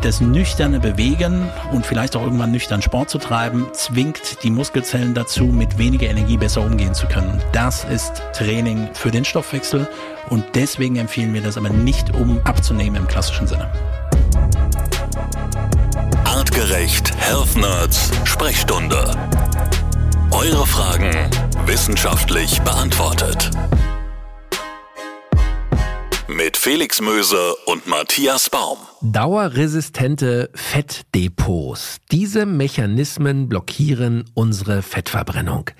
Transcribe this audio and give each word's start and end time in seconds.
Das 0.00 0.20
nüchterne 0.20 0.78
Bewegen 0.78 1.48
und 1.72 1.84
vielleicht 1.84 2.14
auch 2.14 2.22
irgendwann 2.22 2.52
nüchtern 2.52 2.82
Sport 2.82 3.10
zu 3.10 3.18
treiben, 3.18 3.66
zwingt 3.72 4.42
die 4.44 4.50
Muskelzellen 4.50 5.12
dazu, 5.12 5.44
mit 5.44 5.76
weniger 5.76 6.08
Energie 6.08 6.36
besser 6.36 6.62
umgehen 6.62 6.94
zu 6.94 7.06
können. 7.06 7.42
Das 7.52 7.84
ist 7.84 8.22
Training 8.32 8.88
für 8.94 9.10
den 9.10 9.24
Stoffwechsel 9.24 9.88
und 10.30 10.44
deswegen 10.54 10.96
empfehlen 10.96 11.34
wir 11.34 11.42
das 11.42 11.56
aber 11.56 11.70
nicht, 11.70 12.14
um 12.14 12.40
abzunehmen 12.44 12.96
im 13.02 13.08
klassischen 13.08 13.48
Sinne. 13.48 13.68
Artgerecht 16.24 17.12
Health 17.18 17.56
Nerds 17.56 18.10
Sprechstunde. 18.24 19.16
Eure 20.30 20.66
Fragen 20.66 21.10
wissenschaftlich 21.66 22.60
beantwortet 22.62 23.50
mit 26.28 26.58
Felix 26.58 27.00
Möse 27.00 27.54
und 27.64 27.86
Matthias 27.86 28.50
Baum. 28.50 28.76
Dauerresistente 29.00 30.50
Fettdepots. 30.54 31.98
Diese 32.12 32.44
Mechanismen 32.44 33.48
blockieren 33.48 34.24
unsere 34.34 34.82
Fettverbrennung. 34.82 35.70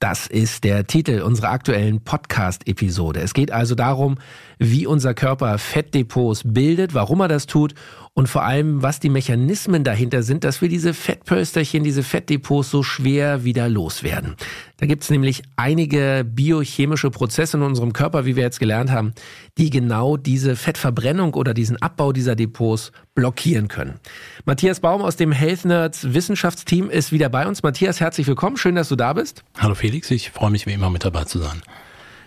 Das 0.00 0.26
ist 0.26 0.64
der 0.64 0.88
Titel 0.88 1.22
unserer 1.22 1.50
aktuellen 1.50 2.02
Podcast-Episode. 2.02 3.20
Es 3.20 3.34
geht 3.34 3.52
also 3.52 3.76
darum, 3.76 4.18
wie 4.58 4.84
unser 4.84 5.14
Körper 5.14 5.58
Fettdepots 5.58 6.42
bildet, 6.44 6.94
warum 6.94 7.20
er 7.20 7.28
das 7.28 7.46
tut 7.46 7.74
und 8.14 8.28
vor 8.28 8.42
allem, 8.42 8.82
was 8.82 9.00
die 9.00 9.08
Mechanismen 9.08 9.84
dahinter 9.84 10.22
sind, 10.22 10.44
dass 10.44 10.60
wir 10.60 10.68
diese 10.68 10.92
Fettpölsterchen, 10.92 11.82
diese 11.82 12.02
Fettdepots 12.02 12.70
so 12.70 12.82
schwer 12.82 13.44
wieder 13.44 13.68
loswerden. 13.70 14.36
Da 14.76 14.86
gibt 14.86 15.02
es 15.02 15.10
nämlich 15.10 15.42
einige 15.56 16.24
biochemische 16.28 17.10
Prozesse 17.10 17.56
in 17.56 17.62
unserem 17.62 17.94
Körper, 17.94 18.26
wie 18.26 18.36
wir 18.36 18.42
jetzt 18.42 18.60
gelernt 18.60 18.90
haben, 18.90 19.14
die 19.56 19.70
genau 19.70 20.18
diese 20.18 20.56
Fettverbrennung 20.56 21.32
oder 21.34 21.54
diesen 21.54 21.80
Abbau 21.80 22.12
dieser 22.12 22.36
Depots 22.36 22.92
blockieren 23.14 23.68
können. 23.68 23.98
Matthias 24.44 24.80
Baum 24.80 25.00
aus 25.00 25.16
dem 25.16 25.32
Health 25.32 25.64
Nerds 25.64 26.12
Wissenschaftsteam 26.12 26.90
ist 26.90 27.12
wieder 27.12 27.30
bei 27.30 27.46
uns. 27.46 27.62
Matthias, 27.62 28.00
herzlich 28.00 28.26
willkommen. 28.26 28.58
Schön, 28.58 28.74
dass 28.74 28.90
du 28.90 28.96
da 28.96 29.14
bist. 29.14 29.42
Hallo 29.56 29.74
Felix, 29.74 30.10
ich 30.10 30.30
freue 30.30 30.50
mich 30.50 30.66
wie 30.66 30.72
immer 30.72 30.90
mit 30.90 31.04
dabei 31.04 31.24
zu 31.24 31.38
sein. 31.38 31.62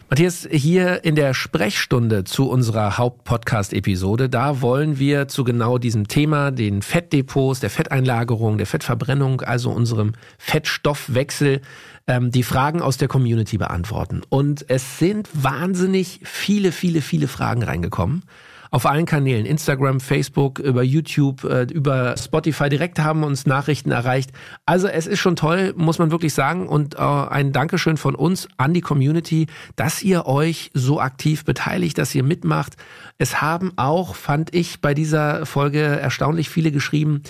Matthias, 0.07 0.47
hier 0.51 1.03
in 1.03 1.15
der 1.15 1.33
Sprechstunde 1.33 2.25
zu 2.25 2.47
unserer 2.47 2.99
Hauptpodcast-Episode, 2.99 4.29
da 4.29 4.61
wollen 4.61 4.99
wir 4.99 5.27
zu 5.27 5.43
genau 5.43 5.79
diesem 5.79 6.07
Thema, 6.07 6.51
den 6.51 6.83
Fettdepots, 6.83 7.59
der 7.59 7.71
Fetteinlagerung, 7.71 8.59
der 8.59 8.67
Fettverbrennung, 8.67 9.41
also 9.41 9.71
unserem 9.71 10.13
Fettstoffwechsel, 10.37 11.61
ähm, 12.05 12.29
die 12.29 12.43
Fragen 12.43 12.83
aus 12.83 12.97
der 12.97 13.07
Community 13.07 13.57
beantworten. 13.57 14.21
Und 14.29 14.63
es 14.69 14.99
sind 14.99 15.27
wahnsinnig 15.33 16.19
viele, 16.23 16.71
viele, 16.71 17.01
viele 17.01 17.27
Fragen 17.27 17.63
reingekommen 17.63 18.21
auf 18.75 18.85
allen 18.85 19.05
Kanälen, 19.05 19.45
Instagram, 19.45 20.01
Facebook, 20.01 20.59
über 20.59 20.83
YouTube, 20.83 21.45
äh, 21.45 21.63
über 21.71 22.17
Spotify 22.17 22.67
direkt 22.67 22.99
haben 22.99 23.23
uns 23.23 23.45
Nachrichten 23.45 23.89
erreicht. 23.91 24.31
Also 24.65 24.89
es 24.89 25.07
ist 25.07 25.19
schon 25.19 25.37
toll, 25.37 25.73
muss 25.77 25.97
man 25.97 26.11
wirklich 26.11 26.33
sagen. 26.33 26.67
Und 26.67 26.95
äh, 26.95 26.97
ein 26.99 27.53
Dankeschön 27.53 27.95
von 27.95 28.15
uns 28.15 28.49
an 28.57 28.73
die 28.73 28.81
Community, 28.81 29.47
dass 29.77 30.03
ihr 30.03 30.25
euch 30.25 30.71
so 30.73 30.99
aktiv 30.99 31.45
beteiligt, 31.45 31.97
dass 31.97 32.13
ihr 32.13 32.23
mitmacht. 32.23 32.73
Es 33.17 33.41
haben 33.41 33.71
auch, 33.77 34.13
fand 34.13 34.53
ich, 34.53 34.81
bei 34.81 34.93
dieser 34.93 35.45
Folge 35.45 35.79
erstaunlich 35.79 36.49
viele 36.49 36.73
geschrieben, 36.73 37.21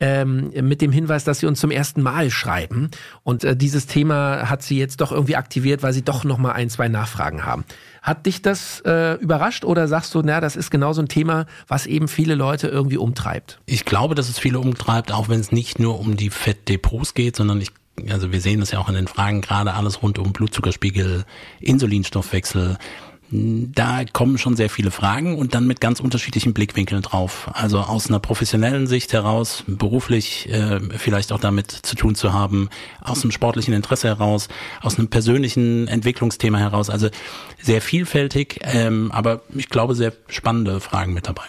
ähm, 0.00 0.50
mit 0.62 0.80
dem 0.80 0.92
Hinweis, 0.92 1.24
dass 1.24 1.40
sie 1.40 1.46
uns 1.46 1.60
zum 1.60 1.70
ersten 1.70 2.02
Mal 2.02 2.30
schreiben. 2.30 2.90
Und 3.22 3.44
äh, 3.44 3.54
dieses 3.54 3.86
Thema 3.86 4.48
hat 4.48 4.62
sie 4.62 4.78
jetzt 4.78 5.00
doch 5.00 5.12
irgendwie 5.12 5.36
aktiviert, 5.36 5.82
weil 5.82 5.92
sie 5.92 6.02
doch 6.02 6.24
noch 6.24 6.38
mal 6.38 6.52
ein, 6.52 6.70
zwei 6.70 6.88
Nachfragen 6.88 7.44
haben. 7.44 7.64
Hat 8.02 8.24
dich 8.24 8.40
das 8.40 8.80
äh, 8.86 9.14
überrascht 9.16 9.64
oder 9.64 9.86
sagst 9.86 10.14
du, 10.14 10.22
na, 10.24 10.40
das 10.40 10.56
ist 10.56 10.70
genau 10.70 10.94
so 10.94 11.02
ein 11.02 11.08
Thema, 11.08 11.46
was 11.68 11.86
eben 11.86 12.08
viele 12.08 12.34
Leute 12.34 12.68
irgendwie 12.68 12.96
umtreibt? 12.96 13.60
Ich 13.66 13.84
glaube, 13.84 14.14
dass 14.14 14.30
es 14.30 14.38
viele 14.38 14.58
umtreibt, 14.58 15.12
auch 15.12 15.28
wenn 15.28 15.40
es 15.40 15.52
nicht 15.52 15.78
nur 15.78 16.00
um 16.00 16.16
die 16.16 16.30
Fettdepots 16.30 17.14
geht, 17.14 17.36
sondern 17.36 17.60
ich 17.60 17.70
also 18.08 18.32
wir 18.32 18.40
sehen 18.40 18.60
das 18.60 18.70
ja 18.70 18.78
auch 18.78 18.88
in 18.88 18.94
den 18.94 19.08
Fragen 19.08 19.42
gerade 19.42 19.74
alles 19.74 20.02
rund 20.02 20.18
um 20.18 20.32
Blutzuckerspiegel, 20.32 21.26
Insulinstoffwechsel, 21.60 22.78
da 23.32 24.04
kommen 24.12 24.38
schon 24.38 24.56
sehr 24.56 24.68
viele 24.68 24.90
Fragen 24.90 25.38
und 25.38 25.54
dann 25.54 25.66
mit 25.66 25.80
ganz 25.80 26.00
unterschiedlichen 26.00 26.52
Blickwinkeln 26.52 27.02
drauf. 27.02 27.48
Also 27.52 27.78
aus 27.78 28.08
einer 28.08 28.18
professionellen 28.18 28.88
Sicht 28.88 29.12
heraus, 29.12 29.62
beruflich 29.68 30.48
äh, 30.48 30.80
vielleicht 30.96 31.32
auch 31.32 31.38
damit 31.38 31.70
zu 31.70 31.94
tun 31.94 32.16
zu 32.16 32.32
haben, 32.32 32.68
aus 33.00 33.22
einem 33.22 33.30
sportlichen 33.30 33.72
Interesse 33.72 34.08
heraus, 34.08 34.48
aus 34.82 34.98
einem 34.98 35.08
persönlichen 35.08 35.86
Entwicklungsthema 35.86 36.58
heraus. 36.58 36.90
Also 36.90 37.08
sehr 37.62 37.80
vielfältig, 37.80 38.60
ähm, 38.62 39.12
aber 39.12 39.42
ich 39.54 39.68
glaube 39.68 39.94
sehr 39.94 40.12
spannende 40.28 40.80
Fragen 40.80 41.14
mit 41.14 41.28
dabei. 41.28 41.44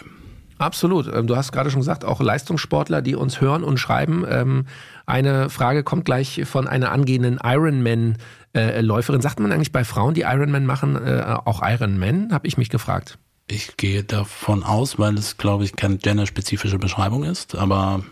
Absolut. 0.58 1.12
Ähm, 1.12 1.26
du 1.26 1.36
hast 1.36 1.50
gerade 1.50 1.70
schon 1.70 1.80
gesagt, 1.80 2.04
auch 2.04 2.20
Leistungssportler, 2.20 3.02
die 3.02 3.16
uns 3.16 3.40
hören 3.40 3.64
und 3.64 3.78
schreiben. 3.78 4.24
Ähm, 4.28 4.66
eine 5.06 5.50
Frage 5.50 5.82
kommt 5.82 6.04
gleich 6.04 6.42
von 6.44 6.68
einer 6.68 6.92
angehenden 6.92 7.40
Ironman 7.42 8.18
äh, 8.54 8.80
Läuferin. 8.80 9.20
Sagt 9.20 9.40
man 9.40 9.52
eigentlich 9.52 9.72
bei 9.72 9.84
Frauen, 9.84 10.14
die 10.14 10.22
Ironman 10.22 10.66
machen, 10.66 10.96
äh, 10.96 11.22
auch 11.44 11.62
Ironman? 11.62 12.32
Habe 12.32 12.46
ich 12.46 12.56
mich 12.56 12.70
gefragt. 12.70 13.18
Ich 13.48 13.76
gehe 13.76 14.04
davon 14.04 14.62
aus, 14.62 14.98
weil 14.98 15.14
es, 15.18 15.36
glaube 15.36 15.64
ich, 15.64 15.76
keine 15.76 15.98
genderspezifische 15.98 16.78
Beschreibung 16.78 17.24
ist, 17.24 17.54
aber 17.54 18.02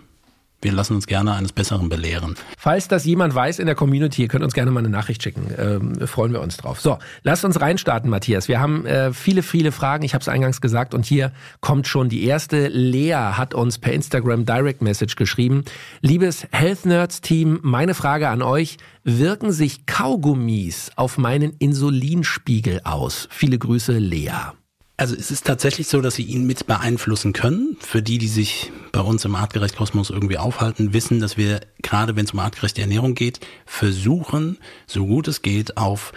wir 0.63 0.73
lassen 0.73 0.95
uns 0.95 1.07
gerne 1.07 1.35
eines 1.35 1.53
Besseren 1.53 1.89
belehren. 1.89 2.35
Falls 2.59 2.89
das 2.89 3.05
jemand 3.05 3.35
weiß 3.35 3.59
in 3.59 3.67
der 3.67 3.75
Community, 3.75 4.23
ihr 4.23 4.29
könnt 4.29 4.45
uns 4.45 4.53
gerne 4.53 4.71
mal 4.71 4.81
eine 4.81 4.91
Nachricht 4.91 5.23
schicken. 5.23 5.47
Ähm, 5.57 6.07
freuen 6.07 6.33
wir 6.33 6.41
uns 6.41 6.57
drauf. 6.57 6.81
So, 6.81 6.99
lasst 7.23 7.45
uns 7.45 7.61
reinstarten, 7.61 8.11
Matthias. 8.11 8.49
Wir 8.49 8.61
haben 8.61 8.85
äh, 8.85 9.13
viele, 9.13 9.43
viele 9.43 9.73
Fragen. 9.73 10.05
Ich 10.05 10.15
habe 10.15 10.23
es 10.23 10.29
eingangs 10.29 10.61
gesagt 10.61 10.93
und 10.95 11.07
hier 11.07 11.33
kommt 11.61 11.87
schon 11.87 12.09
die 12.09 12.25
erste. 12.25 12.69
Lea 12.69 13.15
hat 13.15 13.55
uns 13.55 13.79
per 13.79 13.93
Instagram 13.93 14.45
Direct 14.45 14.83
Message 14.83 15.17
geschrieben. 15.17 15.65
Liebes 16.03 16.47
Health 16.53 16.85
Nerds 16.85 17.21
Team, 17.21 17.61
meine 17.63 17.95
Frage 17.95 18.29
an 18.29 18.43
euch. 18.43 18.77
Wirken 19.03 19.53
sich 19.53 19.87
Kaugummis 19.87 20.91
auf 20.97 21.17
meinen 21.17 21.55
Insulinspiegel 21.59 22.83
aus? 22.85 23.29
Viele 23.31 23.59
Grüße, 23.59 23.97
Lea. 23.99 24.53
Also 25.01 25.17
es 25.17 25.31
ist 25.31 25.47
tatsächlich 25.47 25.89
so, 25.89 26.03
dass 26.03 26.17
sie 26.17 26.25
ihn 26.25 26.47
mit 26.47 26.67
beeinflussen 26.67 27.33
können. 27.33 27.79
Für 27.81 28.03
die, 28.03 28.19
die 28.19 28.29
sich 28.29 28.71
bei 28.93 29.01
uns 29.01 29.25
im 29.25 29.35
Artgerecht 29.35 29.77
Kosmos 29.77 30.11
irgendwie 30.11 30.37
aufhalten, 30.37 30.93
wissen, 30.93 31.21
dass 31.21 31.39
wir 31.39 31.61
gerade, 31.81 32.17
wenn 32.17 32.27
es 32.27 32.33
um 32.33 32.39
artgerechte 32.39 32.83
Ernährung 32.83 33.15
geht, 33.15 33.41
versuchen, 33.65 34.59
so 34.87 35.07
gut 35.07 35.27
es 35.27 35.41
geht, 35.41 35.79
auf 35.79 36.13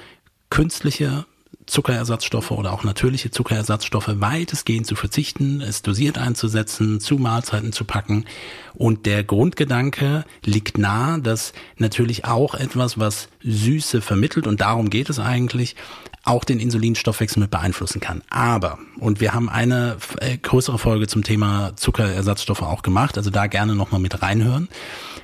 künstliche 0.49 1.25
Zuckerersatzstoffe 1.65 2.51
oder 2.51 2.73
auch 2.73 2.83
natürliche 2.83 3.31
Zuckerersatzstoffe 3.31 4.15
weitestgehend 4.15 4.85
zu 4.85 4.95
verzichten, 4.95 5.61
es 5.61 5.81
dosiert 5.81 6.17
einzusetzen, 6.17 6.99
zu 6.99 7.15
Mahlzeiten 7.15 7.71
zu 7.71 7.85
packen. 7.85 8.25
Und 8.73 9.05
der 9.05 9.23
Grundgedanke 9.23 10.25
liegt 10.43 10.77
nahe, 10.77 11.21
dass 11.21 11.53
natürlich 11.77 12.25
auch 12.25 12.53
etwas, 12.53 12.99
was 12.99 13.29
Süße 13.43 14.01
vermittelt, 14.01 14.45
und 14.45 14.59
darum 14.59 14.89
geht 14.89 15.09
es 15.09 15.19
eigentlich, 15.19 15.77
auch 16.23 16.45
den 16.45 16.59
Insulinstoffwechsel 16.59 17.41
mit 17.41 17.51
beeinflussen 17.51 17.99
kann. 17.99 18.21
Aber, 18.29 18.79
und 18.97 19.19
wir 19.19 19.33
haben 19.33 19.49
eine 19.49 19.97
äh, 20.19 20.37
größere 20.37 20.79
Folge 20.79 21.07
zum 21.07 21.23
Thema 21.23 21.73
Zuckerersatzstoffe 21.75 22.61
auch 22.61 22.81
gemacht, 22.81 23.17
also 23.17 23.29
da 23.29 23.47
gerne 23.47 23.75
nochmal 23.75 23.99
mit 23.99 24.21
reinhören. 24.21 24.69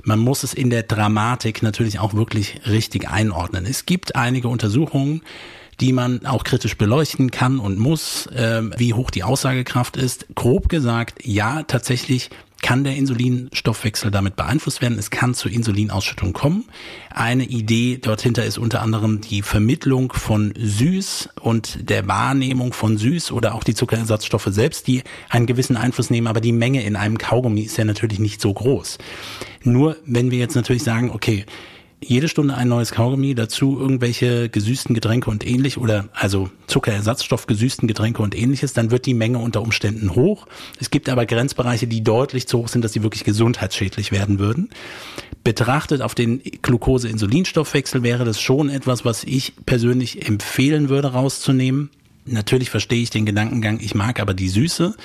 Man 0.03 0.19
muss 0.19 0.43
es 0.43 0.53
in 0.53 0.69
der 0.69 0.83
Dramatik 0.83 1.63
natürlich 1.63 1.99
auch 1.99 2.13
wirklich 2.13 2.61
richtig 2.67 3.09
einordnen. 3.09 3.65
Es 3.65 3.85
gibt 3.85 4.15
einige 4.15 4.49
Untersuchungen, 4.49 5.21
die 5.79 5.93
man 5.93 6.25
auch 6.25 6.43
kritisch 6.43 6.77
beleuchten 6.77 7.31
kann 7.31 7.59
und 7.59 7.79
muss, 7.79 8.27
äh, 8.27 8.61
wie 8.77 8.93
hoch 8.93 9.11
die 9.11 9.23
Aussagekraft 9.23 9.95
ist. 9.95 10.27
Grob 10.35 10.67
gesagt, 10.67 11.25
ja, 11.25 11.63
tatsächlich 11.63 12.29
kann 12.61 12.83
der 12.83 12.95
Insulinstoffwechsel 12.95 14.11
damit 14.11 14.35
beeinflusst 14.35 14.81
werden. 14.81 14.97
Es 14.99 15.09
kann 15.09 15.33
zur 15.33 15.51
Insulinausschüttung 15.51 16.33
kommen. 16.33 16.65
Eine 17.09 17.45
Idee 17.45 17.97
dort 18.01 18.25
ist 18.25 18.57
unter 18.57 18.81
anderem 18.81 19.21
die 19.21 19.41
Vermittlung 19.41 20.13
von 20.13 20.53
Süß 20.57 21.29
und 21.41 21.89
der 21.89 22.07
Wahrnehmung 22.07 22.73
von 22.73 22.97
Süß 22.97 23.31
oder 23.31 23.55
auch 23.55 23.63
die 23.63 23.73
Zuckerersatzstoffe 23.73 24.49
selbst, 24.49 24.87
die 24.87 25.03
einen 25.29 25.45
gewissen 25.45 25.77
Einfluss 25.77 26.09
nehmen. 26.09 26.27
Aber 26.27 26.41
die 26.41 26.51
Menge 26.51 26.83
in 26.83 26.95
einem 26.95 27.17
Kaugummi 27.17 27.61
ist 27.61 27.77
ja 27.77 27.85
natürlich 27.85 28.19
nicht 28.19 28.41
so 28.41 28.53
groß. 28.53 28.97
Nur 29.63 29.97
wenn 30.05 30.31
wir 30.31 30.39
jetzt 30.39 30.55
natürlich 30.55 30.83
sagen, 30.83 31.11
okay, 31.11 31.45
jede 32.01 32.27
Stunde 32.29 32.55
ein 32.55 32.67
neues 32.67 32.91
Kaugummi, 32.91 33.35
dazu 33.35 33.77
irgendwelche 33.79 34.49
gesüßten 34.49 34.95
Getränke 34.95 35.29
und 35.29 35.45
ähnlich 35.45 35.77
oder 35.77 36.07
also 36.13 36.49
Zuckerersatzstoff 36.67 37.45
gesüßten 37.45 37.87
Getränke 37.87 38.21
und 38.21 38.37
ähnliches, 38.37 38.73
dann 38.73 38.91
wird 38.91 39.05
die 39.05 39.13
Menge 39.13 39.39
unter 39.39 39.61
Umständen 39.61 40.15
hoch. 40.15 40.47
Es 40.79 40.89
gibt 40.91 41.09
aber 41.09 41.25
Grenzbereiche, 41.25 41.87
die 41.87 42.03
deutlich 42.03 42.47
zu 42.47 42.59
hoch 42.59 42.67
sind, 42.67 42.83
dass 42.83 42.93
sie 42.93 43.03
wirklich 43.03 43.23
gesundheitsschädlich 43.23 44.11
werden 44.11 44.39
würden. 44.39 44.69
Betrachtet 45.43 46.01
auf 46.01 46.15
den 46.15 46.41
Glucose-Insulinstoffwechsel 46.61 48.03
wäre 48.03 48.25
das 48.25 48.39
schon 48.41 48.69
etwas, 48.69 49.03
was 49.03 49.23
ich 49.23 49.53
persönlich 49.65 50.27
empfehlen 50.27 50.89
würde 50.89 51.09
rauszunehmen. 51.09 51.89
Natürlich 52.25 52.69
verstehe 52.69 53.01
ich 53.01 53.09
den 53.09 53.25
Gedankengang, 53.25 53.79
ich 53.81 53.95
mag 53.95 54.19
aber 54.19 54.33
die 54.33 54.49
Süße. 54.49 54.95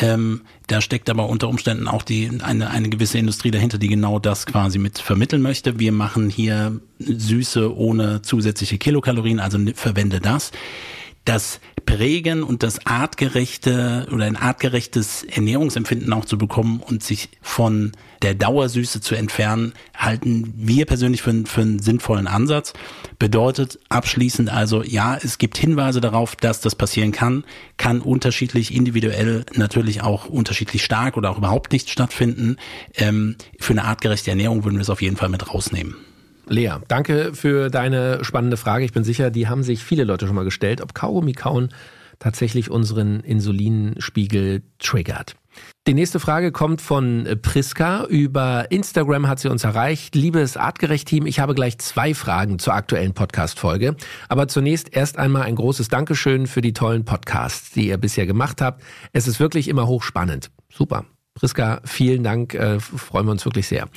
Ähm, 0.00 0.42
da 0.66 0.80
steckt 0.80 1.08
aber 1.10 1.28
unter 1.28 1.48
Umständen 1.48 1.86
auch 1.86 2.02
die, 2.02 2.30
eine, 2.42 2.70
eine 2.70 2.88
gewisse 2.88 3.18
Industrie 3.18 3.50
dahinter, 3.50 3.78
die 3.78 3.88
genau 3.88 4.18
das 4.18 4.46
quasi 4.46 4.78
mit 4.78 4.98
vermitteln 4.98 5.42
möchte. 5.42 5.78
Wir 5.78 5.92
machen 5.92 6.30
hier 6.30 6.80
Süße 6.98 7.76
ohne 7.76 8.22
zusätzliche 8.22 8.78
Kilokalorien, 8.78 9.40
also 9.40 9.58
verwende 9.74 10.20
das. 10.20 10.52
Das 11.24 11.60
Prägen 11.86 12.42
und 12.42 12.62
das 12.62 12.86
artgerechte 12.86 14.08
oder 14.12 14.24
ein 14.24 14.36
artgerechtes 14.36 15.22
Ernährungsempfinden 15.24 16.12
auch 16.12 16.24
zu 16.24 16.38
bekommen 16.38 16.80
und 16.80 17.02
sich 17.02 17.28
von 17.40 17.92
der 18.22 18.34
Dauersüße 18.34 19.00
zu 19.00 19.14
entfernen, 19.14 19.74
halten 19.94 20.52
wir 20.56 20.86
persönlich 20.86 21.22
für, 21.22 21.44
für 21.46 21.60
einen 21.60 21.78
sinnvollen 21.78 22.26
Ansatz. 22.26 22.72
Bedeutet 23.18 23.78
abschließend 23.90 24.50
also, 24.50 24.82
ja, 24.82 25.16
es 25.16 25.38
gibt 25.38 25.58
Hinweise 25.58 26.00
darauf, 26.00 26.36
dass 26.36 26.60
das 26.60 26.74
passieren 26.74 27.12
kann, 27.12 27.44
kann 27.76 28.00
unterschiedlich 28.00 28.74
individuell 28.74 29.44
natürlich 29.54 30.02
auch 30.02 30.26
unterschiedlich 30.26 30.84
stark 30.84 31.16
oder 31.16 31.30
auch 31.30 31.38
überhaupt 31.38 31.72
nicht 31.72 31.90
stattfinden. 31.90 32.56
Ähm, 32.94 33.36
für 33.58 33.72
eine 33.72 33.84
artgerechte 33.84 34.30
Ernährung 34.30 34.64
würden 34.64 34.76
wir 34.76 34.82
es 34.82 34.90
auf 34.90 35.02
jeden 35.02 35.16
Fall 35.16 35.28
mit 35.28 35.52
rausnehmen. 35.52 35.96
Lea, 36.46 36.74
danke 36.88 37.32
für 37.34 37.70
deine 37.70 38.24
spannende 38.24 38.56
Frage. 38.56 38.84
Ich 38.84 38.92
bin 38.92 39.04
sicher, 39.04 39.30
die 39.30 39.48
haben 39.48 39.62
sich 39.62 39.82
viele 39.82 40.04
Leute 40.04 40.26
schon 40.26 40.36
mal 40.36 40.44
gestellt, 40.44 40.80
ob 40.80 40.94
Kaugummi 40.94 41.32
kauen 41.32 41.70
tatsächlich 42.18 42.70
unseren 42.70 43.20
Insulinspiegel 43.20 44.62
triggert. 44.78 45.36
Die 45.86 45.94
nächste 45.94 46.18
Frage 46.18 46.50
kommt 46.50 46.80
von 46.80 47.28
Priska. 47.42 48.04
Über 48.06 48.70
Instagram 48.70 49.28
hat 49.28 49.38
sie 49.38 49.50
uns 49.50 49.64
erreicht. 49.64 50.14
Liebes 50.14 50.56
Artgerecht-Team, 50.56 51.26
ich 51.26 51.38
habe 51.38 51.54
gleich 51.54 51.78
zwei 51.78 52.14
Fragen 52.14 52.58
zur 52.58 52.74
aktuellen 52.74 53.14
Podcast-Folge. 53.14 53.96
Aber 54.28 54.48
zunächst 54.48 54.96
erst 54.96 55.18
einmal 55.18 55.42
ein 55.42 55.56
großes 55.56 55.88
Dankeschön 55.88 56.46
für 56.46 56.62
die 56.62 56.72
tollen 56.72 57.04
Podcasts, 57.04 57.70
die 57.72 57.88
ihr 57.88 57.98
bisher 57.98 58.26
gemacht 58.26 58.60
habt. 58.60 58.82
Es 59.12 59.28
ist 59.28 59.38
wirklich 59.38 59.68
immer 59.68 59.86
hochspannend. 59.86 60.50
Super. 60.72 61.04
Priska, 61.34 61.80
vielen 61.84 62.22
Dank, 62.22 62.54
äh, 62.54 62.78
freuen 62.78 63.26
wir 63.26 63.32
uns 63.32 63.44
wirklich 63.44 63.66
sehr. 63.66 63.88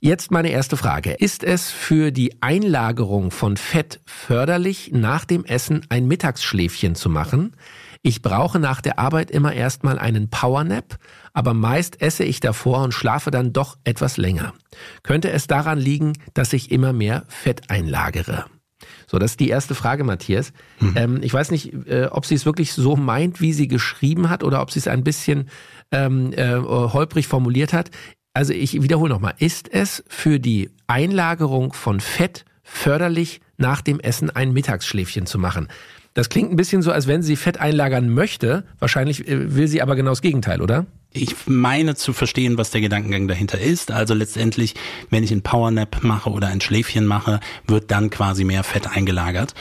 Jetzt 0.00 0.30
meine 0.30 0.50
erste 0.50 0.76
Frage. 0.76 1.12
Ist 1.12 1.42
es 1.42 1.70
für 1.70 2.12
die 2.12 2.40
Einlagerung 2.40 3.32
von 3.32 3.56
Fett 3.56 4.00
förderlich, 4.06 4.92
nach 4.92 5.24
dem 5.24 5.44
Essen 5.44 5.84
ein 5.88 6.06
Mittagsschläfchen 6.06 6.94
zu 6.94 7.10
machen? 7.10 7.56
Ich 8.02 8.22
brauche 8.22 8.60
nach 8.60 8.80
der 8.80 8.98
Arbeit 9.00 9.30
immer 9.32 9.54
erstmal 9.54 9.98
einen 9.98 10.28
Powernap, 10.28 10.98
aber 11.32 11.52
meist 11.52 12.00
esse 12.00 12.22
ich 12.22 12.38
davor 12.38 12.82
und 12.82 12.92
schlafe 12.92 13.32
dann 13.32 13.52
doch 13.52 13.76
etwas 13.82 14.16
länger. 14.16 14.52
Könnte 15.02 15.30
es 15.30 15.48
daran 15.48 15.78
liegen, 15.80 16.12
dass 16.34 16.52
ich 16.52 16.70
immer 16.70 16.92
mehr 16.92 17.24
Fett 17.28 17.70
einlagere? 17.70 18.44
So, 19.06 19.18
das 19.18 19.32
ist 19.32 19.40
die 19.40 19.48
erste 19.48 19.74
Frage, 19.74 20.04
Matthias. 20.04 20.52
Mhm. 20.80 20.92
Ähm, 20.96 21.18
ich 21.22 21.32
weiß 21.32 21.50
nicht, 21.50 21.72
äh, 21.86 22.08
ob 22.10 22.26
sie 22.26 22.34
es 22.34 22.46
wirklich 22.46 22.72
so 22.72 22.96
meint, 22.96 23.40
wie 23.40 23.52
sie 23.52 23.68
geschrieben 23.68 24.30
hat, 24.30 24.42
oder 24.44 24.60
ob 24.62 24.70
sie 24.70 24.78
es 24.78 24.88
ein 24.88 25.04
bisschen 25.04 25.48
ähm, 25.92 26.32
äh, 26.32 26.56
holprig 26.56 27.26
formuliert 27.26 27.72
hat. 27.72 27.90
Also 28.32 28.52
ich 28.52 28.82
wiederhole 28.82 29.12
nochmal, 29.12 29.34
ist 29.38 29.72
es 29.72 30.02
für 30.08 30.40
die 30.40 30.70
Einlagerung 30.86 31.72
von 31.72 32.00
Fett 32.00 32.44
förderlich, 32.62 33.40
nach 33.56 33.80
dem 33.80 34.00
Essen 34.00 34.30
ein 34.30 34.52
Mittagsschläfchen 34.52 35.26
zu 35.26 35.38
machen? 35.38 35.68
Das 36.14 36.28
klingt 36.28 36.52
ein 36.52 36.56
bisschen 36.56 36.82
so, 36.82 36.92
als 36.92 37.06
wenn 37.06 37.22
sie 37.22 37.36
Fett 37.36 37.60
einlagern 37.60 38.08
möchte. 38.08 38.64
Wahrscheinlich 38.78 39.28
äh, 39.28 39.54
will 39.54 39.68
sie 39.68 39.82
aber 39.82 39.96
genau 39.96 40.10
das 40.10 40.22
Gegenteil, 40.22 40.60
oder? 40.62 40.86
Ich 41.16 41.46
meine 41.46 41.94
zu 41.94 42.12
verstehen, 42.12 42.58
was 42.58 42.72
der 42.72 42.80
Gedankengang 42.80 43.28
dahinter 43.28 43.60
ist. 43.60 43.92
Also 43.92 44.14
letztendlich, 44.14 44.74
wenn 45.10 45.22
ich 45.22 45.30
ein 45.30 45.42
Powernap 45.42 46.02
mache 46.02 46.28
oder 46.28 46.48
ein 46.48 46.60
Schläfchen 46.60 47.06
mache, 47.06 47.38
wird 47.68 47.92
dann 47.92 48.10
quasi 48.10 48.42
mehr 48.42 48.64
Fett 48.64 48.88
eingelagert. 48.88 49.54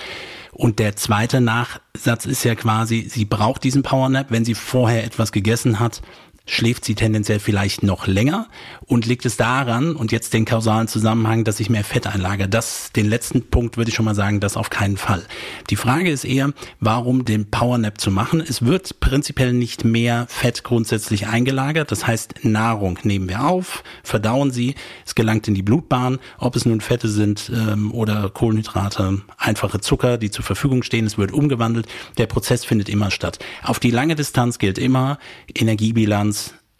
Und 0.52 0.80
der 0.80 0.96
zweite 0.96 1.42
Nachsatz 1.42 2.26
ist 2.26 2.44
ja 2.44 2.56
quasi, 2.56 3.08
sie 3.08 3.26
braucht 3.26 3.64
diesen 3.64 3.84
Powernap, 3.84 4.32
wenn 4.32 4.46
sie 4.46 4.56
vorher 4.56 5.04
etwas 5.04 5.32
gegessen 5.32 5.80
hat, 5.80 6.02
schläft 6.46 6.84
sie 6.84 6.96
tendenziell 6.96 7.40
vielleicht 7.40 7.84
noch 7.84 8.06
länger 8.06 8.48
und 8.86 9.06
liegt 9.06 9.26
es 9.26 9.38
daran 9.38 9.96
und 9.96 10.12
jetzt 10.12 10.34
den 10.34 10.44
kausalen 10.44 10.90
Zusammenhang, 10.90 11.46
dass 11.46 11.62
ich 11.62 11.70
mehr 11.70 11.86
Fett 11.86 12.06
einlagere. 12.06 12.50
Das, 12.50 12.92
den 12.92 13.08
letzten 13.08 13.50
Punkt 13.50 13.78
würde 13.78 13.90
ich 13.90 13.96
schon 13.96 14.04
mal 14.04 14.16
sagen, 14.16 14.42
das 14.42 14.58
auf 14.58 14.70
keinen 14.70 14.98
Fall. 14.98 15.24
Die 15.70 15.78
Frage 15.78 16.12
ist 16.12 16.26
eher, 16.26 16.52
warum 16.82 17.24
den 17.24 17.50
Powernap 17.50 18.00
zu 18.00 18.12
machen? 18.12 18.42
Es 18.42 18.66
wird 18.66 19.00
prinzipiell 19.00 19.54
nicht 19.54 19.86
mehr 19.86 20.26
Fett 20.28 20.66
grundsätzlich 20.66 21.28
eingelagert. 21.28 21.92
Das 21.92 22.06
heißt, 22.06 22.44
Nahrung 22.44 23.00
nehmen 23.04 23.30
wir 23.30 23.46
auf, 23.46 23.84
verdauen 24.04 24.52
sie, 24.52 24.76
es 25.06 25.16
gelangt 25.16 25.48
in 25.48 25.56
die 25.56 25.64
Blutbahn, 25.64 26.20
ob 26.40 26.58
es 26.58 26.66
nun 26.66 26.82
Fette 26.82 27.08
sind 27.08 27.52
ähm, 27.56 27.94
oder 27.94 28.30
Kohlenhydrate, 28.30 29.22
einfache 29.38 29.80
Zucker, 29.80 30.18
die 30.18 30.30
zur 30.30 30.44
Verfügung 30.44 30.84
stehen, 30.84 31.06
es 31.06 31.18
wird 31.18 31.32
umgewandelt. 31.32 31.88
Der 32.18 32.28
Prozess 32.28 32.66
findet 32.66 32.90
immer 32.90 33.12
statt. 33.12 33.40
Auf 33.64 33.80
die 33.80 33.92
lange 33.92 34.16
Distanz 34.16 34.60
gilt 34.60 34.78
immer 34.78 35.20
Energiebilanz 35.56 36.33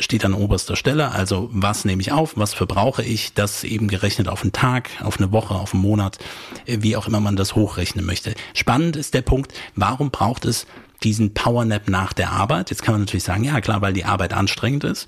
steht 0.04 0.26
an 0.26 0.34
oberster 0.34 0.76
Stelle. 0.76 1.12
Also 1.12 1.50
was 1.52 1.86
nehme 1.86 2.02
ich 2.02 2.12
auf, 2.12 2.34
was 2.36 2.54
verbrauche 2.54 3.04
ich, 3.04 3.34
das 3.34 3.64
eben 3.64 3.88
gerechnet 3.88 4.28
auf 4.28 4.42
einen 4.42 4.52
Tag, 4.52 4.90
auf 5.02 5.18
eine 5.18 5.32
Woche, 5.32 5.56
auf 5.56 5.74
einen 5.74 5.82
Monat, 5.82 6.20
äh, 6.66 6.78
wie 6.82 6.96
auch 6.96 7.08
immer 7.08 7.20
man 7.20 7.36
das 7.36 7.56
hochrechnen 7.56 8.06
möchte. 8.06 8.34
Spannend 8.54 8.96
ist 8.96 9.14
der 9.14 9.22
Punkt, 9.22 9.54
warum 9.76 10.12
braucht 10.12 10.46
es 10.46 10.68
diesen 11.04 11.34
Powernap 11.34 11.90
nach 11.90 12.14
der 12.14 12.32
Arbeit? 12.32 12.70
Jetzt 12.70 12.84
kann 12.84 12.94
man 12.94 13.02
natürlich 13.02 13.24
sagen, 13.24 13.44
ja 13.44 13.60
klar, 13.62 13.82
weil 13.82 13.94
die 13.94 14.06
Arbeit 14.06 14.34
anstrengend 14.34 14.84
ist. 14.84 15.08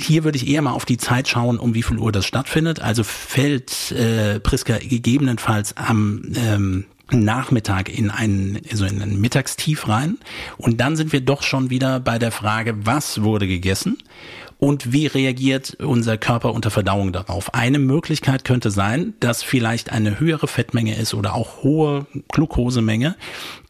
Hier 0.00 0.24
würde 0.24 0.36
ich 0.36 0.48
eher 0.48 0.62
mal 0.62 0.72
auf 0.72 0.84
die 0.84 0.96
Zeit 0.96 1.28
schauen, 1.28 1.58
um 1.58 1.74
wie 1.74 1.82
viel 1.82 1.98
Uhr 1.98 2.10
das 2.10 2.26
stattfindet. 2.26 2.80
Also 2.80 3.04
fällt 3.04 3.92
äh, 3.92 4.40
Priska 4.40 4.78
gegebenenfalls 4.78 5.76
am 5.76 6.32
ähm, 6.34 6.86
Nachmittag 7.10 7.88
in 7.96 8.10
einen, 8.10 8.60
so 8.72 8.84
in 8.84 9.00
ein 9.02 9.20
Mittagstief 9.20 9.88
rein. 9.88 10.18
Und 10.56 10.80
dann 10.80 10.96
sind 10.96 11.12
wir 11.12 11.20
doch 11.20 11.42
schon 11.42 11.70
wieder 11.70 12.00
bei 12.00 12.18
der 12.18 12.32
Frage, 12.32 12.86
was 12.86 13.22
wurde 13.22 13.46
gegessen 13.46 13.98
und 14.58 14.92
wie 14.92 15.06
reagiert 15.06 15.76
unser 15.80 16.16
Körper 16.16 16.54
unter 16.54 16.70
Verdauung 16.70 17.12
darauf. 17.12 17.52
Eine 17.52 17.78
Möglichkeit 17.78 18.44
könnte 18.44 18.70
sein, 18.70 19.12
dass 19.20 19.42
vielleicht 19.42 19.92
eine 19.92 20.18
höhere 20.18 20.48
Fettmenge 20.48 20.96
ist 20.96 21.12
oder 21.14 21.34
auch 21.34 21.62
hohe 21.62 22.06
Glukosemenge, 22.28 23.16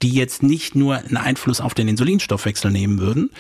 die 0.03 0.11
jetzt 0.11 0.43
nicht 0.43 0.77
nur 0.77 0.97
einen 0.97 1.17
Einfluss 1.17 1.61
auf 1.61 1.75
den 1.75 1.89
Insulinstoffwechsel 1.89 2.71
nehmen 2.71 3.01
würden, 3.01 3.31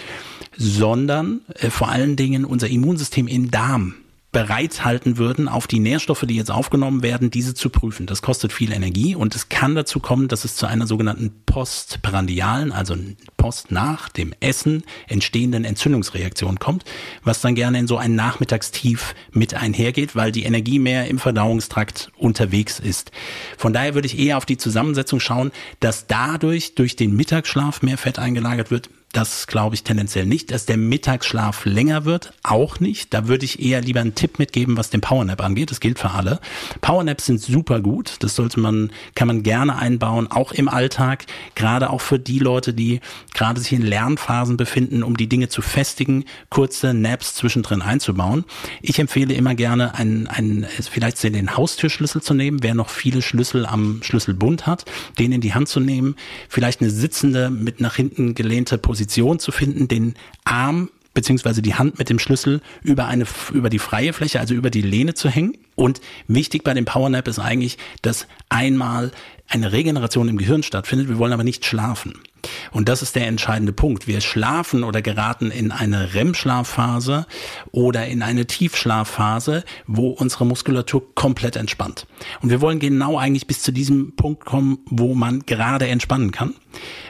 sondern 0.57 1.43
äh, 1.61 1.71
vor 1.71 1.89
allen 1.89 2.17
Dingen 2.17 2.45
unser 2.45 2.69
Immunsystem 2.69 3.29
im 3.29 3.51
Darm 3.51 3.95
bereithalten 4.35 5.17
würden, 5.17 5.49
auf 5.49 5.69
die 5.69 5.79
Nährstoffe, 5.79 6.25
die 6.27 6.35
jetzt 6.35 6.51
aufgenommen 6.51 7.05
werden, 7.05 7.31
diese 7.31 7.55
zu 7.55 7.71
prüfen. 7.71 8.07
Das 8.07 8.21
kostet 8.21 8.53
viel 8.53 8.73
Energie 8.73 9.15
und 9.15 9.37
es 9.37 9.49
kann 9.49 9.77
dazu 9.77 10.01
kommen, 10.01 10.27
dass 10.27 10.45
es 10.45 10.57
zu 10.57 10.67
einer 10.67 10.89
sogenannten 10.89 11.31
postprandialen, 11.47 12.73
also 12.73 12.97
Post 13.37 13.71
nach 13.71 14.09
dem 14.09 14.35
Essen 14.41 14.83
entstehenden 15.07 15.65
Entzündungsreaktion 15.65 16.59
kommt, 16.59 16.85
was 17.23 17.43
dann 17.43 17.55
gerne 17.55 17.79
in 17.79 17.87
so 17.87 17.97
ein 17.97 18.17
Nachmittagstief 18.17 19.15
mit 19.31 19.55
einhergeht, 19.55 20.17
weil 20.17 20.33
die 20.33 20.43
Energie 20.43 20.81
mehr 20.81 21.07
im 21.07 21.21
Verdauungstrakt 21.21 22.11
unterwegs 22.17 22.81
ist. 22.81 23.13
Von 23.57 23.73
daher 23.73 23.95
würde 23.95 24.07
ich 24.07 24.19
eher 24.19 24.37
auf 24.37 24.47
die 24.47 24.57
Zusammensetzung 24.57 25.21
schauen, 25.21 25.53
dass 25.79 26.09
dadurch 26.09 26.75
durch 26.75 26.97
den 26.97 27.15
Mittagsschlaf 27.15 27.83
mehr 27.83 27.99
Fett 27.99 28.19
eingelagert 28.19 28.73
wird, 28.73 28.91
das 29.15 29.47
glaube 29.47 29.75
ich 29.77 29.85
tendenziell 29.85 30.27
nicht. 30.27 30.51
Dass 30.51 30.67
der 30.67 30.77
Mittagsschlaf 30.77 31.65
länger 31.65 32.05
wird, 32.05 32.33
auch 32.43 32.81
nicht. 32.81 33.15
Da 33.15 33.29
würde 33.29 33.45
ich 33.45 33.63
eher 33.63 33.81
lieber 33.81 34.01
einen 34.01 34.15
Tipp 34.15 34.39
mitgeben, 34.39 34.77
was 34.77 34.91
den 34.91 35.01
Powernap 35.01 35.41
angeht. 35.43 35.71
Das 35.71 35.81
gilt 35.81 35.99
für 35.99 36.11
alle. 36.11 36.41
Powernaps 36.81 37.27
sind 37.27 37.41
super 37.41 37.81
gut. 37.81 38.17
Das 38.21 38.35
sollte 38.35 38.59
man, 38.59 38.91
kann 39.15 39.29
man 39.29 39.43
gerne 39.43 39.77
einbauen, 39.77 40.31
auch 40.31 40.53
im 40.53 40.69
Alltag. 40.69 41.27
Gerade 41.55 41.91
auch 41.91 42.01
für 42.01 42.19
die 42.19 42.41
Leute, 42.41 42.75
die 42.75 43.01
gerade 43.35 43.61
sich 43.61 43.73
in 43.73 43.83
Lernphasen 43.83 44.57
befinden, 44.57 45.03
um 45.03 45.17
die 45.17 45.29
Dinge 45.29 45.49
zu 45.49 45.63
festigen, 45.63 46.25
kurze 46.51 46.93
Naps 46.93 47.35
zwischendrin 47.35 47.83
einzubauen. 47.83 48.45
Ich 48.83 48.99
empfehle 48.99 49.35
immer 49.35 49.55
gerne 49.55 49.95
einen, 49.95 50.27
einen 50.27 50.67
vielleicht 50.81 51.23
den 51.23 51.57
Haustürschlüssel 51.57 52.21
zu 52.21 52.35
nehmen, 52.35 52.63
wer 52.63 52.75
noch 52.75 52.91
viele 52.91 53.23
Schlüssel 53.23 53.65
am 53.65 54.03
Schlüsselbund 54.03 54.67
hat, 54.67 54.85
den 55.19 55.33
in 55.33 55.41
die 55.41 55.55
Hand 55.55 55.69
zu 55.69 55.79
nehmen, 55.79 56.17
vielleicht 56.49 56.81
eine 56.81 56.91
sitzende 56.91 57.49
mit 57.49 57.81
nach 57.81 57.95
hinten 57.95 58.35
gelehnte 58.35 58.77
Position 58.77 59.04
Position 59.05 59.39
zu 59.39 59.53
finden, 59.53 59.87
den 59.87 60.15
Arm 60.45 60.89
beziehungsweise 61.13 61.63
die 61.63 61.75
Hand 61.75 61.99
mit 61.99 62.09
dem 62.09 62.19
Schlüssel 62.19 62.61
über 62.83 63.07
eine 63.07 63.27
über 63.53 63.69
die 63.69 63.79
freie 63.79 64.13
Fläche, 64.13 64.41
also 64.41 64.55
über 64.55 64.71
die 64.71 64.81
Lehne 64.81 65.15
zu 65.15 65.29
hängen. 65.29 65.57
Und 65.77 66.01
wichtig 66.27 66.65
bei 66.65 66.75
dem 66.75 66.87
Powernap 66.87 67.29
ist 67.29 67.39
eigentlich, 67.39 67.79
dass 68.03 68.27
einmal 68.49 69.13
eine 69.47 69.73
Regeneration 69.73 70.29
im 70.29 70.39
Gehirn 70.39 70.63
stattfindet. 70.63 71.09
Wir 71.09 71.19
wollen 71.19 71.33
aber 71.33 71.45
nicht 71.45 71.67
schlafen. 71.67 72.15
Und 72.73 72.89
das 72.89 73.03
ist 73.03 73.15
der 73.15 73.27
entscheidende 73.27 73.73
Punkt. 73.73 74.07
Wir 74.07 74.21
schlafen 74.21 74.83
oder 74.85 75.03
geraten 75.03 75.51
in 75.51 75.71
eine 75.71 76.15
REM-Schlafphase 76.15 77.27
oder 77.71 78.07
in 78.07 78.23
eine 78.23 78.47
Tiefschlafphase, 78.47 79.65
wo 79.87 80.09
unsere 80.09 80.47
Muskulatur 80.47 81.15
komplett 81.15 81.57
entspannt. 81.57 82.07
Und 82.41 82.51
wir 82.51 82.61
wollen 82.61 82.81
genau 82.81 83.19
eigentlich 83.19 83.47
bis 83.47 83.63
zu 83.63 83.71
diesem 83.71 84.17
Punkt 84.17 84.45
kommen, 84.45 84.79
wo 84.87 85.15
man 85.15 85.41
gerade 85.47 85.87
entspannen 85.89 86.33
kann. 86.33 86.55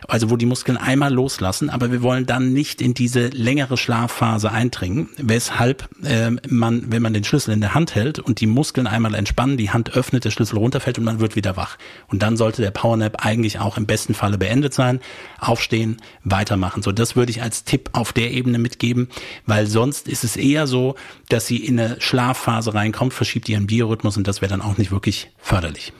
Also 0.08 0.30
wo 0.30 0.36
die 0.36 0.46
Muskeln 0.46 0.76
einmal 0.76 1.12
loslassen, 1.12 1.70
aber 1.70 1.90
wir 1.90 2.02
wollen 2.02 2.26
dann 2.26 2.52
nicht 2.52 2.82
in 2.82 2.94
diese 2.94 3.28
längere 3.28 3.76
Schlafphase 3.76 4.50
eindringen, 4.50 5.08
weshalb 5.16 5.88
äh, 6.04 6.30
man, 6.48 6.92
wenn 6.92 7.02
man 7.02 7.14
den 7.14 7.24
Schlüssel 7.24 7.52
in 7.52 7.60
der 7.60 7.74
Hand 7.74 7.94
hält 7.94 8.18
und 8.18 8.40
die 8.40 8.46
Muskeln 8.46 8.86
einmal 8.86 9.14
entspannen, 9.14 9.56
die 9.56 9.70
Hand 9.70 9.96
öffnet, 9.96 10.24
der 10.24 10.30
Schlüssel 10.30 10.58
runterfällt 10.58 10.98
und 10.98 11.04
man 11.04 11.20
wird 11.20 11.36
wieder 11.36 11.56
wach. 11.56 11.78
Und 12.08 12.22
dann 12.22 12.36
sollte 12.36 12.62
der 12.62 12.70
Powernap 12.70 13.24
eigentlich 13.24 13.58
auch 13.58 13.76
im 13.76 13.86
besten 13.86 14.14
Falle 14.14 14.38
beendet 14.38 14.74
sein. 14.74 15.00
Aufstehen, 15.38 15.98
weitermachen. 16.22 16.82
So, 16.82 16.92
das 16.92 17.16
würde 17.16 17.30
ich 17.30 17.42
als 17.42 17.64
Tipp 17.64 17.90
auf 17.92 18.12
der 18.12 18.30
Ebene 18.30 18.58
mitgeben, 18.58 19.08
weil 19.46 19.66
sonst 19.66 20.08
ist 20.08 20.24
es 20.24 20.36
eher 20.36 20.66
so, 20.66 20.96
dass 21.28 21.46
sie 21.46 21.64
in 21.64 21.80
eine 21.80 22.00
Schlafphase 22.00 22.74
reinkommt, 22.74 23.14
verschiebt 23.14 23.48
ihren 23.48 23.66
Biorhythmus 23.66 24.16
und 24.16 24.28
das 24.28 24.42
wäre 24.42 24.50
dann 24.50 24.62
auch 24.62 24.76
nicht 24.76 24.90
wirklich 24.90 25.30
förderlich. 25.38 25.92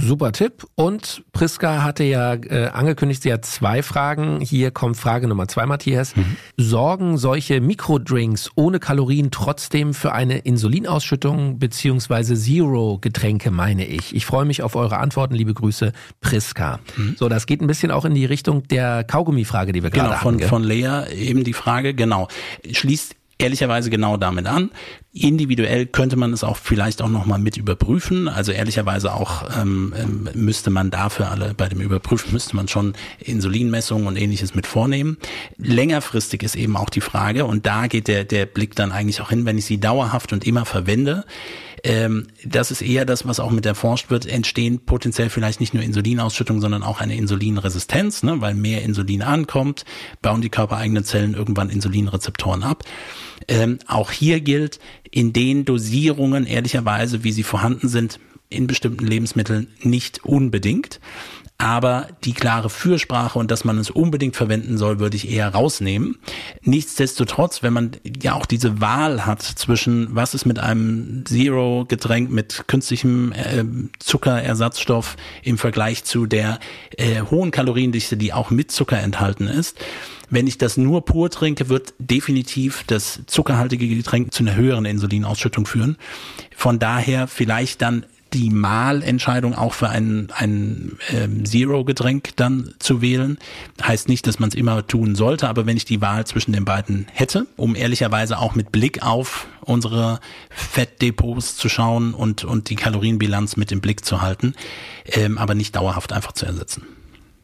Super 0.00 0.32
Tipp. 0.32 0.66
Und 0.74 1.22
Priska 1.32 1.82
hatte 1.82 2.04
ja 2.04 2.34
äh, 2.34 2.68
angekündigt, 2.68 3.22
sie 3.22 3.32
hat 3.32 3.44
zwei 3.44 3.82
Fragen. 3.82 4.40
Hier 4.40 4.70
kommt 4.70 4.96
Frage 4.96 5.28
Nummer 5.28 5.48
zwei, 5.48 5.66
Matthias. 5.66 6.16
Mhm. 6.16 6.36
Sorgen 6.56 7.18
solche 7.18 7.60
Mikrodrinks 7.60 8.50
ohne 8.54 8.78
Kalorien 8.78 9.30
trotzdem 9.30 9.94
für 9.94 10.12
eine 10.12 10.38
Insulinausschüttung 10.38 11.58
beziehungsweise 11.58 12.34
Zero-Getränke, 12.34 13.50
meine 13.50 13.86
ich? 13.86 14.14
Ich 14.14 14.26
freue 14.26 14.44
mich 14.44 14.62
auf 14.62 14.76
eure 14.76 14.98
Antworten. 14.98 15.34
Liebe 15.34 15.54
Grüße, 15.54 15.92
Priska. 16.20 16.80
Mhm. 16.96 17.16
So, 17.18 17.28
das 17.28 17.46
geht 17.46 17.60
ein 17.60 17.66
bisschen 17.66 17.90
auch 17.90 18.04
in 18.04 18.14
die 18.14 18.24
Richtung 18.24 18.66
der 18.68 19.04
Kaugummi-Frage, 19.04 19.72
die 19.72 19.82
wir 19.82 19.90
genau, 19.90 20.04
gerade 20.04 20.18
von, 20.18 20.34
hatten. 20.34 20.38
Genau, 20.38 20.48
von 20.48 20.64
Lea 20.64 21.12
eben 21.12 21.44
die 21.44 21.52
Frage, 21.52 21.94
genau. 21.94 22.28
Schließt 22.70 23.17
ehrlicherweise 23.38 23.88
genau 23.88 24.16
damit 24.16 24.46
an. 24.46 24.70
Individuell 25.12 25.86
könnte 25.86 26.16
man 26.16 26.32
es 26.32 26.44
auch 26.44 26.56
vielleicht 26.56 27.00
auch 27.02 27.08
nochmal 27.08 27.38
mit 27.38 27.56
überprüfen. 27.56 28.28
Also 28.28 28.52
ehrlicherweise 28.52 29.14
auch 29.14 29.44
ähm, 29.60 29.94
ähm, 29.96 30.28
müsste 30.34 30.70
man 30.70 30.90
dafür 30.90 31.30
alle, 31.30 31.54
bei 31.54 31.68
dem 31.68 31.80
Überprüfen 31.80 32.32
müsste 32.32 32.56
man 32.56 32.68
schon 32.68 32.94
Insulinmessungen 33.20 34.06
und 34.06 34.16
ähnliches 34.16 34.54
mit 34.54 34.66
vornehmen. 34.66 35.16
Längerfristig 35.56 36.42
ist 36.42 36.56
eben 36.56 36.76
auch 36.76 36.90
die 36.90 37.00
Frage, 37.00 37.44
und 37.44 37.66
da 37.66 37.86
geht 37.86 38.08
der, 38.08 38.24
der 38.24 38.46
Blick 38.46 38.74
dann 38.74 38.92
eigentlich 38.92 39.20
auch 39.20 39.30
hin, 39.30 39.46
wenn 39.46 39.58
ich 39.58 39.64
sie 39.64 39.78
dauerhaft 39.78 40.32
und 40.32 40.46
immer 40.46 40.64
verwende, 40.64 41.24
ähm, 41.84 42.28
das 42.44 42.70
ist 42.70 42.82
eher 42.82 43.04
das, 43.04 43.26
was 43.26 43.40
auch 43.40 43.50
mit 43.50 43.66
erforscht 43.66 44.10
wird, 44.10 44.26
entstehen 44.26 44.80
potenziell 44.80 45.30
vielleicht 45.30 45.60
nicht 45.60 45.74
nur 45.74 45.82
Insulinausschüttung, 45.82 46.60
sondern 46.60 46.82
auch 46.82 47.00
eine 47.00 47.16
Insulinresistenz, 47.16 48.22
ne, 48.22 48.40
weil 48.40 48.54
mehr 48.54 48.82
Insulin 48.82 49.22
ankommt, 49.22 49.84
bauen 50.22 50.40
die 50.40 50.50
körpereigenen 50.50 51.04
Zellen 51.04 51.34
irgendwann 51.34 51.70
Insulinrezeptoren 51.70 52.62
ab. 52.62 52.84
Ähm, 53.46 53.78
auch 53.86 54.10
hier 54.10 54.40
gilt, 54.40 54.78
in 55.10 55.32
den 55.32 55.64
Dosierungen, 55.64 56.46
ehrlicherweise, 56.46 57.24
wie 57.24 57.32
sie 57.32 57.42
vorhanden 57.42 57.88
sind, 57.88 58.20
in 58.50 58.66
bestimmten 58.66 59.06
Lebensmitteln 59.06 59.68
nicht 59.82 60.24
unbedingt. 60.24 61.00
Aber 61.60 62.06
die 62.22 62.34
klare 62.34 62.70
Fürsprache 62.70 63.36
und 63.36 63.50
dass 63.50 63.64
man 63.64 63.78
es 63.78 63.90
unbedingt 63.90 64.36
verwenden 64.36 64.78
soll, 64.78 65.00
würde 65.00 65.16
ich 65.16 65.28
eher 65.28 65.48
rausnehmen. 65.48 66.16
Nichtsdestotrotz, 66.62 67.64
wenn 67.64 67.72
man 67.72 67.90
ja 68.22 68.34
auch 68.34 68.46
diese 68.46 68.80
Wahl 68.80 69.26
hat 69.26 69.42
zwischen 69.42 70.14
was 70.14 70.34
ist 70.34 70.46
mit 70.46 70.60
einem 70.60 71.24
Zero-Getränk 71.26 72.30
mit 72.30 72.68
künstlichem 72.68 73.32
äh, 73.32 73.64
Zuckerersatzstoff 73.98 75.16
im 75.42 75.58
Vergleich 75.58 76.04
zu 76.04 76.26
der 76.26 76.60
äh, 76.96 77.22
hohen 77.22 77.50
Kaloriendichte, 77.50 78.16
die 78.16 78.32
auch 78.32 78.50
mit 78.50 78.70
Zucker 78.70 79.00
enthalten 79.00 79.48
ist, 79.48 79.76
wenn 80.30 80.46
ich 80.46 80.58
das 80.58 80.76
nur 80.76 81.04
pur 81.04 81.30
trinke, 81.30 81.68
wird 81.68 81.94
definitiv 81.98 82.84
das 82.86 83.20
zuckerhaltige 83.26 83.88
Getränk 83.88 84.32
zu 84.32 84.44
einer 84.44 84.54
höheren 84.54 84.84
Insulinausschüttung 84.84 85.66
führen. 85.66 85.96
Von 86.54 86.78
daher 86.78 87.26
vielleicht 87.26 87.82
dann 87.82 88.04
die 88.32 88.50
Mahlentscheidung 88.50 89.54
auch 89.54 89.74
für 89.74 89.88
ein, 89.88 90.28
ein 90.34 90.98
ähm, 91.10 91.44
Zero-Getränk 91.44 92.36
dann 92.36 92.74
zu 92.78 93.00
wählen. 93.00 93.38
Heißt 93.82 94.08
nicht, 94.08 94.26
dass 94.26 94.38
man 94.38 94.48
es 94.50 94.54
immer 94.54 94.86
tun 94.86 95.14
sollte, 95.14 95.48
aber 95.48 95.66
wenn 95.66 95.76
ich 95.76 95.84
die 95.84 96.00
Wahl 96.00 96.26
zwischen 96.26 96.52
den 96.52 96.64
beiden 96.64 97.06
hätte, 97.12 97.46
um 97.56 97.74
ehrlicherweise 97.74 98.38
auch 98.38 98.54
mit 98.54 98.72
Blick 98.72 99.02
auf 99.02 99.46
unsere 99.60 100.20
Fettdepots 100.50 101.56
zu 101.56 101.68
schauen 101.68 102.14
und, 102.14 102.44
und 102.44 102.70
die 102.70 102.76
Kalorienbilanz 102.76 103.56
mit 103.56 103.72
im 103.72 103.80
Blick 103.80 104.04
zu 104.04 104.20
halten, 104.22 104.54
ähm, 105.06 105.38
aber 105.38 105.54
nicht 105.54 105.76
dauerhaft 105.76 106.12
einfach 106.12 106.32
zu 106.32 106.46
ersetzen. 106.46 106.84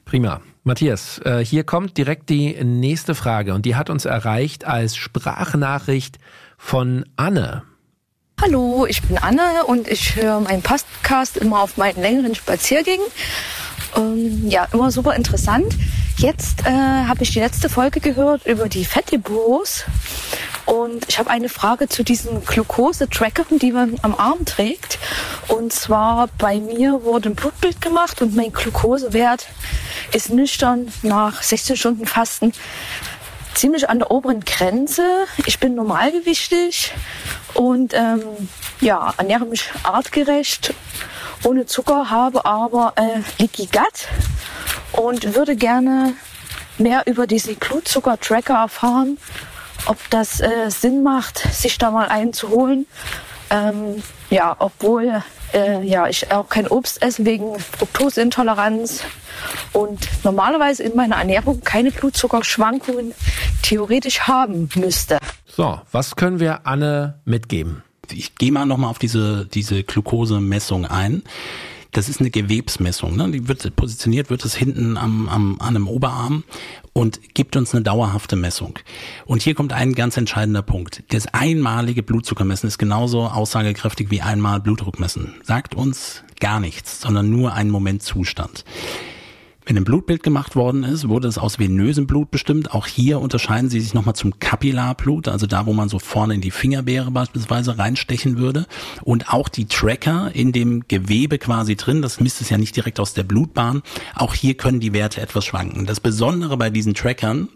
Prima. 0.04 0.40
Matthias, 0.66 1.18
äh, 1.24 1.44
hier 1.44 1.62
kommt 1.64 1.98
direkt 1.98 2.30
die 2.30 2.54
nächste 2.64 3.14
Frage 3.14 3.52
und 3.52 3.66
die 3.66 3.76
hat 3.76 3.90
uns 3.90 4.06
erreicht 4.06 4.64
als 4.64 4.96
Sprachnachricht 4.96 6.18
von 6.56 7.04
Anne. 7.16 7.64
Hallo, 8.44 8.84
ich 8.84 9.00
bin 9.00 9.16
Anne 9.16 9.64
und 9.66 9.88
ich 9.88 10.16
höre 10.16 10.38
meinen 10.38 10.60
Podcast 10.60 11.38
immer 11.38 11.60
auf 11.60 11.78
meinen 11.78 12.02
längeren 12.02 12.34
Spaziergängen. 12.34 13.06
Ähm, 13.96 14.50
ja, 14.50 14.68
immer 14.70 14.90
super 14.90 15.14
interessant. 15.14 15.74
Jetzt 16.18 16.66
äh, 16.66 16.70
habe 16.70 17.22
ich 17.22 17.30
die 17.30 17.38
letzte 17.38 17.70
Folge 17.70 18.00
gehört 18.00 18.44
über 18.44 18.68
die 18.68 18.84
Fettdepots 18.84 19.86
und 20.66 21.08
ich 21.08 21.18
habe 21.18 21.30
eine 21.30 21.48
Frage 21.48 21.88
zu 21.88 22.04
diesen 22.04 22.44
Glucose-Trackern, 22.44 23.58
die 23.60 23.72
man 23.72 23.96
am 24.02 24.14
Arm 24.14 24.44
trägt. 24.44 24.98
Und 25.48 25.72
zwar 25.72 26.28
bei 26.36 26.58
mir 26.58 27.02
wurde 27.02 27.30
ein 27.30 27.36
Blutbild 27.36 27.80
gemacht 27.80 28.20
und 28.20 28.36
mein 28.36 28.52
Glukosewert 28.52 29.46
ist 30.12 30.28
nüchtern 30.28 30.92
nach 31.02 31.42
16 31.42 31.78
Stunden 31.78 32.04
Fasten 32.04 32.52
ziemlich 33.54 33.88
an 33.88 34.00
der 34.00 34.10
oberen 34.10 34.40
Grenze. 34.40 35.26
Ich 35.46 35.60
bin 35.60 35.74
normalgewichtig 35.74 36.92
und 37.54 37.94
ähm, 37.94 38.22
ja, 38.80 39.14
ernähre 39.16 39.46
mich 39.46 39.70
artgerecht, 39.82 40.74
ohne 41.44 41.66
Zucker, 41.66 42.10
habe 42.10 42.44
aber 42.44 42.92
äh, 42.96 43.20
Leaky 43.38 43.66
Gut 43.66 44.08
und 44.92 45.34
würde 45.34 45.56
gerne 45.56 46.14
mehr 46.78 47.02
über 47.06 47.26
diese 47.26 47.54
Blutzucker-Tracker 47.54 48.54
erfahren, 48.54 49.18
ob 49.86 49.98
das 50.10 50.40
äh, 50.40 50.70
Sinn 50.70 51.02
macht, 51.02 51.38
sich 51.38 51.78
da 51.78 51.90
mal 51.90 52.08
einen 52.08 52.32
zu 52.32 52.48
holen. 52.48 52.86
Ähm, 53.50 54.02
ja, 54.30 54.56
obwohl 54.58 55.22
äh, 55.54 55.82
ja, 55.82 56.08
ich 56.08 56.30
auch 56.32 56.48
kein 56.48 56.66
Obst 56.66 57.02
esse 57.02 57.24
wegen 57.24 57.58
Fructoseintoleranz 57.58 59.04
und 59.72 60.08
normalerweise 60.24 60.82
in 60.82 60.96
meiner 60.96 61.16
Ernährung 61.16 61.62
keine 61.62 61.90
Blutzuckerschwankungen 61.90 63.14
theoretisch 63.62 64.20
haben 64.20 64.68
müsste. 64.74 65.18
So, 65.46 65.80
was 65.92 66.16
können 66.16 66.40
wir 66.40 66.66
Anne 66.66 67.20
mitgeben? 67.24 67.82
Ich 68.12 68.34
gehe 68.34 68.52
mal 68.52 68.66
nochmal 68.66 68.90
auf 68.90 68.98
diese, 68.98 69.46
diese 69.46 69.82
Glukosemessung 69.82 70.84
ein. 70.84 71.22
Das 71.94 72.08
ist 72.08 72.20
eine 72.20 72.30
Gewebsmessung. 72.30 73.16
Ne? 73.16 73.30
Die 73.30 73.46
wird 73.46 73.74
positioniert, 73.76 74.28
wird 74.28 74.44
es 74.44 74.54
hinten 74.54 74.96
am, 74.96 75.28
am, 75.28 75.56
an 75.60 75.76
einem 75.76 75.86
Oberarm 75.88 76.42
und 76.92 77.34
gibt 77.34 77.54
uns 77.54 77.72
eine 77.72 77.84
dauerhafte 77.84 78.34
Messung. 78.34 78.80
Und 79.26 79.42
hier 79.42 79.54
kommt 79.54 79.72
ein 79.72 79.94
ganz 79.94 80.16
entscheidender 80.16 80.62
Punkt. 80.62 81.04
Das 81.10 81.28
einmalige 81.28 82.02
Blutzuckermessen 82.02 82.66
ist 82.66 82.78
genauso 82.78 83.22
aussagekräftig 83.26 84.10
wie 84.10 84.22
einmal 84.22 84.60
Blutdruckmessen. 84.60 85.36
Sagt 85.44 85.76
uns 85.76 86.24
gar 86.40 86.58
nichts, 86.58 87.00
sondern 87.00 87.30
nur 87.30 87.54
einen 87.54 87.70
Momentzustand. 87.70 88.64
Wenn 89.66 89.78
ein 89.78 89.84
Blutbild 89.84 90.22
gemacht 90.22 90.56
worden 90.56 90.84
ist, 90.84 91.08
wurde 91.08 91.26
es 91.26 91.38
aus 91.38 91.58
venösem 91.58 92.06
Blut 92.06 92.30
bestimmt. 92.30 92.74
Auch 92.74 92.86
hier 92.86 93.20
unterscheiden 93.20 93.70
sie 93.70 93.80
sich 93.80 93.94
nochmal 93.94 94.14
zum 94.14 94.38
Kapillarblut, 94.38 95.26
also 95.26 95.46
da, 95.46 95.64
wo 95.64 95.72
man 95.72 95.88
so 95.88 95.98
vorne 95.98 96.34
in 96.34 96.42
die 96.42 96.50
Fingerbeere 96.50 97.10
beispielsweise 97.10 97.78
reinstechen 97.78 98.36
würde. 98.36 98.66
Und 99.02 99.32
auch 99.32 99.48
die 99.48 99.64
Tracker 99.64 100.30
in 100.34 100.52
dem 100.52 100.86
Gewebe 100.86 101.38
quasi 101.38 101.76
drin, 101.76 102.02
das 102.02 102.20
misst 102.20 102.42
es 102.42 102.50
ja 102.50 102.58
nicht 102.58 102.76
direkt 102.76 103.00
aus 103.00 103.14
der 103.14 103.22
Blutbahn. 103.22 103.82
Auch 104.14 104.34
hier 104.34 104.54
können 104.54 104.80
die 104.80 104.92
Werte 104.92 105.22
etwas 105.22 105.46
schwanken. 105.46 105.86
Das 105.86 106.00
Besondere 106.00 106.58
bei 106.58 106.68
diesen 106.68 106.92
Trackern 106.92 107.48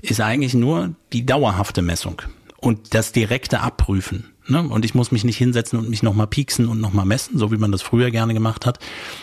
ist 0.00 0.20
eigentlich 0.20 0.54
nur 0.54 0.94
die 1.12 1.26
dauerhafte 1.26 1.82
Messung 1.82 2.22
und 2.58 2.94
das 2.94 3.10
direkte 3.10 3.60
Abprüfen. 3.60 4.26
Ne? 4.48 4.62
Und 4.62 4.84
ich 4.84 4.94
muss 4.94 5.12
mich 5.12 5.24
nicht 5.24 5.36
hinsetzen 5.36 5.78
und 5.78 5.90
mich 5.90 6.02
nochmal 6.02 6.26
pieksen 6.26 6.68
und 6.68 6.80
nochmal 6.80 7.04
messen, 7.04 7.38
so 7.38 7.52
wie 7.52 7.58
man 7.58 7.70
das 7.70 7.82
früher 7.82 8.10
gerne 8.10 8.32
gemacht 8.32 8.64
hat, 8.64 8.78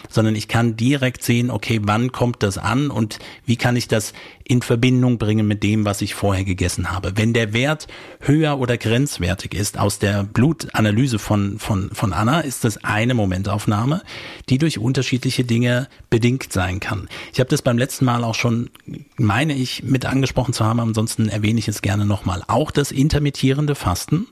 sondern 0.10 0.36
ich 0.36 0.48
kann 0.48 0.78
direkt 0.78 1.24
sehen, 1.24 1.50
okay, 1.50 1.80
wann 1.84 2.12
kommt 2.12 2.44
das 2.44 2.58
an 2.58 2.92
und 2.92 3.20
wie 3.46 3.56
kann 3.56 3.76
ich 3.76 3.88
das 3.88 4.14
in 4.48 4.62
Verbindung 4.62 5.18
bringen 5.18 5.48
mit 5.48 5.64
dem, 5.64 5.86
was 5.86 6.04
ich 6.04 6.14
vorher 6.14 6.46
gegessen 6.46 6.92
habe. 6.92 7.14
Wenn 7.16 7.34
der 7.34 7.54
Wert 7.54 7.88
höher 8.20 8.60
oder 8.60 8.78
grenzwertig 8.78 9.56
ist 9.56 9.80
aus 9.80 9.98
der 9.98 10.24
Blutanalyse 10.24 11.18
von, 11.18 11.58
von, 11.58 11.90
von 11.92 12.14
Anna, 12.14 12.42
ist 12.42 12.64
das 12.64 12.84
eine 12.84 13.16
Momentaufnahme, 13.16 14.04
die 14.50 14.60
durch 14.60 14.78
unterschiedliche 14.78 15.44
Dinge 15.44 15.88
bedingt 16.12 16.54
sein 16.54 16.80
kann. 16.80 17.10
Ich 17.34 17.40
habe 17.40 17.50
das 17.50 17.64
beim 17.64 17.80
letzten 17.80 18.06
Mal 18.06 18.24
auch 18.24 18.36
schon, 18.36 18.70
meine 19.18 19.56
ich, 19.56 19.82
mit 19.82 20.06
angesprochen 20.06 20.54
zu 20.54 20.64
haben, 20.64 20.80
ansonsten 20.80 21.28
erwähne 21.28 21.58
ich 21.58 21.68
es 21.68 21.82
gerne 21.82 22.06
nochmal. 22.06 22.44
Auch 22.48 22.70
das 22.70 22.92
intermittierende 22.92 23.74
Fasten 23.74 24.28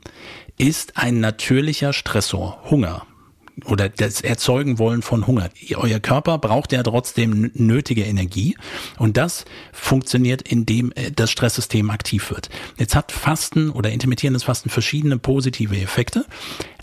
ist 0.58 0.96
ein 0.96 1.20
natürlicher 1.20 1.92
Stressor, 1.92 2.58
Hunger 2.70 3.06
oder 3.64 3.88
das 3.88 4.20
Erzeugen 4.20 4.78
wollen 4.78 5.02
von 5.02 5.26
Hunger. 5.26 5.48
Euer 5.76 6.00
Körper 6.00 6.38
braucht 6.38 6.72
ja 6.72 6.82
trotzdem 6.82 7.50
nötige 7.54 8.04
Energie 8.04 8.56
und 8.98 9.16
das 9.16 9.44
funktioniert, 9.72 10.42
indem 10.42 10.92
äh, 10.96 11.10
das 11.12 11.30
Stresssystem 11.30 11.90
aktiv 11.90 12.30
wird. 12.30 12.50
Jetzt 12.78 12.94
hat 12.96 13.12
Fasten 13.12 13.70
oder 13.70 13.90
intermittierendes 13.90 14.44
Fasten 14.44 14.70
verschiedene 14.70 15.18
positive 15.18 15.76
Effekte, 15.76 16.26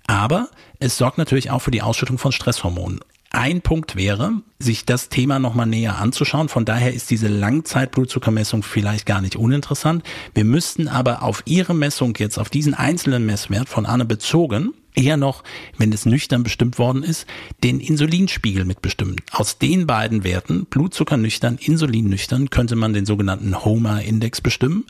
aber 0.07 0.49
es 0.79 0.97
sorgt 0.97 1.17
natürlich 1.17 1.51
auch 1.51 1.59
für 1.59 1.71
die 1.71 1.81
Ausschüttung 1.81 2.17
von 2.17 2.31
Stresshormonen. 2.31 3.01
Ein 3.33 3.61
Punkt 3.61 3.95
wäre, 3.95 4.33
sich 4.59 4.85
das 4.85 5.07
Thema 5.07 5.39
nochmal 5.39 5.65
näher 5.65 5.97
anzuschauen. 5.97 6.49
Von 6.49 6.65
daher 6.65 6.93
ist 6.93 7.09
diese 7.09 7.29
Langzeitblutzuckermessung 7.29 8.61
vielleicht 8.61 9.05
gar 9.05 9.21
nicht 9.21 9.37
uninteressant. 9.37 10.03
Wir 10.33 10.43
müssten 10.43 10.89
aber 10.89 11.23
auf 11.23 11.41
Ihre 11.45 11.73
Messung 11.73 12.13
jetzt, 12.17 12.37
auf 12.37 12.49
diesen 12.49 12.73
einzelnen 12.73 13.25
Messwert 13.25 13.69
von 13.69 13.85
Anne 13.85 14.03
bezogen, 14.03 14.73
eher 14.95 15.17
noch, 15.17 15.43
wenn 15.77 15.93
es 15.93 16.05
nüchtern 16.05 16.43
bestimmt 16.43 16.77
worden 16.79 17.03
ist, 17.03 17.25
den 17.63 17.79
Insulinspiegel 17.79 18.65
mitbestimmen. 18.65 19.15
Aus 19.31 19.57
den 19.57 19.87
beiden 19.87 20.23
Werten, 20.23 20.65
Blutzucker 20.65 21.17
nüchtern, 21.17 21.57
Insulin 21.61 22.09
nüchtern, 22.09 22.49
könnte 22.49 22.75
man 22.75 22.93
den 22.93 23.05
sogenannten 23.05 23.63
Homer-Index 23.63 24.41
bestimmen. 24.41 24.85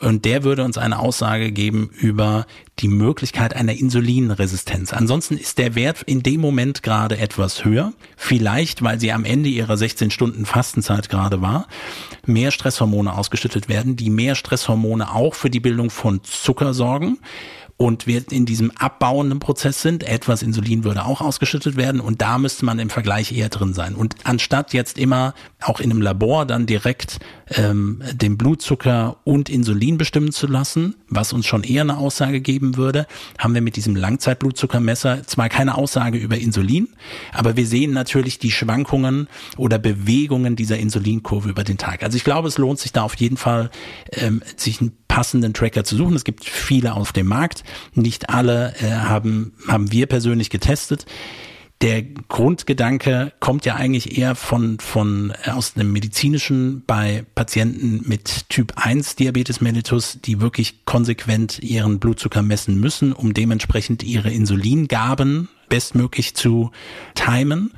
Und 0.00 0.24
der 0.24 0.44
würde 0.44 0.64
uns 0.64 0.78
eine 0.78 0.98
Aussage 0.98 1.52
geben 1.52 1.90
über 1.98 2.46
die 2.80 2.88
Möglichkeit 2.88 3.56
einer 3.56 3.72
Insulinresistenz. 3.72 4.92
Ansonsten 4.92 5.38
ist 5.38 5.58
der 5.58 5.74
Wert 5.74 6.02
in 6.02 6.22
dem 6.22 6.40
Moment 6.40 6.82
gerade 6.82 7.16
etwas 7.16 7.64
höher. 7.64 7.92
Vielleicht, 8.16 8.82
weil 8.82 9.00
sie 9.00 9.12
am 9.12 9.24
Ende 9.24 9.48
ihrer 9.48 9.76
16 9.76 10.10
Stunden 10.10 10.44
Fastenzeit 10.44 11.08
gerade 11.08 11.40
war, 11.40 11.68
mehr 12.26 12.50
Stresshormone 12.50 13.16
ausgeschüttet 13.16 13.68
werden, 13.68 13.96
die 13.96 14.10
mehr 14.10 14.34
Stresshormone 14.34 15.14
auch 15.14 15.34
für 15.34 15.48
die 15.48 15.60
Bildung 15.60 15.88
von 15.88 16.22
Zucker 16.22 16.74
sorgen 16.74 17.18
und 17.78 18.06
wir 18.06 18.22
in 18.30 18.46
diesem 18.46 18.70
abbauenden 18.70 19.38
Prozess 19.38 19.82
sind. 19.82 20.02
Etwas 20.02 20.42
Insulin 20.42 20.84
würde 20.84 21.04
auch 21.04 21.20
ausgeschüttet 21.20 21.76
werden 21.76 22.00
und 22.00 22.22
da 22.22 22.38
müsste 22.38 22.64
man 22.64 22.78
im 22.78 22.88
Vergleich 22.88 23.32
eher 23.32 23.50
drin 23.50 23.74
sein. 23.74 23.94
Und 23.94 24.14
anstatt 24.24 24.72
jetzt 24.72 24.98
immer 24.98 25.34
auch 25.60 25.80
in 25.80 25.90
einem 25.90 26.00
Labor 26.00 26.46
dann 26.46 26.66
direkt 26.66 27.18
ähm, 27.50 28.02
den 28.12 28.38
Blutzucker 28.38 29.18
und 29.24 29.50
Insulin 29.50 29.98
bestimmen 29.98 30.32
zu 30.32 30.46
lassen, 30.46 30.94
was 31.08 31.32
uns 31.32 31.46
schon 31.46 31.64
eher 31.64 31.82
eine 31.82 31.98
Aussage 31.98 32.40
geben 32.40 32.76
würde, 32.76 33.06
haben 33.38 33.54
wir 33.54 33.60
mit 33.60 33.76
diesem 33.76 33.94
Langzeitblutzuckermesser 33.94 35.24
zwar 35.26 35.48
keine 35.48 35.76
Aussage 35.76 36.18
über 36.18 36.38
Insulin, 36.38 36.88
aber 37.32 37.56
wir 37.56 37.66
sehen 37.66 37.92
natürlich 37.92 38.38
die 38.38 38.50
Schwankungen 38.50 39.28
oder 39.58 39.78
Bewegungen 39.78 40.56
dieser 40.56 40.78
Insulinkurve 40.78 41.50
über 41.50 41.64
den 41.64 41.78
Tag. 41.78 42.02
Also 42.02 42.16
ich 42.16 42.24
glaube, 42.24 42.48
es 42.48 42.56
lohnt 42.58 42.78
sich 42.78 42.92
da 42.92 43.02
auf 43.02 43.16
jeden 43.16 43.36
Fall, 43.36 43.70
ähm, 44.12 44.42
sich 44.56 44.80
einen 44.80 44.92
passenden 45.08 45.54
Tracker 45.54 45.84
zu 45.84 45.96
suchen. 45.96 46.16
Es 46.16 46.24
gibt 46.24 46.44
viele 46.44 46.94
auf 46.94 47.12
dem 47.12 47.26
Markt. 47.26 47.64
Nicht 47.94 48.30
alle 48.30 48.74
äh, 48.80 48.90
haben, 48.90 49.52
haben 49.68 49.92
wir 49.92 50.06
persönlich 50.06 50.50
getestet 50.50 51.06
der 51.82 52.02
Grundgedanke 52.02 53.32
kommt 53.38 53.66
ja 53.66 53.74
eigentlich 53.76 54.16
eher 54.16 54.34
von, 54.34 54.78
von 54.80 55.34
äh, 55.44 55.50
aus 55.50 55.76
einem 55.76 55.92
medizinischen 55.92 56.82
bei 56.86 57.26
Patienten 57.34 58.02
mit 58.08 58.48
Typ 58.48 58.72
1 58.76 59.16
Diabetes 59.16 59.60
mellitus, 59.60 60.18
die 60.24 60.40
wirklich 60.40 60.86
konsequent 60.86 61.58
ihren 61.62 61.98
Blutzucker 61.98 62.42
messen 62.42 62.80
müssen, 62.80 63.12
um 63.12 63.34
dementsprechend 63.34 64.02
ihre 64.02 64.30
Insulingaben 64.30 65.48
bestmöglich 65.68 66.34
zu 66.34 66.70
timen. 67.14 67.72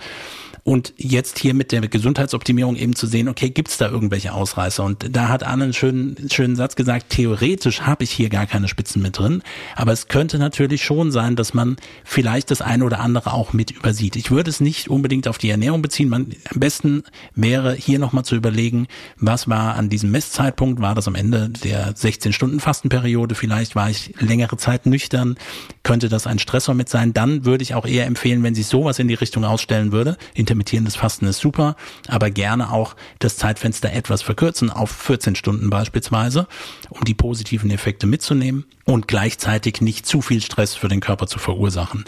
Und 0.69 0.93
jetzt 0.99 1.39
hier 1.39 1.55
mit 1.55 1.73
der 1.73 1.81
Gesundheitsoptimierung 1.81 2.77
eben 2.77 2.95
zu 2.95 3.07
sehen, 3.07 3.31
okay, 3.31 3.49
gibt's 3.49 3.79
da 3.79 3.89
irgendwelche 3.89 4.35
Ausreißer? 4.35 4.85
Und 4.85 5.17
da 5.17 5.29
hat 5.29 5.43
Anne 5.43 5.65
einen 5.65 5.73
schönen, 5.73 6.29
schönen 6.31 6.57
Satz 6.57 6.77
gesagt, 6.77 7.09
theoretisch 7.09 7.81
habe 7.81 8.05
ich 8.05 8.11
hier 8.11 8.29
gar 8.29 8.45
keine 8.45 8.69
Spitzen 8.69 9.01
mit 9.01 9.19
drin, 9.19 9.43
aber 9.77 9.93
es 9.93 10.09
könnte 10.09 10.39
natürlich 10.39 10.85
schon 10.85 11.11
sein, 11.11 11.37
dass 11.37 11.55
man 11.55 11.77
vielleicht 12.05 12.51
das 12.51 12.61
eine 12.61 12.85
oder 12.85 13.01
andere 13.01 13.33
auch 13.33 13.55
mit 13.55 13.71
übersieht. 13.71 14.15
Ich 14.17 14.31
würde 14.31 14.51
es 14.51 14.61
nicht 14.61 14.91
unbedingt 14.91 15.27
auf 15.27 15.39
die 15.39 15.49
Ernährung 15.49 15.81
beziehen. 15.81 16.11
Man, 16.11 16.35
am 16.53 16.61
besten 16.61 17.03
wäre 17.35 17.75
hier 17.75 17.99
nochmal 17.99 18.27
zu 18.27 18.37
überlegen, 18.37 18.89
was 19.17 19.49
war 19.49 19.75
an 19.75 19.89
diesem 19.89 20.11
Messzeitpunkt? 20.11 20.83
War 20.83 20.95
das 20.95 21.09
am 21.09 21.15
Ende 21.15 21.49
der 21.49 21.95
16-Stunden-Fastenperiode? 21.95 23.35
Vielleicht 23.35 23.75
war 23.75 23.89
ich 23.89 24.13
längere 24.21 24.59
Zeit 24.59 24.85
nüchtern? 24.85 25.39
Könnte 25.83 26.11
das 26.11 26.27
ein 26.27 26.39
Stressor 26.39 26.75
mit 26.75 26.91
sein? 26.91 27.15
Dann 27.15 27.47
würde 27.47 27.63
ich 27.63 27.73
auch 27.73 27.87
eher 27.87 28.05
empfehlen, 28.05 28.43
wenn 28.43 28.55
sich 28.55 28.67
sowas 28.67 28.99
in 28.99 29.09
die 29.09 29.15
Richtung 29.15 29.47
ausstellen 29.47 29.93
würde, 29.93 30.19
intermittierendes 30.59 30.97
Fasten 30.97 31.27
ist 31.27 31.39
super, 31.39 31.77
aber 32.09 32.31
gerne 32.31 32.73
auch 32.73 32.97
das 33.21 33.37
Zeitfenster 33.37 33.93
etwas 33.93 34.23
verkürzen 34.23 34.71
auf 34.71 34.91
14 34.91 35.37
Stunden 35.37 35.71
beispielsweise, 35.71 36.49
um 36.91 37.05
die 37.05 37.15
positiven 37.15 37.71
Effekte 37.71 38.07
mitzunehmen 38.07 38.65
und 38.85 39.07
gleichzeitig 39.07 39.81
nicht 39.81 40.05
zu 40.07 40.21
viel 40.21 40.43
Stress 40.43 40.75
für 40.75 40.89
den 40.89 41.01
Körper 41.01 41.29
zu 41.29 41.39
verursachen. 41.39 42.05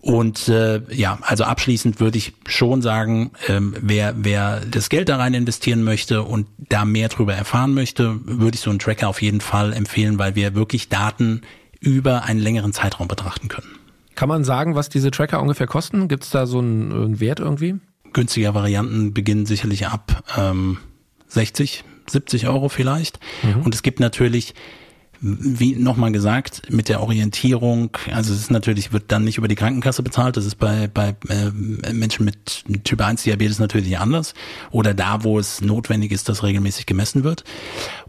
Und 0.00 0.48
äh, 0.48 0.80
ja, 0.92 1.18
also 1.22 1.44
abschließend 1.44 2.00
würde 2.00 2.18
ich 2.18 2.32
schon 2.46 2.82
sagen, 2.82 3.30
ähm, 3.46 3.76
wer, 3.80 4.14
wer 4.16 4.60
das 4.68 4.88
Geld 4.88 5.08
da 5.08 5.16
rein 5.16 5.32
investieren 5.32 5.84
möchte 5.84 6.24
und 6.24 6.48
da 6.58 6.84
mehr 6.84 7.08
drüber 7.08 7.34
erfahren 7.34 7.72
möchte, 7.72 8.18
würde 8.24 8.56
ich 8.56 8.60
so 8.60 8.70
einen 8.70 8.80
Tracker 8.80 9.08
auf 9.08 9.22
jeden 9.22 9.40
Fall 9.40 9.72
empfehlen, 9.72 10.18
weil 10.18 10.34
wir 10.34 10.56
wirklich 10.56 10.88
Daten 10.88 11.42
über 11.78 12.24
einen 12.24 12.40
längeren 12.40 12.72
Zeitraum 12.72 13.06
betrachten 13.06 13.46
können. 13.46 13.78
Kann 14.14 14.28
man 14.28 14.44
sagen, 14.44 14.74
was 14.74 14.88
diese 14.88 15.10
Tracker 15.10 15.40
ungefähr 15.40 15.66
kosten? 15.66 16.08
Gibt 16.08 16.24
es 16.24 16.30
da 16.30 16.46
so 16.46 16.58
einen, 16.58 16.92
einen, 16.92 17.20
Wert 17.20 17.40
irgendwie? 17.40 17.76
Günstige 18.12 18.54
Varianten 18.54 19.14
beginnen 19.14 19.46
sicherlich 19.46 19.86
ab 19.86 20.22
ähm, 20.36 20.78
60, 21.28 21.84
70 22.10 22.48
Euro 22.48 22.68
vielleicht. 22.68 23.20
Mhm. 23.42 23.62
Und 23.62 23.74
es 23.74 23.82
gibt 23.82 24.00
natürlich 24.00 24.54
wie 25.24 25.76
nochmal 25.76 26.10
gesagt, 26.10 26.62
mit 26.68 26.88
der 26.88 27.00
Orientierung, 27.00 27.96
also 28.12 28.34
es 28.34 28.40
ist 28.40 28.50
natürlich, 28.50 28.92
wird 28.92 29.04
dann 29.06 29.22
nicht 29.22 29.38
über 29.38 29.46
die 29.46 29.54
Krankenkasse 29.54 30.02
bezahlt, 30.02 30.36
das 30.36 30.44
ist 30.44 30.56
bei, 30.56 30.88
bei 30.92 31.14
äh, 31.28 31.92
Menschen 31.92 32.24
mit 32.24 32.64
Typ 32.82 33.00
1 33.00 33.22
Diabetes 33.22 33.60
natürlich 33.60 33.98
anders 33.98 34.34
oder 34.72 34.94
da, 34.94 35.22
wo 35.22 35.38
es 35.38 35.60
notwendig 35.60 36.10
ist, 36.10 36.28
dass 36.28 36.42
regelmäßig 36.42 36.86
gemessen 36.86 37.22
wird. 37.22 37.44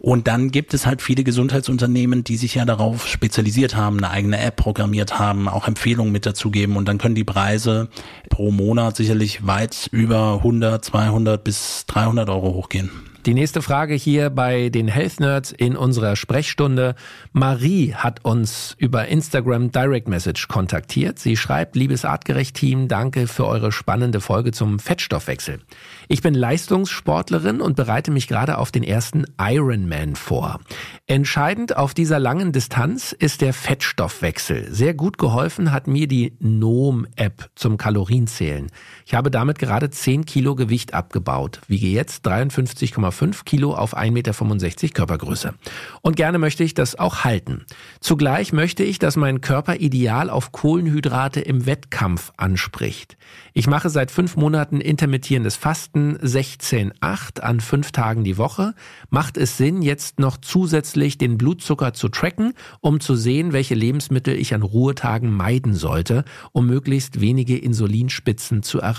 Und 0.00 0.26
dann 0.26 0.50
gibt 0.50 0.74
es 0.74 0.86
halt 0.86 1.02
viele 1.02 1.22
Gesundheitsunternehmen, 1.22 2.24
die 2.24 2.36
sich 2.36 2.56
ja 2.56 2.64
darauf 2.64 3.06
spezialisiert 3.06 3.76
haben, 3.76 3.98
eine 3.98 4.10
eigene 4.10 4.40
App 4.40 4.56
programmiert 4.56 5.16
haben, 5.16 5.48
auch 5.48 5.68
Empfehlungen 5.68 6.12
mit 6.12 6.26
dazugeben 6.26 6.76
und 6.76 6.88
dann 6.88 6.98
können 6.98 7.14
die 7.14 7.22
Preise 7.22 7.88
pro 8.28 8.50
Monat 8.50 8.96
sicherlich 8.96 9.46
weit 9.46 9.88
über 9.92 10.34
100, 10.38 10.84
200 10.84 11.44
bis 11.44 11.84
300 11.86 12.28
Euro 12.28 12.54
hochgehen. 12.54 12.90
Die 13.26 13.32
nächste 13.32 13.62
Frage 13.62 13.94
hier 13.94 14.28
bei 14.28 14.68
den 14.68 14.86
Health 14.86 15.18
Nerds 15.18 15.50
in 15.50 15.76
unserer 15.76 16.14
Sprechstunde. 16.14 16.94
Marie 17.32 17.94
hat 17.94 18.22
uns 18.22 18.76
über 18.76 19.08
Instagram 19.08 19.72
Direct 19.72 20.08
Message 20.08 20.46
kontaktiert. 20.46 21.18
Sie 21.18 21.38
schreibt, 21.38 21.74
liebes 21.74 22.04
Artgerecht-Team, 22.04 22.86
danke 22.86 23.26
für 23.26 23.46
eure 23.46 23.72
spannende 23.72 24.20
Folge 24.20 24.52
zum 24.52 24.78
Fettstoffwechsel. 24.78 25.60
Ich 26.06 26.20
bin 26.20 26.34
Leistungssportlerin 26.34 27.62
und 27.62 27.76
bereite 27.76 28.10
mich 28.10 28.28
gerade 28.28 28.58
auf 28.58 28.70
den 28.70 28.82
ersten 28.82 29.24
Ironman 29.40 30.16
vor. 30.16 30.60
Entscheidend 31.06 31.78
auf 31.78 31.94
dieser 31.94 32.18
langen 32.18 32.52
Distanz 32.52 33.12
ist 33.12 33.40
der 33.40 33.54
Fettstoffwechsel. 33.54 34.70
Sehr 34.70 34.92
gut 34.92 35.16
geholfen 35.16 35.72
hat 35.72 35.86
mir 35.86 36.08
die 36.08 36.36
NOM-App 36.40 37.48
zum 37.54 37.78
Kalorienzählen. 37.78 38.70
Ich 39.06 39.12
habe 39.12 39.30
damit 39.30 39.58
gerade 39.58 39.90
10 39.90 40.24
Kilo 40.24 40.54
Gewicht 40.54 40.94
abgebaut, 40.94 41.60
wiege 41.68 41.88
jetzt 41.88 42.26
53,5 42.26 43.44
Kilo 43.44 43.74
auf 43.74 43.94
1,65 43.94 44.12
Meter 44.12 44.94
Körpergröße. 44.94 45.52
Und 46.00 46.16
gerne 46.16 46.38
möchte 46.38 46.64
ich 46.64 46.72
das 46.72 46.98
auch 46.98 47.22
halten. 47.22 47.66
Zugleich 48.00 48.54
möchte 48.54 48.82
ich, 48.82 48.98
dass 48.98 49.16
mein 49.16 49.42
Körper 49.42 49.76
ideal 49.76 50.30
auf 50.30 50.52
Kohlenhydrate 50.52 51.40
im 51.40 51.66
Wettkampf 51.66 52.32
anspricht. 52.38 53.18
Ich 53.52 53.66
mache 53.66 53.90
seit 53.90 54.10
fünf 54.10 54.36
Monaten 54.36 54.80
intermittierendes 54.80 55.56
Fasten 55.56 56.16
16-8 56.16 57.40
an 57.40 57.60
fünf 57.60 57.92
Tagen 57.92 58.24
die 58.24 58.38
Woche. 58.38 58.74
Macht 59.10 59.36
es 59.36 59.58
Sinn, 59.58 59.82
jetzt 59.82 60.18
noch 60.18 60.38
zusätzlich 60.38 61.18
den 61.18 61.36
Blutzucker 61.36 61.92
zu 61.92 62.08
tracken, 62.08 62.54
um 62.80 63.00
zu 63.00 63.16
sehen, 63.16 63.52
welche 63.52 63.74
Lebensmittel 63.74 64.34
ich 64.34 64.54
an 64.54 64.62
Ruhetagen 64.62 65.30
meiden 65.30 65.74
sollte, 65.74 66.24
um 66.52 66.66
möglichst 66.66 67.20
wenige 67.20 67.58
Insulinspitzen 67.58 68.62
zu 68.62 68.78
erreichen? 68.80 68.93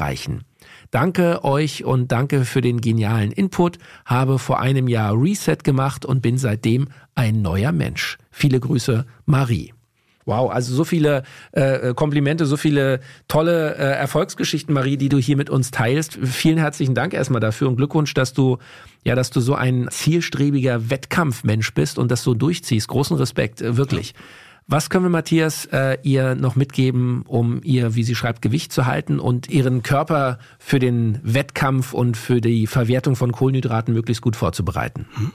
Danke 0.92 1.44
euch 1.44 1.84
und 1.84 2.12
danke 2.12 2.46
für 2.46 2.62
den 2.62 2.82
genialen 2.82 3.32
Input. 3.32 3.80
Habe 4.06 4.40
vor 4.40 4.60
einem 4.60 4.88
Jahr 4.88 5.14
Reset 5.20 5.58
gemacht 5.64 6.06
und 6.06 6.22
bin 6.22 6.38
seitdem 6.38 6.88
ein 7.16 7.42
neuer 7.42 7.72
Mensch. 7.72 8.18
Viele 8.32 8.60
Grüße, 8.60 9.06
Marie. 9.26 9.74
Wow, 10.26 10.50
also 10.50 10.74
so 10.74 10.84
viele 10.84 11.22
äh, 11.52 11.94
Komplimente, 11.94 12.48
so 12.48 12.58
viele 12.58 13.00
tolle 13.28 13.76
äh, 13.76 13.92
Erfolgsgeschichten, 13.96 14.74
Marie, 14.74 14.98
die 14.98 15.10
du 15.10 15.20
hier 15.20 15.38
mit 15.38 15.52
uns 15.52 15.70
teilst. 15.70 16.18
Vielen 16.24 16.58
herzlichen 16.58 16.96
Dank 16.96 17.14
erstmal 17.14 17.42
dafür 17.42 17.68
und 17.68 17.76
Glückwunsch, 17.76 18.16
dass 18.16 18.34
du 18.34 18.58
ja, 19.04 19.14
dass 19.14 19.30
du 19.30 19.40
so 19.40 19.54
ein 19.54 19.88
zielstrebiger 19.92 20.90
Wettkampfmensch 20.90 21.76
bist 21.76 22.00
und 22.00 22.10
das 22.10 22.24
so 22.24 22.34
durchziehst. 22.34 22.88
Großen 22.88 23.16
Respekt, 23.18 23.62
äh, 23.62 23.78
wirklich. 23.78 24.14
Ja. 24.14 24.20
Was 24.68 24.90
können 24.90 25.06
wir, 25.06 25.10
Matthias, 25.10 25.66
äh, 25.66 26.00
ihr 26.02 26.34
noch 26.34 26.56
mitgeben, 26.56 27.22
um 27.28 27.62
ihr, 27.64 27.94
wie 27.94 28.04
sie 28.04 28.16
schreibt, 28.16 28.42
Gewicht 28.42 28.72
zu 28.72 28.88
halten 28.88 29.20
und 29.20 29.48
ihren 29.48 29.84
Körper 29.84 30.40
für 30.58 30.80
den 30.80 31.20
Wettkampf 31.22 31.94
und 31.94 32.18
für 32.18 32.42
die 32.42 32.66
Verwertung 32.66 33.16
von 33.16 33.32
Kohlenhydraten 33.32 33.94
möglichst 33.94 34.24
gut 34.24 34.36
vorzubereiten? 34.36 35.06
Mhm. 35.16 35.32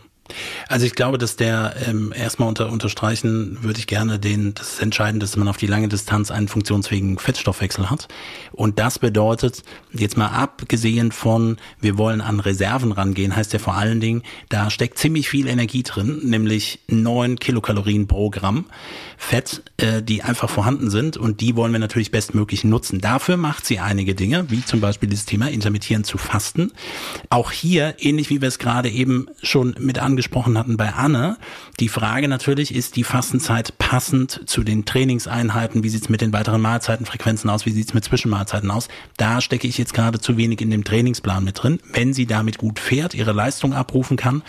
Also 0.68 0.86
ich 0.86 0.94
glaube, 0.94 1.18
dass 1.18 1.36
der 1.36 1.74
ähm, 1.86 2.12
erstmal 2.16 2.48
unter, 2.48 2.70
unterstreichen 2.70 3.58
würde 3.62 3.78
ich 3.78 3.86
gerne 3.86 4.18
den, 4.18 4.54
das 4.54 4.74
ist 4.74 4.82
entscheidend, 4.82 5.22
dass 5.22 5.36
man 5.36 5.48
auf 5.48 5.56
die 5.56 5.66
lange 5.66 5.88
Distanz 5.88 6.30
einen 6.30 6.48
funktionsfähigen 6.48 7.18
Fettstoffwechsel 7.18 7.90
hat. 7.90 8.08
Und 8.52 8.78
das 8.78 8.98
bedeutet, 8.98 9.62
jetzt 9.92 10.16
mal 10.16 10.28
abgesehen 10.28 11.12
von, 11.12 11.56
wir 11.80 11.98
wollen 11.98 12.20
an 12.20 12.40
Reserven 12.40 12.92
rangehen, 12.92 13.34
heißt 13.34 13.52
ja 13.52 13.58
vor 13.58 13.74
allen 13.74 14.00
Dingen, 14.00 14.22
da 14.48 14.70
steckt 14.70 14.98
ziemlich 14.98 15.28
viel 15.28 15.46
Energie 15.46 15.82
drin, 15.82 16.20
nämlich 16.24 16.80
neun 16.88 17.38
Kilokalorien 17.38 18.06
pro 18.06 18.30
Gramm 18.30 18.66
Fett, 19.22 19.62
äh, 19.76 20.02
die 20.02 20.22
einfach 20.22 20.48
vorhanden 20.48 20.90
sind 20.90 21.18
und 21.18 21.42
die 21.42 21.54
wollen 21.54 21.72
wir 21.72 21.78
natürlich 21.78 22.10
bestmöglich 22.10 22.64
nutzen. 22.64 23.00
Dafür 23.00 23.36
macht 23.36 23.66
sie 23.66 23.78
einige 23.78 24.14
Dinge, 24.14 24.50
wie 24.50 24.64
zum 24.64 24.80
Beispiel 24.80 25.10
dieses 25.10 25.26
Thema 25.26 25.50
intermittierend 25.50 26.06
zu 26.06 26.16
fasten. 26.16 26.72
Auch 27.28 27.52
hier, 27.52 27.96
ähnlich 27.98 28.30
wie 28.30 28.40
wir 28.40 28.48
es 28.48 28.58
gerade 28.58 28.88
eben 28.88 29.26
schon 29.42 29.76
mit 29.78 29.98
angesprochen 29.98 30.19
angesprochen 30.20 30.59
hatten 30.59 30.76
bei 30.76 30.92
Anne. 30.92 31.38
Die 31.78 31.88
Frage 31.88 32.28
natürlich, 32.28 32.74
ist 32.74 32.96
die 32.96 33.04
Fastenzeit 33.04 33.78
passend 33.78 34.42
zu 34.44 34.62
den 34.62 34.85
Trainingseinheiten? 34.85 35.83
Wie 35.83 35.88
sieht's 35.88 36.11
mit 36.11 36.20
den 36.20 36.35
weiteren 36.35 36.61
Mahlzeitenfrequenzen 36.61 37.48
aus? 37.48 37.64
Wie 37.64 37.70
sieht's 37.70 37.94
mit 37.94 38.04
Zwischenmahlzeiten 38.04 38.70
aus? 38.70 38.88
Da 39.16 39.40
stecke 39.40 39.66
ich 39.66 39.78
jetzt 39.78 39.94
gerade 39.94 40.20
zu 40.20 40.37
wenig 40.37 40.61
in 40.61 40.70
dem 40.70 40.85
Trainingsplan 40.85 41.42
mit 41.42 41.62
drin. 41.62 41.80
Wenn 41.94 42.12
sie 42.12 42.26
damit 42.26 42.59
gut 42.59 42.78
fährt, 42.78 43.14
ihre 43.14 43.33
Leistung 43.33 43.72
abrufen 43.72 44.18
kann, 44.18 44.42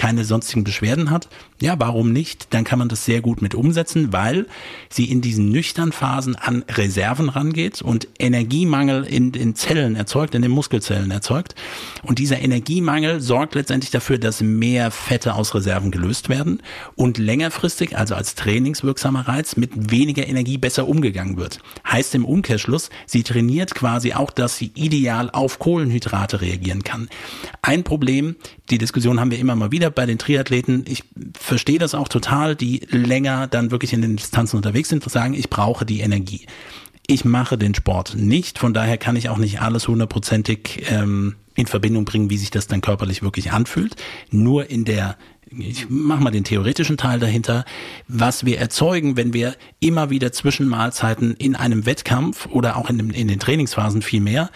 keine 0.00 0.24
sonstigen 0.24 0.64
Beschwerden 0.64 1.10
hat, 1.10 1.28
ja, 1.60 1.74
warum 1.78 2.10
nicht? 2.10 2.54
Dann 2.54 2.64
kann 2.64 2.78
man 2.78 2.88
das 2.88 3.04
sehr 3.04 3.20
gut 3.20 3.42
mit 3.42 3.54
umsetzen, 3.54 4.14
weil 4.14 4.46
sie 4.88 5.04
in 5.04 5.20
diesen 5.20 5.50
nüchtern 5.50 5.92
Phasen 5.92 6.36
an 6.36 6.64
Reserven 6.70 7.28
rangeht 7.28 7.82
und 7.82 8.08
Energiemangel 8.18 9.04
in 9.04 9.30
den 9.30 9.54
Zellen 9.54 9.96
erzeugt, 9.96 10.34
in 10.34 10.40
den 10.40 10.52
Muskelzellen 10.52 11.10
erzeugt. 11.10 11.54
Und 12.02 12.18
dieser 12.18 12.40
Energiemangel 12.40 13.20
sorgt 13.20 13.54
letztendlich 13.54 13.90
dafür, 13.90 14.16
dass 14.16 14.40
mehr 14.40 14.90
Fette 14.90 15.34
aus 15.34 15.54
Reserven 15.54 15.90
gelöst 15.90 16.30
werden 16.30 16.62
und 16.96 17.18
längerfristig, 17.18 17.94
also 17.94 18.14
als 18.14 18.34
trainingswirksamer 18.36 19.28
Reiz, 19.28 19.56
mit 19.56 19.90
weniger 19.90 20.26
Energie 20.26 20.56
besser 20.56 20.88
umgegangen 20.88 21.36
wird. 21.36 21.58
Heißt 21.86 22.14
im 22.14 22.24
Umkehrschluss, 22.24 22.88
sie 23.04 23.22
trainiert 23.22 23.74
quasi 23.74 24.14
auch, 24.14 24.30
dass 24.30 24.56
sie 24.56 24.72
ideal 24.74 25.28
auf 25.28 25.58
Kohlenhydrate 25.58 26.40
reagieren 26.40 26.84
kann. 26.84 27.10
Ein 27.60 27.84
Problem, 27.84 28.36
die 28.70 28.78
Diskussion 28.78 29.20
haben 29.20 29.30
wir 29.30 29.38
immer 29.38 29.56
mal 29.56 29.72
wieder 29.72 29.89
bei 29.94 30.06
den 30.06 30.18
Triathleten. 30.18 30.84
Ich 30.88 31.04
verstehe 31.38 31.78
das 31.78 31.94
auch 31.94 32.08
total, 32.08 32.56
die 32.56 32.80
länger 32.90 33.46
dann 33.46 33.70
wirklich 33.70 33.92
in 33.92 34.02
den 34.02 34.16
Distanzen 34.16 34.56
unterwegs 34.56 34.88
sind, 34.88 35.08
sagen, 35.08 35.34
ich 35.34 35.50
brauche 35.50 35.84
die 35.84 36.00
Energie. 36.00 36.46
Ich 37.06 37.24
mache 37.24 37.58
den 37.58 37.74
Sport 37.74 38.14
nicht, 38.14 38.58
von 38.58 38.72
daher 38.72 38.96
kann 38.96 39.16
ich 39.16 39.28
auch 39.28 39.38
nicht 39.38 39.60
alles 39.60 39.88
hundertprozentig 39.88 40.84
ähm, 40.90 41.34
in 41.54 41.66
Verbindung 41.66 42.04
bringen, 42.04 42.30
wie 42.30 42.38
sich 42.38 42.50
das 42.50 42.68
dann 42.68 42.80
körperlich 42.80 43.22
wirklich 43.22 43.52
anfühlt. 43.52 43.96
Nur 44.30 44.70
in 44.70 44.84
der 44.84 45.16
ich 45.58 45.90
mache 45.90 46.22
mal 46.22 46.30
den 46.30 46.44
theoretischen 46.44 46.96
Teil 46.96 47.18
dahinter, 47.18 47.64
was 48.06 48.44
wir 48.44 48.58
erzeugen, 48.58 49.16
wenn 49.16 49.32
wir 49.32 49.56
immer 49.80 50.08
wieder 50.08 50.30
zwischen 50.30 50.68
Mahlzeiten 50.68 51.34
in 51.38 51.56
einem 51.56 51.86
Wettkampf 51.86 52.46
oder 52.46 52.76
auch 52.76 52.88
in, 52.88 52.98
dem, 52.98 53.10
in 53.10 53.26
den 53.26 53.40
Trainingsphasen 53.40 54.02
viel 54.02 54.20
mehr, 54.20 54.50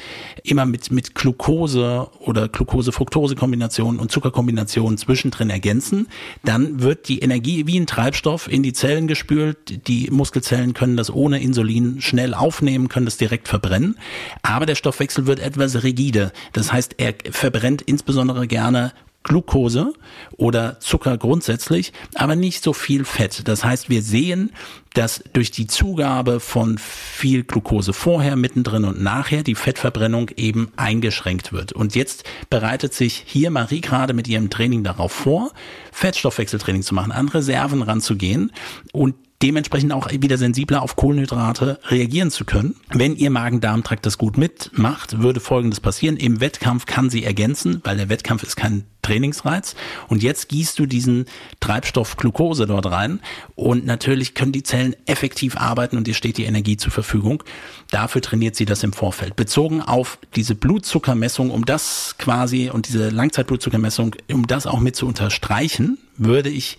immer 0.44 0.66
mit, 0.66 0.92
mit 0.92 1.16
Glucose 1.16 2.08
oder 2.20 2.48
Glucose-Fructose-Kombinationen 2.48 3.98
und 3.98 4.12
Zuckerkombinationen 4.12 4.96
zwischendrin 4.96 5.50
ergänzen, 5.50 6.06
dann 6.44 6.80
wird 6.80 7.08
die 7.08 7.18
Energie 7.18 7.66
wie 7.66 7.80
ein 7.80 7.86
Treibstoff 7.86 8.50
in 8.50 8.62
die 8.62 8.72
Zellen 8.72 9.08
gespült. 9.08 9.88
Die 9.88 10.10
Muskelzellen 10.12 10.74
können 10.74 10.96
das 10.96 11.12
ohne 11.12 11.42
Insulin 11.42 12.00
schnell 12.02 12.34
aufnehmen, 12.34 12.88
können 12.88 13.06
das 13.06 13.16
direkt 13.16 13.48
verbrennen. 13.48 13.98
Aber 14.42 14.64
der 14.64 14.76
Stoffwechsel 14.76 15.26
wird 15.26 15.40
etwas 15.40 15.82
rigide. 15.82 16.32
Das 16.52 16.72
heißt, 16.72 16.94
er 16.98 17.14
verbrennt 17.32 17.82
insbesondere 17.82 18.46
gerne 18.46 18.92
Glucose 19.24 19.92
oder 20.36 20.78
Zucker 20.80 21.18
grundsätzlich, 21.18 21.92
aber 22.14 22.36
nicht 22.36 22.62
so 22.62 22.72
viel 22.72 23.04
Fett. 23.04 23.48
Das 23.48 23.64
heißt, 23.64 23.88
wir 23.88 24.02
sehen, 24.02 24.52
dass 24.92 25.24
durch 25.32 25.50
die 25.50 25.66
Zugabe 25.66 26.38
von 26.38 26.78
viel 26.78 27.42
Glucose 27.42 27.92
vorher, 27.92 28.36
mittendrin 28.36 28.84
und 28.84 29.02
nachher 29.02 29.42
die 29.42 29.56
Fettverbrennung 29.56 30.30
eben 30.36 30.70
eingeschränkt 30.76 31.52
wird. 31.52 31.72
Und 31.72 31.96
jetzt 31.96 32.24
bereitet 32.48 32.94
sich 32.94 33.24
hier 33.26 33.50
Marie 33.50 33.80
gerade 33.80 34.14
mit 34.14 34.28
ihrem 34.28 34.50
Training 34.50 34.84
darauf 34.84 35.10
vor, 35.10 35.52
Fettstoffwechseltraining 35.90 36.82
zu 36.82 36.94
machen, 36.94 37.10
an 37.10 37.28
Reserven 37.28 37.82
ranzugehen 37.82 38.52
und 38.92 39.16
dementsprechend 39.42 39.92
auch 39.92 40.10
wieder 40.10 40.38
sensibler 40.38 40.82
auf 40.82 40.96
Kohlenhydrate 40.96 41.78
reagieren 41.88 42.30
zu 42.30 42.44
können. 42.44 42.76
Wenn 42.90 43.16
ihr 43.16 43.30
Magen-Darm-Trakt 43.30 44.06
das 44.06 44.18
gut 44.18 44.38
mitmacht, 44.38 45.20
würde 45.20 45.40
Folgendes 45.40 45.80
passieren. 45.80 46.16
Im 46.16 46.40
Wettkampf 46.40 46.86
kann 46.86 47.10
sie 47.10 47.24
ergänzen, 47.24 47.80
weil 47.84 47.96
der 47.96 48.08
Wettkampf 48.08 48.42
ist 48.42 48.56
kein 48.56 48.84
Trainingsreiz. 49.02 49.76
Und 50.08 50.22
jetzt 50.22 50.48
gießt 50.48 50.78
du 50.78 50.86
diesen 50.86 51.26
Treibstoff 51.60 52.16
Glucose 52.16 52.66
dort 52.66 52.86
rein. 52.86 53.20
Und 53.54 53.84
natürlich 53.84 54.34
können 54.34 54.52
die 54.52 54.62
Zellen 54.62 54.96
effektiv 55.06 55.56
arbeiten 55.56 55.96
und 55.96 56.06
dir 56.06 56.14
steht 56.14 56.38
die 56.38 56.44
Energie 56.44 56.76
zur 56.76 56.92
Verfügung. 56.92 57.42
Dafür 57.90 58.22
trainiert 58.22 58.56
sie 58.56 58.64
das 58.64 58.82
im 58.82 58.92
Vorfeld. 58.92 59.36
Bezogen 59.36 59.82
auf 59.82 60.18
diese 60.34 60.54
Blutzuckermessung, 60.54 61.50
um 61.50 61.66
das 61.66 62.16
quasi 62.18 62.70
und 62.70 62.88
diese 62.88 63.10
Langzeitblutzuckermessung, 63.10 64.16
um 64.32 64.46
das 64.46 64.66
auch 64.66 64.80
mit 64.80 64.96
zu 64.96 65.06
unterstreichen, 65.06 65.98
würde 66.16 66.48
ich 66.48 66.78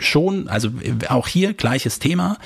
schon, 0.00 0.48
also 0.48 0.70
auch 1.08 1.28
hier 1.28 1.54
gleiches 1.54 1.98
Thema, 1.98 2.38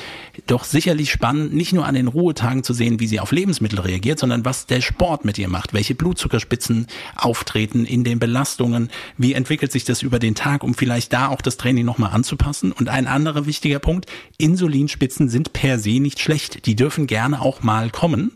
doch 0.47 0.65
sicherlich 0.65 1.11
spannend, 1.11 1.55
nicht 1.55 1.73
nur 1.73 1.87
an 1.87 1.95
den 1.95 2.09
Ruhetagen 2.09 2.63
zu 2.63 2.73
sehen, 2.73 3.01
wie 3.01 3.07
sie 3.07 3.21
auf 3.21 3.33
Lebensmittel 3.33 3.81
reagiert, 3.81 4.19
sondern 4.19 4.45
was 4.45 4.67
der 4.67 4.81
Sport 4.81 5.25
mit 5.25 5.39
ihr 5.39 5.49
macht, 5.49 5.75
welche 5.75 5.95
Blutzuckerspitzen 5.95 6.87
auftreten 7.17 7.85
in 7.85 8.05
den 8.05 8.19
Belastungen, 8.19 8.91
wie 9.17 9.33
entwickelt 9.33 9.73
sich 9.73 9.85
das 9.85 10.03
über 10.03 10.19
den 10.19 10.35
Tag, 10.35 10.63
um 10.65 10.75
vielleicht 10.75 11.13
da 11.13 11.29
auch 11.29 11.43
das 11.43 11.57
Training 11.57 11.85
nochmal 11.85 12.13
anzupassen. 12.13 12.73
Und 12.73 12.89
ein 12.89 13.07
anderer 13.07 13.47
wichtiger 13.47 13.79
Punkt, 13.79 14.07
Insulinspitzen 14.39 15.29
sind 15.29 15.53
per 15.53 15.79
se 15.79 16.01
nicht 16.01 16.21
schlecht, 16.21 16.67
die 16.67 16.77
dürfen 16.77 17.07
gerne 17.07 17.41
auch 17.41 17.63
mal 17.63 17.91
kommen. 17.91 18.33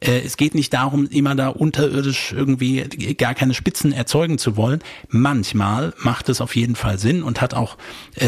Äh, 0.00 0.20
es 0.20 0.36
geht 0.36 0.54
nicht 0.54 0.72
darum, 0.72 1.06
immer 1.06 1.34
da 1.34 1.48
unterirdisch 1.48 2.32
irgendwie 2.32 2.84
gar 3.14 3.34
keine 3.34 3.54
Spitzen 3.54 3.92
erzeugen 3.92 4.38
zu 4.38 4.56
wollen. 4.56 4.80
Manchmal 5.08 5.94
macht 5.98 6.28
es 6.28 6.40
auf 6.40 6.56
jeden 6.56 6.76
Fall 6.76 6.98
Sinn 6.98 7.22
und 7.22 7.40
hat 7.40 7.54
auch 7.54 7.76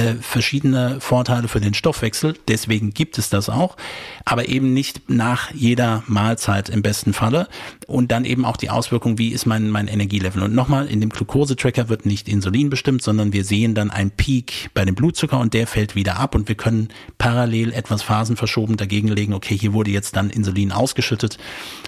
äh, 0.08 0.14
verschiedene 0.20 1.00
Vorteile 1.00 1.48
für 1.48 1.60
den 1.60 1.74
Stoffwechsel. 1.74 2.34
Deswegen 2.48 2.92
gibt 2.92 3.18
es 3.18 3.30
das 3.30 3.48
auch, 3.48 3.76
aber 4.24 4.48
eben 4.48 4.72
nicht 4.72 5.08
nach 5.08 5.50
jeder 5.52 6.02
Mahlzeit 6.06 6.68
im 6.68 6.82
besten 6.82 7.12
Falle. 7.12 7.48
Und 7.86 8.12
dann 8.12 8.24
eben 8.24 8.44
auch 8.44 8.56
die 8.56 8.70
Auswirkung, 8.70 9.18
wie 9.18 9.28
ist 9.30 9.46
mein, 9.46 9.70
mein 9.70 9.88
Energielevel. 9.88 10.42
Und 10.42 10.54
nochmal, 10.54 10.86
in 10.86 11.00
dem 11.00 11.10
Glucose-Tracker 11.10 11.88
wird 11.88 12.06
nicht 12.06 12.28
Insulin 12.28 12.70
bestimmt, 12.70 13.02
sondern 13.02 13.32
wir 13.32 13.44
sehen 13.44 13.74
dann 13.74 13.90
einen 13.90 14.10
Peak 14.10 14.70
bei 14.74 14.84
dem 14.84 14.94
Blutzucker 14.94 15.38
und 15.38 15.54
der 15.54 15.66
fällt 15.66 15.94
wieder 15.94 16.18
ab 16.18 16.34
und 16.34 16.48
wir 16.48 16.54
können 16.54 16.88
parallel 17.18 17.72
etwas 17.72 18.02
phasenverschoben 18.02 18.76
dagegen 18.76 19.08
legen, 19.08 19.34
okay, 19.34 19.56
hier 19.56 19.72
wurde 19.72 19.90
jetzt 19.90 20.16
dann 20.16 20.30
Insulin 20.30 20.72
ausgeschüttet 20.72 21.38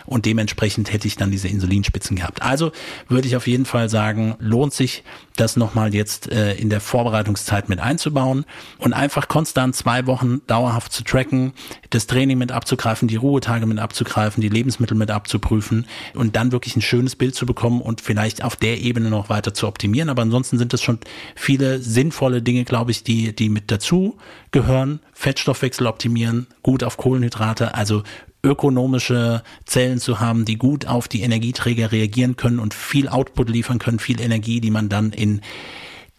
und 0.06 0.26
dementsprechend 0.26 0.92
hätte 0.92 1.06
ich 1.06 1.16
dann 1.16 1.30
diese 1.30 1.48
Insulinspitzen 1.48 2.16
gehabt. 2.16 2.42
Also 2.42 2.72
würde 3.09 3.28
ich 3.28 3.37
auf 3.37 3.46
jeden 3.46 3.64
Fall 3.64 3.88
sagen, 3.88 4.37
lohnt 4.38 4.72
sich 4.72 5.04
das 5.37 5.56
nochmal 5.56 5.94
jetzt 5.94 6.30
äh, 6.30 6.54
in 6.54 6.70
der 6.70 6.80
Vorbereitungszeit 6.80 7.68
mit 7.68 7.80
einzubauen 8.11 8.44
und 8.79 8.92
einfach 8.92 9.29
konstant 9.29 9.75
zwei 9.77 10.07
Wochen 10.07 10.40
dauerhaft 10.46 10.92
zu 10.92 11.05
tracken, 11.05 11.53
das 11.90 12.07
Training 12.07 12.38
mit 12.38 12.53
abzugreifen, 12.53 13.09
die 13.09 13.16
Ruhetage 13.16 13.66
mit 13.66 13.79
abzugreifen, 13.79 14.40
die 14.40 14.49
Lebensmittel 14.49 14.96
mit 14.96 15.11
abzuprüfen 15.11 15.87
und 16.14 16.37
dann 16.37 16.53
wirklich 16.53 16.77
ein 16.77 16.83
schönes 16.83 17.16
Bild 17.16 17.35
zu 17.35 17.46
bekommen 17.46 17.81
und 17.81 18.01
vielleicht 18.01 18.44
auf 18.44 18.57
der 18.57 18.81
Ebene 18.81 19.11
noch 19.11 19.29
weiter 19.29 19.55
zu 19.55 19.66
optimieren. 19.66 20.09
Aber 20.09 20.23
ansonsten 20.23 20.59
sind 20.59 20.75
es 20.75 20.83
schon 20.83 20.99
viele 21.35 21.81
sinnvolle 21.81 22.42
Dinge, 22.42 22.64
glaube 22.64 22.90
ich, 22.90 23.05
die, 23.05 23.35
die 23.35 23.49
mit 23.49 23.70
dazu 23.70 24.16
gehören. 24.51 25.01
Fettstoffwechsel 25.12 25.87
optimieren, 25.87 26.46
gut 26.62 26.83
auf 26.85 26.96
Kohlenhydrate, 26.96 27.75
also 27.75 28.03
ökonomische 28.42 29.42
Zellen 29.66 29.99
zu 29.99 30.18
haben, 30.18 30.46
die 30.46 30.57
gut 30.57 30.87
auf 30.87 31.09
die 31.09 31.20
Energieträger 31.20 31.92
reagieren 31.92 32.37
können 32.37 32.59
und 32.59 32.73
viel 32.73 33.07
Output 33.07 33.51
liefern 33.51 33.79
können, 33.79 33.99
viel 33.99 34.18
Energie, 34.18 34.62
die 34.62 34.70
man 34.70 34.88
dann 34.88 35.12
in 35.12 35.42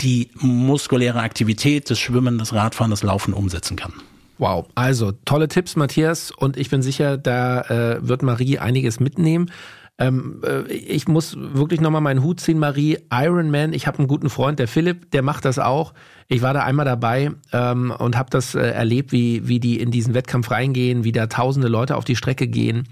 die 0.01 0.29
muskuläre 0.35 1.21
Aktivität, 1.21 1.89
das 1.89 1.99
Schwimmen, 1.99 2.37
das 2.37 2.53
Radfahren, 2.53 2.91
das 2.91 3.03
Laufen 3.03 3.33
umsetzen 3.33 3.75
kann. 3.75 3.93
Wow, 4.37 4.67
also 4.73 5.11
tolle 5.25 5.47
Tipps, 5.47 5.75
Matthias, 5.75 6.31
und 6.31 6.57
ich 6.57 6.69
bin 6.69 6.81
sicher, 6.81 7.17
da 7.17 7.61
äh, 7.61 8.07
wird 8.07 8.23
Marie 8.23 8.57
einiges 8.57 8.99
mitnehmen. 8.99 9.51
Ähm, 9.99 10.41
äh, 10.43 10.71
ich 10.73 11.07
muss 11.07 11.37
wirklich 11.37 11.79
nochmal 11.79 12.01
meinen 12.01 12.23
Hut 12.23 12.39
ziehen, 12.39 12.57
Marie. 12.57 12.97
Iron 13.11 13.51
Man, 13.51 13.71
ich 13.71 13.85
habe 13.85 13.99
einen 13.99 14.07
guten 14.07 14.31
Freund, 14.31 14.57
der 14.57 14.67
Philipp, 14.67 15.11
der 15.11 15.21
macht 15.21 15.45
das 15.45 15.59
auch. 15.59 15.93
Ich 16.27 16.41
war 16.41 16.55
da 16.55 16.63
einmal 16.63 16.85
dabei 16.85 17.31
ähm, 17.53 17.93
und 17.95 18.17
habe 18.17 18.31
das 18.31 18.55
äh, 18.55 18.61
erlebt, 18.61 19.11
wie, 19.11 19.47
wie 19.47 19.59
die 19.59 19.79
in 19.79 19.91
diesen 19.91 20.15
Wettkampf 20.15 20.49
reingehen, 20.49 21.03
wie 21.03 21.11
da 21.11 21.27
tausende 21.27 21.67
Leute 21.67 21.95
auf 21.95 22.05
die 22.05 22.15
Strecke 22.15 22.47
gehen 22.47 22.87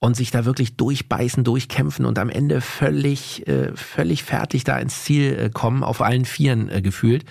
und 0.00 0.16
sich 0.16 0.30
da 0.30 0.44
wirklich 0.44 0.76
durchbeißen, 0.76 1.44
durchkämpfen 1.44 2.04
und 2.04 2.18
am 2.18 2.30
Ende 2.30 2.60
völlig, 2.60 3.46
äh, 3.48 3.72
völlig 3.74 4.22
fertig 4.22 4.64
da 4.64 4.78
ins 4.78 5.04
Ziel 5.04 5.36
äh, 5.38 5.50
kommen, 5.50 5.82
auf 5.82 6.02
allen 6.02 6.24
Vieren 6.24 6.68
äh, 6.68 6.82
gefühlt. 6.82 7.24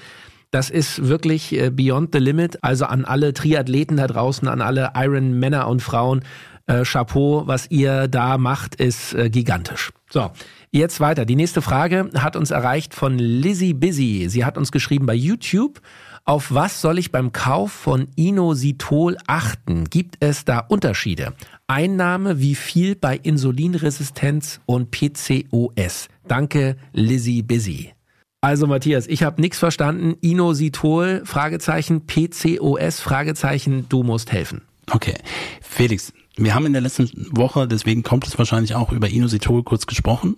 Das 0.51 0.69
ist 0.69 1.07
wirklich 1.07 1.53
äh, 1.53 1.69
beyond 1.69 2.13
the 2.13 2.19
limit. 2.19 2.63
Also 2.63 2.85
an 2.85 3.05
alle 3.05 3.33
Triathleten 3.33 3.97
da 3.97 4.07
draußen, 4.07 4.47
an 4.47 4.61
alle 4.61 4.91
Iron 4.95 5.39
Männer 5.39 5.67
und 5.67 5.81
Frauen, 5.81 6.23
äh, 6.67 6.83
Chapeau, 6.83 7.43
was 7.47 7.69
ihr 7.71 8.07
da 8.07 8.37
macht, 8.37 8.75
ist 8.75 9.13
äh, 9.13 9.29
gigantisch. 9.29 9.91
So, 10.09 10.31
jetzt 10.71 10.99
weiter. 10.99 11.25
Die 11.25 11.35
nächste 11.35 11.61
Frage 11.61 12.09
hat 12.15 12.35
uns 12.35 12.51
erreicht 12.51 12.93
von 12.93 13.17
Lizzie 13.17 13.73
Busy. 13.73 14.27
Sie 14.29 14.45
hat 14.45 14.57
uns 14.57 14.71
geschrieben 14.71 15.05
bei 15.05 15.15
YouTube. 15.15 15.81
Auf 16.25 16.53
was 16.53 16.81
soll 16.81 16.97
ich 16.97 17.13
beim 17.13 17.31
Kauf 17.31 17.71
von 17.71 18.09
Inositol 18.15 19.17
achten? 19.27 19.85
Gibt 19.89 20.17
es 20.19 20.43
da 20.43 20.59
Unterschiede? 20.59 21.33
Einnahme, 21.67 22.39
wie 22.39 22.55
viel 22.55 22.95
bei 22.95 23.17
Insulinresistenz 23.17 24.61
und 24.65 24.89
PCOS? 24.91 26.07
Danke, 26.25 26.77
Lizzie 26.93 27.41
Busy. 27.41 27.93
Also 28.39 28.67
Matthias, 28.67 29.05
ich 29.07 29.23
habe 29.23 29.41
nichts 29.41 29.59
verstanden. 29.59 30.15
Inositol, 30.21 31.23
Fragezeichen, 31.25 32.05
PCOS, 32.05 33.01
Fragezeichen, 33.01 33.85
du 33.89 34.03
musst 34.03 34.31
helfen. 34.31 34.61
Okay. 34.91 35.15
Felix, 35.61 36.13
wir 36.37 36.55
haben 36.55 36.65
in 36.65 36.71
der 36.71 36.81
letzten 36.81 37.09
Woche, 37.31 37.67
deswegen 37.67 38.03
kommt 38.03 38.25
es 38.25 38.37
wahrscheinlich 38.37 38.73
auch 38.73 38.93
über 38.93 39.09
Inositol 39.09 39.63
kurz 39.63 39.87
gesprochen. 39.87 40.37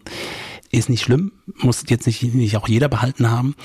Ist 0.71 0.89
nicht 0.89 1.01
schlimm, 1.01 1.32
muss 1.55 1.84
jetzt 1.88 2.05
nicht, 2.05 2.21
nicht 2.34 2.55
auch 2.58 2.67
jeder 2.67 2.89
behalten 2.89 3.29
haben, 3.29 3.55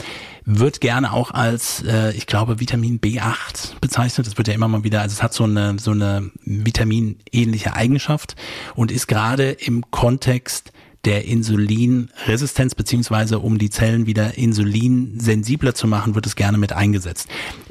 wird 0.45 0.81
gerne 0.81 1.13
auch 1.13 1.31
als, 1.31 1.83
äh, 1.83 2.13
ich 2.13 2.27
glaube, 2.27 2.61
Vitamin 2.61 3.01
B8 3.01 3.79
bezeichnet. 3.81 4.27
Das 4.27 4.39
wird 4.39 4.49
ja 4.49 4.55
immer 4.55 4.69
mal 4.69 4.85
wieder, 4.85 5.03
also 5.03 5.13
es 5.13 5.23
hat 5.23 5.35
so 5.35 5.45
eine, 5.45 5.79
so 5.79 5.91
eine 5.91 6.31
vitaminähnliche 6.45 7.75
Eigenschaft 7.75 8.37
und 8.75 8.91
ist 8.91 9.07
gerade 9.07 9.51
im 9.51 9.91
Kontext 9.91 10.73
der 11.05 11.27
Insulinresistenz 11.27 12.75
beziehungsweise 12.75 13.39
um 13.39 13.59
die 13.59 13.71
Zellen 13.71 14.07
wieder 14.07 14.39
insulinsensibler 14.39 15.75
zu 15.75 15.87
machen, 15.87 16.15
wird 16.15 16.27
es 16.27 16.37
gerne 16.37 16.57
mit 16.57 16.73
eingesetzt. 16.73 17.29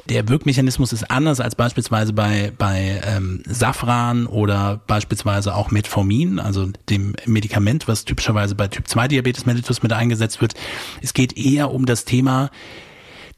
Der 0.08 0.28
Wirkmechanismus 0.28 0.92
ist 0.92 1.10
anders 1.10 1.40
als 1.40 1.54
beispielsweise 1.54 2.12
bei, 2.12 2.52
bei 2.58 3.00
ähm, 3.04 3.42
Safran 3.46 4.26
oder 4.26 4.80
beispielsweise 4.86 5.54
auch 5.54 5.70
Metformin, 5.70 6.38
also 6.38 6.68
dem 6.90 7.14
Medikament, 7.24 7.88
was 7.88 8.04
typischerweise 8.04 8.54
bei 8.54 8.68
Typ 8.68 8.86
2 8.86 9.08
Diabetes 9.08 9.46
mellitus 9.46 9.82
mit 9.82 9.92
eingesetzt 9.94 10.42
wird. 10.42 10.54
Es 11.00 11.14
geht 11.14 11.38
eher 11.38 11.70
um 11.70 11.86
das 11.86 12.04
Thema 12.04 12.50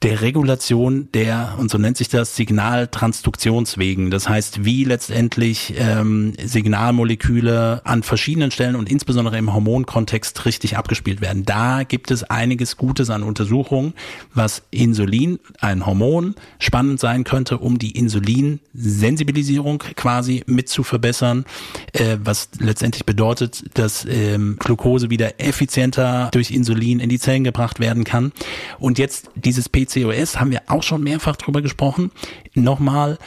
der 0.03 0.21
Regulation 0.21 1.09
der, 1.15 1.55
und 1.59 1.71
so 1.71 1.79
nennt 1.79 1.97
sich 1.97 2.09
das, 2.09 2.37
Signaltransduktionswegen. 2.37 4.11
Das 4.11 4.29
heißt, 4.29 4.65
wie 4.65 4.85
letztendlich 4.85 5.75
ähm, 5.79 6.35
Signalmoleküle 6.43 7.81
an 7.85 8.03
verschiedenen 8.03 8.51
Stellen 8.51 8.77
und 8.77 8.91
insbesondere 8.91 9.39
im 9.39 9.55
Hormonkontext 9.55 10.45
richtig 10.45 10.77
abgespielt 10.77 11.23
werden. 11.23 11.45
Da 11.45 11.85
gibt 11.85 12.11
es 12.11 12.25
einiges 12.25 12.77
Gutes 12.77 13.09
an 13.09 13.23
Untersuchungen, 13.23 13.95
was 14.35 14.63
Insulin, 14.71 15.39
ein 15.61 15.87
Hormon, 15.87 16.35
spannend 16.59 17.01
sein 17.01 17.25
könnte, 17.25 17.59
um 17.59 17.79
die 17.79 17.93
Insulinsensibilisierung 17.93 19.79
quasi 19.97 20.45
mit 20.47 20.69
zu 20.69 20.83
verbessern, 20.83 21.47
äh, 21.95 22.19
was 22.23 22.51
letztendlich 22.59 23.07
bedeutet, 23.07 23.65
dass 23.75 24.05
ähm, 24.05 24.57
Glucose 24.59 25.09
wieder 25.09 25.41
effizienter 25.41 26.29
durch 26.33 26.51
Insulin 26.51 27.01
in 27.01 27.09
die 27.09 27.19
Zellen 27.19 27.45
gebracht 27.45 27.81
werden 27.81 28.05
kann. 28.05 28.33
Und 28.79 28.99
jetzt 28.99 29.31
dieses 29.35 29.71
P 29.71 29.86
PCOS 29.87 30.39
haben 30.39 30.51
wir 30.51 30.63
auch 30.69 30.83
schon 30.83 31.03
mehrfach 31.03 31.37
drüber 31.37 31.63
gesprochen. 31.63 32.11
Nochmal, 32.55 33.19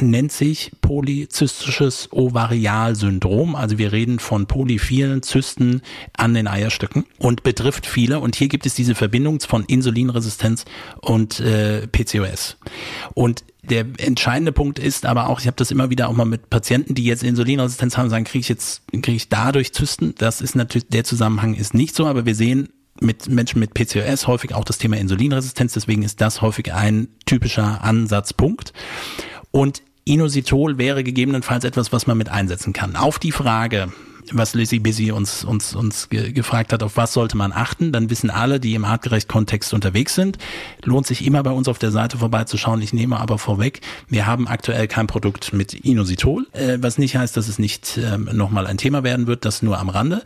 nennt 0.00 0.32
sich 0.32 0.72
polyzystisches 0.80 2.08
Ovarialsyndrom. 2.12 3.54
Also 3.54 3.78
wir 3.78 3.92
reden 3.92 4.18
von 4.18 4.46
polyphilen 4.46 5.22
Zysten 5.22 5.82
an 6.16 6.34
den 6.34 6.48
Eierstöcken 6.48 7.04
und 7.18 7.42
betrifft 7.42 7.86
viele. 7.86 8.20
Und 8.20 8.36
hier 8.36 8.48
gibt 8.48 8.66
es 8.66 8.74
diese 8.74 8.94
Verbindung 8.94 9.40
von 9.40 9.64
Insulinresistenz 9.64 10.64
und 11.00 11.40
äh, 11.40 11.86
PCOS. 11.86 12.56
Und 13.14 13.44
der 13.62 13.86
entscheidende 13.98 14.52
Punkt 14.52 14.78
ist 14.78 15.06
aber 15.06 15.28
auch, 15.28 15.40
ich 15.40 15.46
habe 15.46 15.56
das 15.56 15.70
immer 15.70 15.90
wieder 15.90 16.08
auch 16.08 16.14
mal 16.14 16.26
mit 16.26 16.50
Patienten, 16.50 16.94
die 16.94 17.04
jetzt 17.04 17.22
Insulinresistenz 17.22 17.96
haben, 17.96 18.10
sagen, 18.10 18.24
kriege 18.24 18.40
ich 18.40 18.48
jetzt, 18.48 18.82
kriege 18.90 19.12
ich 19.12 19.28
dadurch 19.28 19.72
Zysten? 19.72 20.14
Das 20.18 20.40
ist 20.40 20.54
natürlich, 20.54 20.88
der 20.88 21.04
Zusammenhang 21.04 21.54
ist 21.54 21.74
nicht 21.74 21.94
so, 21.94 22.06
aber 22.06 22.26
wir 22.26 22.34
sehen, 22.34 22.68
mit 23.00 23.28
Menschen 23.28 23.60
mit 23.60 23.74
PCOS 23.74 24.26
häufig 24.26 24.54
auch 24.54 24.64
das 24.64 24.78
Thema 24.78 24.96
Insulinresistenz. 24.96 25.72
Deswegen 25.72 26.02
ist 26.02 26.20
das 26.20 26.42
häufig 26.42 26.72
ein 26.72 27.08
typischer 27.26 27.82
Ansatzpunkt. 27.82 28.72
Und 29.50 29.82
Inositol 30.04 30.78
wäre 30.78 31.02
gegebenenfalls 31.02 31.64
etwas, 31.64 31.92
was 31.92 32.06
man 32.06 32.18
mit 32.18 32.28
einsetzen 32.28 32.72
kann. 32.72 32.96
Auf 32.96 33.18
die 33.18 33.32
Frage, 33.32 33.92
was 34.32 34.54
Lizzie 34.54 34.78
Busy 34.78 35.12
uns, 35.12 35.44
uns, 35.44 35.74
uns 35.74 36.08
ge 36.08 36.32
gefragt 36.32 36.72
hat, 36.72 36.82
auf 36.82 36.96
was 36.96 37.12
sollte 37.12 37.36
man 37.36 37.52
achten, 37.52 37.92
dann 37.92 38.10
wissen 38.10 38.30
alle, 38.30 38.60
die 38.60 38.74
im 38.74 38.84
Artgerecht-Kontext 38.84 39.74
unterwegs 39.74 40.14
sind, 40.14 40.38
lohnt 40.82 41.06
sich 41.06 41.24
immer 41.26 41.42
bei 41.42 41.50
uns 41.50 41.68
auf 41.68 41.78
der 41.78 41.90
Seite 41.90 42.18
vorbeizuschauen. 42.18 42.80
Ich 42.82 42.92
nehme 42.92 43.18
aber 43.20 43.38
vorweg, 43.38 43.80
wir 44.08 44.26
haben 44.26 44.48
aktuell 44.48 44.88
kein 44.88 45.06
Produkt 45.06 45.52
mit 45.52 45.74
Inositol, 45.74 46.46
äh, 46.52 46.78
was 46.80 46.98
nicht 46.98 47.16
heißt, 47.16 47.36
dass 47.36 47.48
es 47.48 47.58
nicht 47.58 47.98
ähm, 47.98 48.28
nochmal 48.32 48.66
ein 48.66 48.78
Thema 48.78 49.04
werden 49.04 49.26
wird, 49.26 49.44
das 49.44 49.62
nur 49.62 49.78
am 49.78 49.88
Rande. 49.88 50.22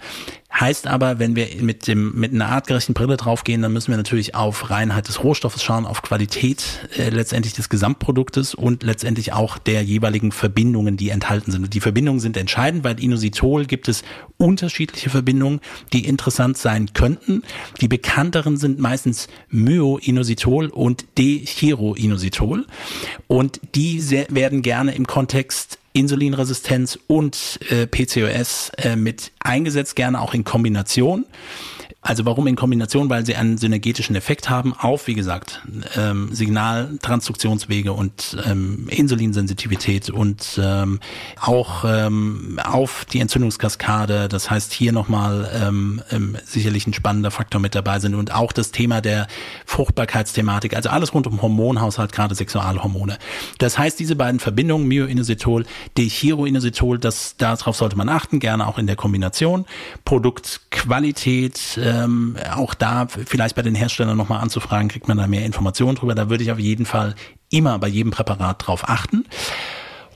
Heißt 0.51 0.87
aber, 0.87 1.19
wenn 1.19 1.37
wir 1.37 1.47
mit 1.61 1.87
dem 1.87 2.19
mit 2.19 2.33
einer 2.33 2.49
artgerechten 2.49 2.95
Brille 2.95 3.19
draufgehen, 3.19 3.61
dann 3.61 3.73
müssen 3.73 3.93
wir 3.93 3.99
natürlich 3.99 4.35
auf 4.35 4.71
Reinheit 4.71 5.07
des 5.07 5.23
Rohstoffes 5.23 5.63
schauen, 5.63 5.85
auf 5.85 6.01
Qualität 6.03 6.89
äh, 6.97 7.11
letztendlich 7.11 7.53
des 7.53 7.69
Gesamtproduktes 7.69 8.55
und 8.55 8.83
letztendlich 8.83 9.35
auch 9.35 9.59
der 9.59 9.83
jeweiligen 9.83 10.33
Verbindungen, 10.33 10.97
die 10.97 11.11
enthalten 11.11 11.53
sind. 11.53 11.65
Und 11.65 11.75
die 11.75 11.81
Verbindungen 11.81 12.19
sind 12.19 12.37
entscheidend, 12.37 12.83
weil 12.83 12.99
Inositol 12.99 13.67
gibt 13.67 13.89
es 13.89 14.03
unterschiedliche 14.39 15.11
Verbindungen, 15.11 15.61
die 15.93 16.07
interessant 16.07 16.57
sein 16.57 16.95
könnten. 16.95 17.43
Die 17.81 17.89
bekannteren 17.89 18.57
sind 18.57 18.79
meistens 18.79 19.29
Myoinositol 19.51 20.69
und 20.69 21.05
Dechiroinositol 21.19 22.67
und 23.27 23.61
die 23.75 24.03
werden 24.31 24.63
gerne 24.63 24.95
im 24.95 25.07
Kontext 25.07 25.79
Insulinresistenz 25.99 26.99
und 27.09 27.59
äh, 27.71 27.87
PCOS 27.87 28.71
äh, 28.77 28.95
mit 28.95 29.33
eingesetzt, 29.41 29.97
gerne 29.97 30.21
auch 30.21 30.33
in 30.33 30.45
Kombination. 30.45 31.27
Also 32.01 32.25
warum 32.25 32.47
in 32.47 32.55
Kombination? 32.55 33.11
Weil 33.11 33.27
sie 33.27 33.35
einen 33.35 33.59
synergetischen 33.59 34.15
Effekt 34.15 34.49
haben 34.49 34.73
auf, 34.73 35.09
wie 35.09 35.15
gesagt, 35.15 35.63
ähm, 35.97 36.29
Signaltransduktionswege 36.33 37.93
und 37.93 38.37
ähm, 38.47 38.87
Insulinsensitivität 38.89 40.09
und 40.09 40.61
ähm, 40.63 41.01
auch 41.41 41.85
ähm, 41.85 42.61
auf 42.63 43.05
die 43.05 43.19
Entzündungskaskade. 43.19 44.29
Das 44.29 44.49
heißt, 44.49 44.73
hier 44.73 44.93
nochmal 44.93 45.51
ähm, 45.53 46.01
ähm, 46.13 46.37
sicherlich 46.45 46.87
ein 46.87 46.93
spannender 46.93 47.33
Faktor 47.33 47.61
mit 47.61 47.75
dabei 47.75 47.99
sind 47.99 48.15
und 48.15 48.33
auch 48.33 48.53
das 48.53 48.71
Thema 48.71 49.01
der 49.01 49.27
Fruchtbarkeitsthematik, 49.67 50.77
also 50.77 50.91
alles 50.91 51.13
rund 51.13 51.27
um 51.27 51.43
Hormonhaushalt, 51.43 52.13
gerade 52.13 52.37
Sexualhormone. 52.37 53.19
Das 53.59 53.77
heißt, 53.77 53.99
diese 53.99 54.15
beiden 54.15 54.39
Verbindungen, 54.39 54.87
Myoinositol, 54.87 55.67
Dechiroinositol, 55.99 57.01
das, 57.01 57.37
darauf 57.39 57.77
sollte 57.77 57.97
man 57.97 58.09
achten, 58.09 58.39
gerne 58.39 58.69
auch 58.69 58.79
in 58.79 58.87
der 58.87 58.97
Kombination. 58.97 59.67
Produktqualität, 60.05 61.77
ähm, 61.89 62.37
auch 62.55 62.75
da 62.75 63.07
vielleicht 63.09 63.57
bei 63.57 63.63
den 63.63 63.75
Herstellern 63.75 64.17
nochmal 64.17 64.41
anzufragen, 64.41 64.89
kriegt 64.89 65.09
man 65.09 65.19
da 65.19 65.27
mehr 65.27 65.45
Informationen 65.45 65.97
drüber. 65.97 66.15
Da 66.15 66.31
würde 66.31 66.45
ich 66.45 66.53
auf 66.53 66.59
jeden 66.59 66.87
Fall 66.87 67.15
immer 67.51 67.79
bei 67.79 67.89
jedem 67.89 68.11
Präparat 68.11 68.67
drauf 68.67 68.89
achten. 68.89 69.25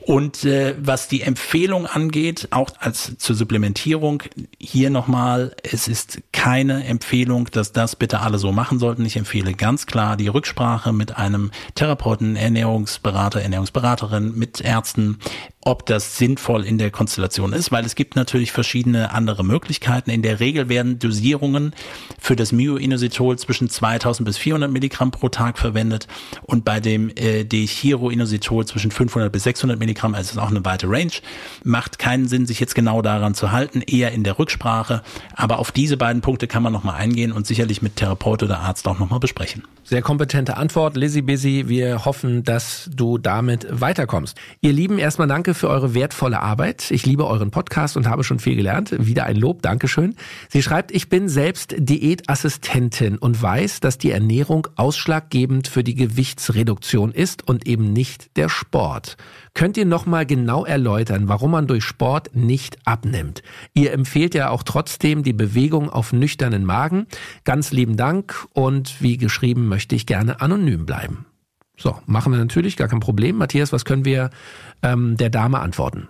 Und 0.04 0.44
äh, 0.44 0.74
was 0.80 1.06
die 1.06 1.22
Empfehlung 1.22 1.86
angeht, 1.86 2.48
auch 2.50 2.70
als 2.78 3.16
zur 3.18 3.36
Supplementierung, 3.36 4.24
hier 4.58 4.90
nochmal, 4.90 5.54
es 5.62 5.86
ist 5.86 6.20
keine 6.32 6.84
Empfehlung, 6.84 7.48
dass 7.52 7.72
das 7.72 7.94
bitte 7.94 8.20
alle 8.20 8.38
so 8.38 8.50
machen 8.50 8.80
sollten. 8.80 9.04
Ich 9.04 9.16
empfehle 9.16 9.54
ganz 9.54 9.86
klar 9.86 10.16
die 10.16 10.28
Rücksprache 10.28 10.92
mit 10.92 11.16
einem 11.16 11.52
Therapeuten, 11.76 12.34
Ernährungsberater, 12.34 13.42
Ernährungsberaterin, 13.42 14.36
mit 14.36 14.60
Ärzten, 14.60 15.18
ob 15.64 15.86
das 15.86 16.18
sinnvoll 16.18 16.64
in 16.64 16.76
der 16.76 16.90
Konstellation 16.90 17.52
ist, 17.52 17.70
weil 17.70 17.84
es 17.84 17.94
gibt 17.94 18.16
natürlich 18.16 18.50
verschiedene 18.50 19.12
andere 19.12 19.44
Möglichkeiten. 19.44 20.10
In 20.10 20.22
der 20.22 20.40
Regel 20.40 20.68
werden 20.68 20.98
Dosierungen 20.98 21.72
für 22.18 22.34
das 22.34 22.50
Myoinositol 22.50 23.38
zwischen 23.38 23.68
2000 23.68 24.26
bis 24.26 24.38
400 24.38 24.70
Milligramm 24.72 25.12
pro 25.12 25.28
Tag 25.28 25.58
verwendet 25.58 26.08
und 26.42 26.64
bei 26.64 26.80
dem 26.80 27.10
äh, 27.14 27.44
Dechiroinositol 27.44 28.66
zwischen 28.66 28.90
500 28.90 29.30
bis 29.30 29.44
600 29.44 29.78
Milligramm, 29.78 29.91
also 30.00 30.32
ist 30.32 30.38
auch 30.38 30.50
eine 30.50 30.64
weite 30.64 30.88
Range. 30.88 31.12
Macht 31.64 31.98
keinen 31.98 32.28
Sinn, 32.28 32.46
sich 32.46 32.60
jetzt 32.60 32.74
genau 32.74 33.02
daran 33.02 33.34
zu 33.34 33.52
halten, 33.52 33.82
eher 33.82 34.12
in 34.12 34.24
der 34.24 34.38
Rücksprache. 34.38 35.02
Aber 35.34 35.58
auf 35.58 35.72
diese 35.72 35.96
beiden 35.96 36.22
Punkte 36.22 36.46
kann 36.46 36.62
man 36.62 36.72
nochmal 36.72 36.96
eingehen 36.96 37.32
und 37.32 37.46
sicherlich 37.46 37.82
mit 37.82 37.96
Therapeut 37.96 38.42
oder 38.42 38.60
Arzt 38.60 38.86
auch 38.88 38.98
nochmal 38.98 39.20
besprechen. 39.20 39.64
Sehr 39.84 40.00
kompetente 40.00 40.56
Antwort, 40.56 40.96
Lizzie 40.96 41.22
Busy. 41.22 41.64
Wir 41.66 42.04
hoffen, 42.04 42.44
dass 42.44 42.88
du 42.94 43.18
damit 43.18 43.66
weiterkommst. 43.68 44.38
Ihr 44.60 44.72
Lieben, 44.72 44.98
erstmal 44.98 45.26
danke 45.26 45.54
für 45.54 45.68
eure 45.68 45.92
wertvolle 45.92 46.40
Arbeit. 46.40 46.90
Ich 46.90 47.04
liebe 47.04 47.26
euren 47.26 47.50
Podcast 47.50 47.96
und 47.96 48.08
habe 48.08 48.22
schon 48.22 48.38
viel 48.38 48.54
gelernt. 48.54 48.94
Wieder 48.98 49.24
ein 49.24 49.36
Lob, 49.36 49.60
Dankeschön. 49.60 50.14
Sie 50.48 50.62
schreibt, 50.62 50.92
ich 50.92 51.08
bin 51.08 51.28
selbst 51.28 51.74
Diätassistentin 51.76 53.18
und 53.18 53.42
weiß, 53.42 53.80
dass 53.80 53.98
die 53.98 54.12
Ernährung 54.12 54.68
ausschlaggebend 54.76 55.68
für 55.68 55.82
die 55.82 55.94
Gewichtsreduktion 55.94 57.10
ist 57.12 57.46
und 57.48 57.66
eben 57.66 57.92
nicht 57.92 58.36
der 58.36 58.48
Sport. 58.48 59.16
Könnt 59.54 59.76
ihr 59.76 59.84
nochmal 59.84 60.24
genau 60.24 60.64
erläutern, 60.64 61.28
warum 61.28 61.50
man 61.50 61.66
durch 61.66 61.84
Sport 61.84 62.34
nicht 62.34 62.78
abnimmt? 62.84 63.42
Ihr 63.74 63.92
empfehlt 63.92 64.34
ja 64.34 64.48
auch 64.48 64.62
trotzdem 64.62 65.22
die 65.22 65.34
Bewegung 65.34 65.90
auf 65.90 66.12
nüchternen 66.12 66.64
Magen. 66.64 67.06
Ganz 67.44 67.70
lieben 67.70 67.96
Dank 67.96 68.46
und 68.54 69.02
wie 69.02 69.18
geschrieben 69.18 69.68
möchte 69.68 69.94
ich 69.94 70.06
gerne 70.06 70.40
anonym 70.40 70.86
bleiben. 70.86 71.26
So, 71.76 71.98
machen 72.06 72.32
wir 72.32 72.38
natürlich, 72.38 72.76
gar 72.76 72.88
kein 72.88 73.00
Problem. 73.00 73.36
Matthias, 73.36 73.72
was 73.72 73.84
können 73.84 74.04
wir 74.04 74.30
ähm, 74.82 75.16
der 75.16 75.30
Dame 75.30 75.60
antworten? 75.60 76.08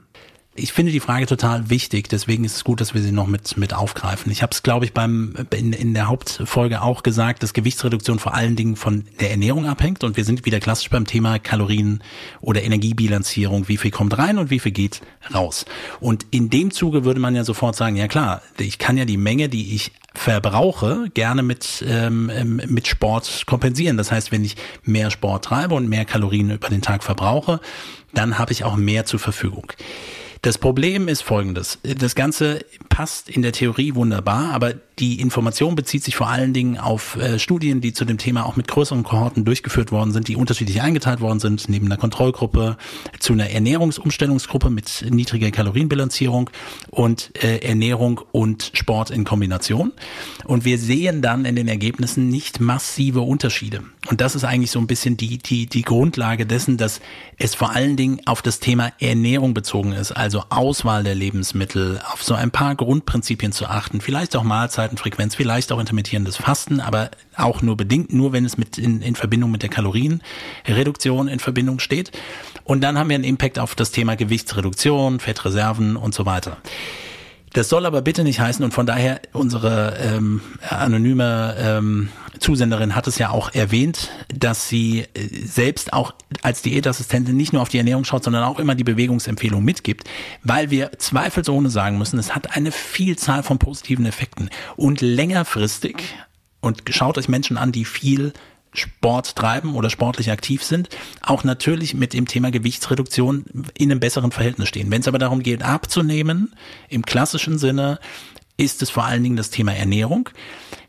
Ich 0.54 0.74
finde 0.74 0.92
die 0.92 1.00
Frage 1.00 1.24
total 1.24 1.70
wichtig, 1.70 2.10
deswegen 2.10 2.44
ist 2.44 2.56
es 2.56 2.64
gut, 2.64 2.82
dass 2.82 2.92
wir 2.92 3.00
sie 3.00 3.10
noch 3.10 3.26
mit, 3.26 3.56
mit 3.56 3.72
aufgreifen. 3.72 4.30
Ich 4.30 4.42
habe 4.42 4.52
es, 4.52 4.62
glaube 4.62 4.84
ich, 4.84 4.92
beim 4.92 5.34
in, 5.50 5.72
in 5.72 5.94
der 5.94 6.08
Hauptfolge 6.08 6.82
auch 6.82 7.02
gesagt, 7.02 7.42
dass 7.42 7.54
Gewichtsreduktion 7.54 8.18
vor 8.18 8.34
allen 8.34 8.54
Dingen 8.54 8.76
von 8.76 9.06
der 9.18 9.30
Ernährung 9.30 9.64
abhängt 9.64 10.04
und 10.04 10.18
wir 10.18 10.26
sind 10.26 10.44
wieder 10.44 10.60
klassisch 10.60 10.90
beim 10.90 11.06
Thema 11.06 11.38
Kalorien 11.38 12.02
oder 12.42 12.62
Energiebilanzierung, 12.62 13.68
wie 13.68 13.78
viel 13.78 13.90
kommt 13.90 14.18
rein 14.18 14.36
und 14.36 14.50
wie 14.50 14.58
viel 14.58 14.72
geht 14.72 15.00
raus. 15.34 15.64
Und 16.00 16.26
in 16.32 16.50
dem 16.50 16.70
Zuge 16.70 17.06
würde 17.06 17.18
man 17.18 17.34
ja 17.34 17.44
sofort 17.44 17.74
sagen, 17.74 17.96
ja 17.96 18.06
klar, 18.06 18.42
ich 18.58 18.78
kann 18.78 18.98
ja 18.98 19.06
die 19.06 19.16
Menge, 19.16 19.48
die 19.48 19.74
ich 19.74 19.92
verbrauche, 20.14 21.08
gerne 21.14 21.42
mit, 21.42 21.82
ähm, 21.88 22.30
ähm 22.30 22.60
mit 22.66 22.86
Sport 22.86 23.44
kompensieren. 23.46 23.96
Das 23.96 24.12
heißt, 24.12 24.30
wenn 24.32 24.44
ich 24.44 24.56
mehr 24.84 25.10
Sport 25.10 25.46
treibe 25.46 25.74
und 25.74 25.88
mehr 25.88 26.04
Kalorien 26.04 26.50
über 26.50 26.68
den 26.68 26.82
Tag 26.82 27.02
verbrauche, 27.02 27.58
dann 28.12 28.38
habe 28.38 28.52
ich 28.52 28.64
auch 28.64 28.76
mehr 28.76 29.06
zur 29.06 29.18
Verfügung. 29.18 29.72
Das 30.42 30.58
Problem 30.58 31.06
ist 31.06 31.22
folgendes. 31.22 31.78
Das 31.84 32.16
Ganze 32.16 32.64
passt 32.92 33.30
in 33.30 33.40
der 33.40 33.52
Theorie 33.52 33.94
wunderbar, 33.94 34.52
aber 34.52 34.74
die 34.98 35.18
Information 35.18 35.74
bezieht 35.74 36.04
sich 36.04 36.14
vor 36.14 36.28
allen 36.28 36.52
Dingen 36.52 36.76
auf 36.76 37.16
äh, 37.16 37.38
Studien, 37.38 37.80
die 37.80 37.94
zu 37.94 38.04
dem 38.04 38.18
Thema 38.18 38.44
auch 38.44 38.56
mit 38.56 38.68
größeren 38.68 39.02
Kohorten 39.02 39.46
durchgeführt 39.46 39.90
worden 39.90 40.12
sind, 40.12 40.28
die 40.28 40.36
unterschiedlich 40.36 40.82
eingeteilt 40.82 41.22
worden 41.22 41.40
sind, 41.40 41.70
neben 41.70 41.86
einer 41.86 41.96
Kontrollgruppe 41.96 42.76
zu 43.18 43.32
einer 43.32 43.48
Ernährungsumstellungsgruppe 43.48 44.68
mit 44.68 45.06
niedriger 45.08 45.50
Kalorienbilanzierung 45.50 46.50
und 46.90 47.32
äh, 47.42 47.66
Ernährung 47.66 48.20
und 48.30 48.70
Sport 48.74 49.10
in 49.10 49.24
Kombination. 49.24 49.92
Und 50.44 50.66
wir 50.66 50.76
sehen 50.76 51.22
dann 51.22 51.46
in 51.46 51.56
den 51.56 51.68
Ergebnissen 51.68 52.28
nicht 52.28 52.60
massive 52.60 53.22
Unterschiede. 53.22 53.82
Und 54.10 54.20
das 54.20 54.34
ist 54.34 54.44
eigentlich 54.44 54.70
so 54.70 54.80
ein 54.80 54.86
bisschen 54.86 55.16
die, 55.16 55.38
die, 55.38 55.66
die 55.66 55.82
Grundlage 55.82 56.44
dessen, 56.44 56.76
dass 56.76 57.00
es 57.38 57.54
vor 57.54 57.70
allen 57.70 57.96
Dingen 57.96 58.20
auf 58.26 58.42
das 58.42 58.60
Thema 58.60 58.92
Ernährung 59.00 59.54
bezogen 59.54 59.92
ist, 59.92 60.12
also 60.12 60.44
Auswahl 60.50 61.04
der 61.04 61.14
Lebensmittel, 61.14 62.00
auf 62.12 62.22
so 62.22 62.34
ein 62.34 62.50
paar 62.50 62.74
Grundprinzipien 62.82 63.52
zu 63.52 63.66
achten, 63.66 64.00
vielleicht 64.00 64.36
auch 64.36 64.42
Mahlzeitenfrequenz, 64.42 65.34
vielleicht 65.34 65.72
auch 65.72 65.78
intermittierendes 65.78 66.36
Fasten, 66.36 66.80
aber 66.80 67.10
auch 67.36 67.62
nur 67.62 67.76
bedingt, 67.76 68.12
nur 68.12 68.32
wenn 68.32 68.44
es 68.44 68.58
mit 68.58 68.78
in, 68.78 69.02
in 69.02 69.14
Verbindung 69.14 69.50
mit 69.50 69.62
der 69.62 69.70
Kalorienreduktion 69.70 71.28
in 71.28 71.38
Verbindung 71.38 71.78
steht. 71.78 72.12
Und 72.64 72.82
dann 72.82 72.98
haben 72.98 73.08
wir 73.08 73.14
einen 73.14 73.24
Impact 73.24 73.58
auf 73.58 73.74
das 73.74 73.90
Thema 73.90 74.16
Gewichtsreduktion, 74.16 75.20
Fettreserven 75.20 75.96
und 75.96 76.14
so 76.14 76.26
weiter. 76.26 76.58
Das 77.52 77.68
soll 77.68 77.84
aber 77.84 78.00
bitte 78.00 78.24
nicht 78.24 78.40
heißen, 78.40 78.64
und 78.64 78.72
von 78.72 78.86
daher 78.86 79.20
unsere 79.32 79.96
ähm, 79.98 80.40
anonyme 80.68 81.54
ähm, 81.58 82.08
Zusenderin 82.38 82.94
hat 82.94 83.06
es 83.06 83.18
ja 83.18 83.30
auch 83.30 83.52
erwähnt, 83.54 84.10
dass 84.34 84.68
sie 84.68 85.00
äh, 85.14 85.28
selbst 85.44 85.92
auch 85.92 86.14
als 86.42 86.62
Diätassistentin 86.62 87.36
nicht 87.36 87.52
nur 87.52 87.60
auf 87.60 87.68
die 87.68 87.78
Ernährung 87.78 88.04
schaut, 88.04 88.24
sondern 88.24 88.44
auch 88.44 88.58
immer 88.58 88.74
die 88.74 88.84
Bewegungsempfehlung 88.84 89.62
mitgibt, 89.62 90.08
weil 90.42 90.70
wir 90.70 90.92
zweifelsohne 90.98 91.68
sagen 91.68 91.98
müssen, 91.98 92.18
es 92.18 92.34
hat 92.34 92.56
eine 92.56 92.72
Vielzahl 92.72 93.42
von 93.42 93.58
positiven 93.58 94.06
Effekten. 94.06 94.48
Und 94.76 95.00
längerfristig, 95.02 96.02
und 96.60 96.82
schaut 96.90 97.18
euch 97.18 97.28
Menschen 97.28 97.58
an, 97.58 97.72
die 97.72 97.84
viel 97.84 98.32
Sport 98.74 99.36
treiben 99.36 99.74
oder 99.74 99.90
sportlich 99.90 100.30
aktiv 100.30 100.62
sind, 100.62 100.88
auch 101.20 101.44
natürlich 101.44 101.94
mit 101.94 102.14
dem 102.14 102.26
Thema 102.26 102.50
Gewichtsreduktion 102.50 103.44
in 103.76 103.90
einem 103.90 104.00
besseren 104.00 104.32
Verhältnis 104.32 104.68
stehen. 104.68 104.90
Wenn 104.90 105.02
es 105.02 105.08
aber 105.08 105.18
darum 105.18 105.42
geht, 105.42 105.62
abzunehmen, 105.62 106.54
im 106.88 107.04
klassischen 107.04 107.58
Sinne, 107.58 107.98
ist 108.62 108.80
es 108.80 108.90
vor 108.90 109.04
allen 109.04 109.22
Dingen 109.22 109.36
das 109.36 109.50
Thema 109.50 109.74
Ernährung. 109.74 110.28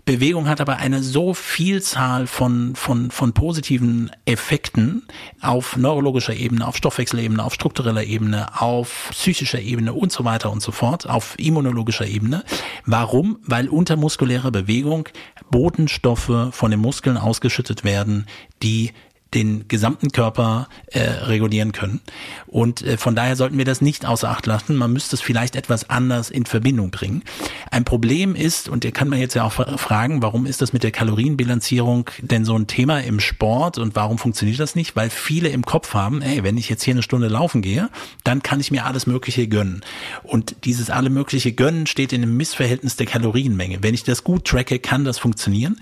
Bewegung 0.06 0.50
hat 0.50 0.60
aber 0.60 0.78
eine 0.78 1.02
so 1.02 1.34
Vielzahl 1.34 2.28
von, 2.28 2.76
von, 2.76 3.10
von 3.10 3.34
positiven 3.34 4.12
Effekten 4.26 5.08
auf 5.42 5.78
neurologischer 5.78 6.34
Ebene, 6.34 6.68
auf 6.68 6.76
Stoffwechselebene, 6.76 7.44
auf 7.44 7.54
struktureller 7.54 8.04
Ebene, 8.04 8.62
auf 8.62 9.08
psychischer 9.12 9.62
Ebene 9.62 9.94
und 9.94 10.12
so 10.12 10.26
weiter 10.26 10.52
und 10.52 10.62
so 10.62 10.74
fort, 10.74 11.10
auf 11.10 11.36
immunologischer 11.40 12.06
Ebene. 12.06 12.44
Warum? 12.86 13.40
Weil 13.46 13.70
unter 13.70 13.96
muskulärer 13.96 14.52
Bewegung 14.52 15.08
Botenstoffe 15.50 16.50
von 16.52 16.70
den 16.70 16.82
Muskeln 16.82 17.18
ausgeschüttet 17.18 17.86
werden, 17.86 18.28
die 18.62 18.92
den 19.34 19.68
gesamten 19.68 20.12
Körper 20.12 20.68
äh, 20.88 21.00
regulieren 21.00 21.72
können. 21.72 22.02
Und 22.48 22.82
äh, 22.82 22.98
von 22.98 23.16
daher 23.16 23.36
sollten 23.36 23.58
wir 23.58 23.66
das 23.66 23.82
nicht 23.82 24.06
außer 24.06 24.30
Acht 24.30 24.46
lassen. 24.46 24.76
Man 24.76 24.94
müsste 24.94 25.16
es 25.16 25.22
vielleicht 25.22 25.56
etwas 25.56 25.90
anders 25.90 26.30
in 26.30 26.46
Verbindung 26.46 26.92
bringen. 26.92 27.24
Ein 27.72 27.86
Problem 27.86 28.36
ist, 28.36 28.70
und 28.70 28.84
der 28.84 28.92
kann 28.92 29.10
man 29.10 29.20
jetzt 29.20 29.34
ja 29.34 29.44
auch 29.44 29.54
fragen, 29.54 30.22
warum 30.22 30.46
ist 30.46 30.62
das 30.62 30.74
mit 30.74 30.84
der 30.84 30.92
Kalorienbilanzierung 30.92 32.10
denn 32.22 32.46
so 32.46 32.56
ein 32.56 32.68
Thema 32.68 33.00
im 33.00 33.20
Sport 33.20 33.78
und 33.78 33.96
warum 33.96 34.18
funktioniert 34.18 34.60
das 34.60 34.76
nicht? 34.76 34.96
Weil 34.96 35.10
viele 35.10 35.50
im 35.50 35.66
Kopf 35.66 35.94
haben, 35.94 36.22
ey, 36.22 36.44
wenn 36.44 36.58
ich 36.58 36.70
jetzt 36.70 36.84
hier 36.84 36.94
eine 36.94 37.04
Stunde 37.04 37.28
laufen 37.28 37.62
gehe, 37.62 37.90
dann 38.24 38.44
kann 38.44 38.60
ich 38.60 38.72
mir 38.72 38.86
alles 38.86 39.08
Mögliche 39.08 39.48
gönnen. 39.48 39.82
Und 40.24 40.56
dieses 40.66 40.90
alle 40.90 41.10
Mögliche 41.10 41.54
gönnen 41.54 41.88
steht 41.88 42.14
in 42.14 42.22
einem 42.22 42.38
Missverhältnis 42.38 42.96
der 42.96 43.06
Kalorienmenge. 43.06 43.80
Wenn 43.82 43.94
ich 43.94 44.04
das 44.04 44.24
gut 44.24 44.46
tracke, 44.46 44.80
kann 44.80 45.06
das 45.06 45.18
funktionieren. 45.18 45.80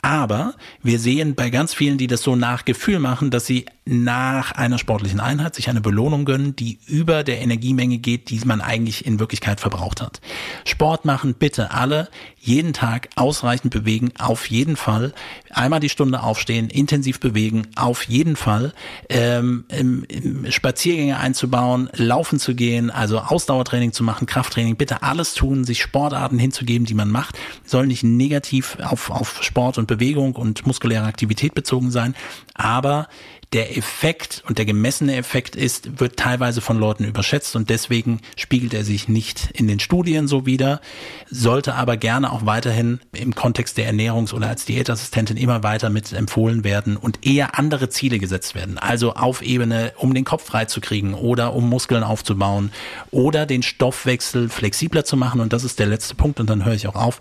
Aber 0.00 0.54
wir 0.80 1.00
sehen 1.00 1.34
bei 1.34 1.50
ganz 1.50 1.74
vielen, 1.74 1.98
die 1.98 2.06
das 2.06 2.22
so 2.22 2.36
nach 2.36 2.64
Gefühl 2.64 3.00
machen, 3.00 3.30
dass 3.30 3.46
sie 3.46 3.66
nach 3.84 4.52
einer 4.52 4.78
sportlichen 4.78 5.18
Einheit 5.18 5.56
sich 5.56 5.68
eine 5.68 5.80
Belohnung 5.80 6.24
gönnen, 6.24 6.54
die 6.54 6.78
über 6.86 7.24
der 7.24 7.40
Energiemenge 7.40 7.98
geht, 7.98 8.30
die 8.30 8.40
man 8.44 8.60
eigentlich 8.60 9.06
in 9.06 9.18
Wirklichkeit 9.18 9.60
verbraucht 9.60 10.00
hat. 10.00 10.20
Sport 10.64 11.04
machen 11.04 11.34
bitte 11.34 11.72
alle, 11.72 12.08
jeden 12.40 12.72
Tag 12.72 13.08
ausreichend 13.16 13.72
bewegen, 13.72 14.12
auf 14.18 14.46
jeden 14.46 14.76
Fall. 14.76 15.12
Einmal 15.50 15.80
die 15.80 15.88
Stunde 15.88 16.22
aufstehen, 16.22 16.70
intensiv 16.70 17.20
bewegen, 17.20 17.66
auf 17.76 18.04
jeden 18.04 18.36
Fall. 18.36 18.72
Ähm, 19.08 19.64
im, 19.68 20.04
im 20.04 20.50
Spaziergänge 20.50 21.18
einzubauen, 21.18 21.90
laufen 21.94 22.38
zu 22.38 22.54
gehen, 22.54 22.90
also 22.90 23.18
Ausdauertraining 23.18 23.92
zu 23.92 24.04
machen, 24.04 24.26
Krafttraining, 24.26 24.76
bitte 24.76 25.02
alles 25.02 25.34
tun, 25.34 25.64
sich 25.64 25.82
Sportarten 25.82 26.38
hinzugeben, 26.38 26.86
die 26.86 26.94
man 26.94 27.10
macht, 27.10 27.38
soll 27.64 27.86
nicht 27.86 28.04
negativ 28.04 28.78
auf, 28.82 29.10
auf 29.10 29.42
Sport 29.42 29.78
und 29.78 29.86
Bewegung 29.86 30.36
und 30.36 30.66
muskuläre 30.66 31.04
Aktivität 31.04 31.54
bezogen 31.54 31.90
sein, 31.90 32.14
aber 32.54 33.08
der 33.54 33.78
Effekt 33.78 34.42
und 34.46 34.58
der 34.58 34.66
gemessene 34.66 35.16
Effekt 35.16 35.56
ist, 35.56 36.00
wird 36.00 36.18
teilweise 36.18 36.60
von 36.60 36.78
Leuten 36.78 37.04
überschätzt 37.04 37.56
und 37.56 37.70
deswegen 37.70 38.20
spiegelt 38.36 38.74
er 38.74 38.84
sich 38.84 39.08
nicht 39.08 39.50
in 39.52 39.66
den 39.66 39.80
Studien 39.80 40.28
so 40.28 40.44
wider, 40.44 40.82
sollte 41.30 41.74
aber 41.74 41.96
gerne 41.96 42.30
auch 42.30 42.44
weiterhin 42.44 43.00
im 43.12 43.34
Kontext 43.34 43.78
der 43.78 43.90
Ernährungs- 43.90 44.34
oder 44.34 44.48
als 44.48 44.66
Diätassistentin 44.66 45.38
immer 45.38 45.62
weiter 45.62 45.88
mit 45.88 46.12
empfohlen 46.12 46.62
werden 46.62 46.98
und 46.98 47.24
eher 47.26 47.58
andere 47.58 47.88
Ziele 47.88 48.18
gesetzt 48.18 48.54
werden. 48.54 48.76
Also 48.76 49.14
auf 49.14 49.40
Ebene, 49.40 49.94
um 49.96 50.12
den 50.12 50.24
Kopf 50.24 50.44
freizukriegen 50.44 51.14
oder 51.14 51.54
um 51.54 51.70
Muskeln 51.70 52.02
aufzubauen 52.02 52.70
oder 53.10 53.46
den 53.46 53.62
Stoffwechsel 53.62 54.50
flexibler 54.50 55.06
zu 55.06 55.16
machen 55.16 55.40
und 55.40 55.54
das 55.54 55.64
ist 55.64 55.78
der 55.78 55.86
letzte 55.86 56.14
Punkt 56.14 56.38
und 56.38 56.50
dann 56.50 56.66
höre 56.66 56.74
ich 56.74 56.86
auch 56.86 56.96
auf. 56.96 57.18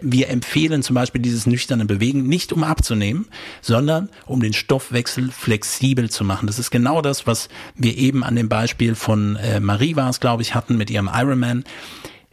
Wir 0.00 0.28
empfehlen 0.28 0.84
zum 0.84 0.94
Beispiel 0.94 1.20
dieses 1.20 1.46
nüchterne 1.46 1.84
Bewegen 1.84 2.28
nicht 2.28 2.52
um 2.52 2.62
abzunehmen, 2.62 3.26
sondern 3.60 4.08
um 4.26 4.40
den 4.40 4.52
Stoffwechsel 4.52 5.32
flexibler 5.32 5.63
flexibel 5.64 6.10
zu 6.10 6.24
machen. 6.24 6.46
Das 6.46 6.58
ist 6.58 6.70
genau 6.70 7.00
das, 7.00 7.26
was 7.26 7.48
wir 7.74 7.96
eben 7.96 8.22
an 8.22 8.36
dem 8.36 8.48
Beispiel 8.48 8.94
von 8.94 9.36
äh, 9.36 9.60
Marie 9.60 9.96
war 9.96 10.10
es, 10.10 10.20
glaube 10.20 10.42
ich, 10.42 10.54
hatten 10.54 10.76
mit 10.76 10.90
ihrem 10.90 11.10
Ironman. 11.12 11.64